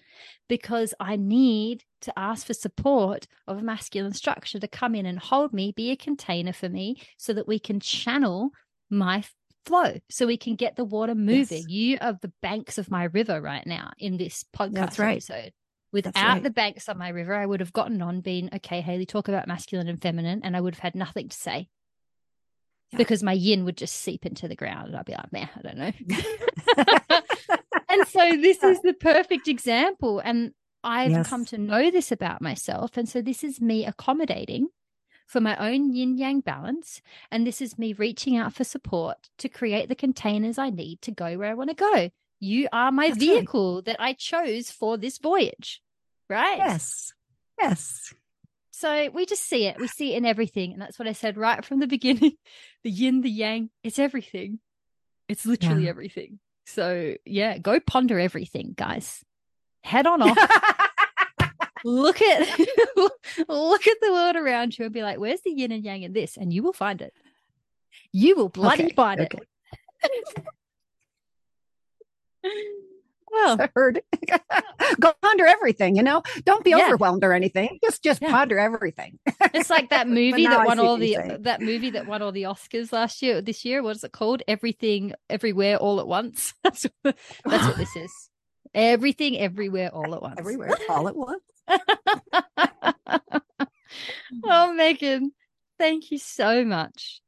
[0.49, 5.19] because I need to ask for support of a masculine structure to come in and
[5.19, 8.51] hold me, be a container for me so that we can channel
[8.89, 9.23] my
[9.67, 11.59] flow so we can get the water moving.
[11.59, 11.69] Yes.
[11.69, 15.13] You are the banks of my river right now in this podcast That's right.
[15.13, 15.53] episode.
[15.93, 16.43] Without right.
[16.43, 19.49] the banks of my river, I would have gotten on, being, okay, Hayley, talk about
[19.49, 21.69] masculine and feminine, and I would have had nothing to say
[22.93, 22.99] yeah.
[22.99, 25.63] because my yin would just seep into the ground and I'd be like, man, I
[25.63, 25.93] don't know.
[27.89, 30.21] and so this is the perfect example.
[30.21, 30.53] And
[30.83, 31.29] I've yes.
[31.29, 32.97] come to know this about myself.
[32.97, 34.69] And so this is me accommodating
[35.27, 37.03] for my own yin yang balance.
[37.31, 41.13] And this is me reaching out for support to create the containers I need to
[41.13, 42.11] go where I want to go.
[42.41, 43.85] You are my That's vehicle right.
[43.85, 45.83] that I chose for this voyage,
[46.29, 46.57] right?
[46.57, 47.13] Yes.
[47.61, 48.15] Yes.
[48.81, 49.79] So we just see it.
[49.79, 50.73] We see it in everything.
[50.73, 52.33] And that's what I said right from the beginning.
[52.83, 54.59] The yin, the yang, it's everything.
[55.29, 55.91] It's literally yeah.
[55.91, 56.39] everything.
[56.65, 59.23] So yeah, go ponder everything, guys.
[59.83, 60.39] Head on off.
[61.85, 62.59] look at
[63.49, 66.15] look at the world around you and be like, where's the yin and yang in
[66.15, 66.39] this?
[66.39, 67.13] And you will find it.
[68.13, 68.95] You will bloody okay.
[68.95, 69.39] find okay.
[72.43, 72.85] it.
[73.31, 74.03] Well, heard.
[75.01, 76.23] Go ponder everything, you know.
[76.45, 76.87] Don't be yeah.
[76.87, 77.79] overwhelmed or anything.
[77.83, 78.31] Just just yeah.
[78.31, 79.19] ponder everything.
[79.55, 82.93] it's like that movie that won all the that movie that won all the Oscars
[82.93, 83.41] last year.
[83.41, 84.43] This year, what is it called?
[84.49, 86.55] Everything, everywhere, all at once.
[86.65, 88.13] that's what, that's what this is.
[88.73, 90.37] Everything, everywhere, all at once.
[90.39, 91.43] Everywhere, all at once.
[94.45, 95.31] oh, Meghan,
[95.77, 97.21] thank you so much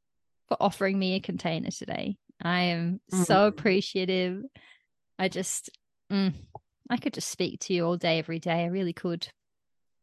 [0.47, 2.15] for offering me a container today.
[2.41, 3.23] I am mm-hmm.
[3.23, 4.43] so appreciative.
[5.19, 5.69] I just
[6.13, 6.33] mm,
[6.89, 8.63] I could just speak to you all day, every day.
[8.63, 9.27] I really could.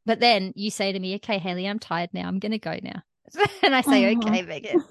[0.06, 2.26] But then you say to me, okay, Hayley, I'm tired now.
[2.26, 3.02] I'm going to go now.
[3.62, 4.28] and I say, uh-huh.
[4.28, 4.84] okay, Meghan.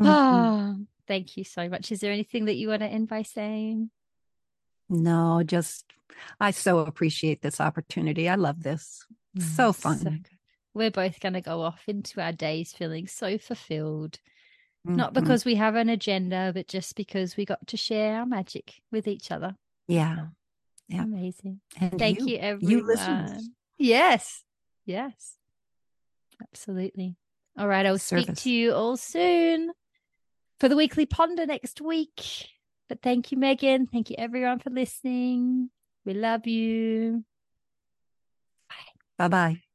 [0.00, 0.76] oh,
[1.08, 1.90] thank you so much.
[1.90, 3.90] Is there anything that you want to end by saying?
[4.88, 5.84] No, just
[6.38, 8.28] I so appreciate this opportunity.
[8.28, 9.04] I love this.
[9.38, 9.98] so mm, fun.
[9.98, 10.12] So
[10.74, 14.20] We're both going to go off into our days feeling so fulfilled
[14.86, 14.96] Mm-hmm.
[14.96, 18.74] Not because we have an agenda, but just because we got to share our magic
[18.92, 19.56] with each other.
[19.88, 20.28] Yeah.
[20.88, 21.02] Yeah.
[21.02, 21.60] Amazing.
[21.80, 22.70] And Thank you, you everyone.
[22.70, 23.48] You listeners.
[23.78, 24.44] Yes.
[24.84, 25.34] Yes.
[26.40, 27.16] Absolutely.
[27.58, 27.84] All right.
[27.84, 28.26] I'll Service.
[28.26, 29.72] speak to you all soon
[30.60, 32.48] for the weekly ponder next week.
[32.88, 33.90] But thank you, Meghan.
[33.90, 35.70] Thank you, everyone, for listening.
[36.04, 37.24] We love you.
[39.18, 39.65] Bye bye.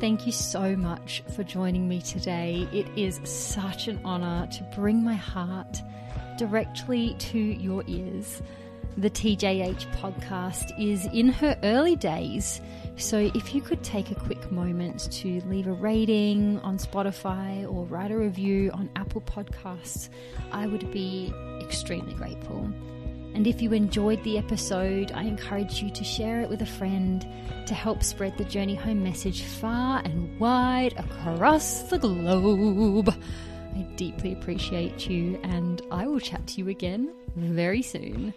[0.00, 2.68] Thank you so much for joining me today.
[2.72, 5.80] It is such an honor to bring my heart
[6.36, 8.42] directly to your ears.
[8.96, 12.60] The TJH podcast is in her early days,
[12.96, 17.84] so if you could take a quick moment to leave a rating on Spotify or
[17.86, 20.08] write a review on Apple Podcasts,
[20.52, 22.68] I would be extremely grateful.
[23.34, 27.26] And if you enjoyed the episode, I encourage you to share it with a friend
[27.66, 33.08] to help spread the Journey Home message far and wide across the globe.
[33.74, 38.32] I deeply appreciate you, and I will chat to you again very soon.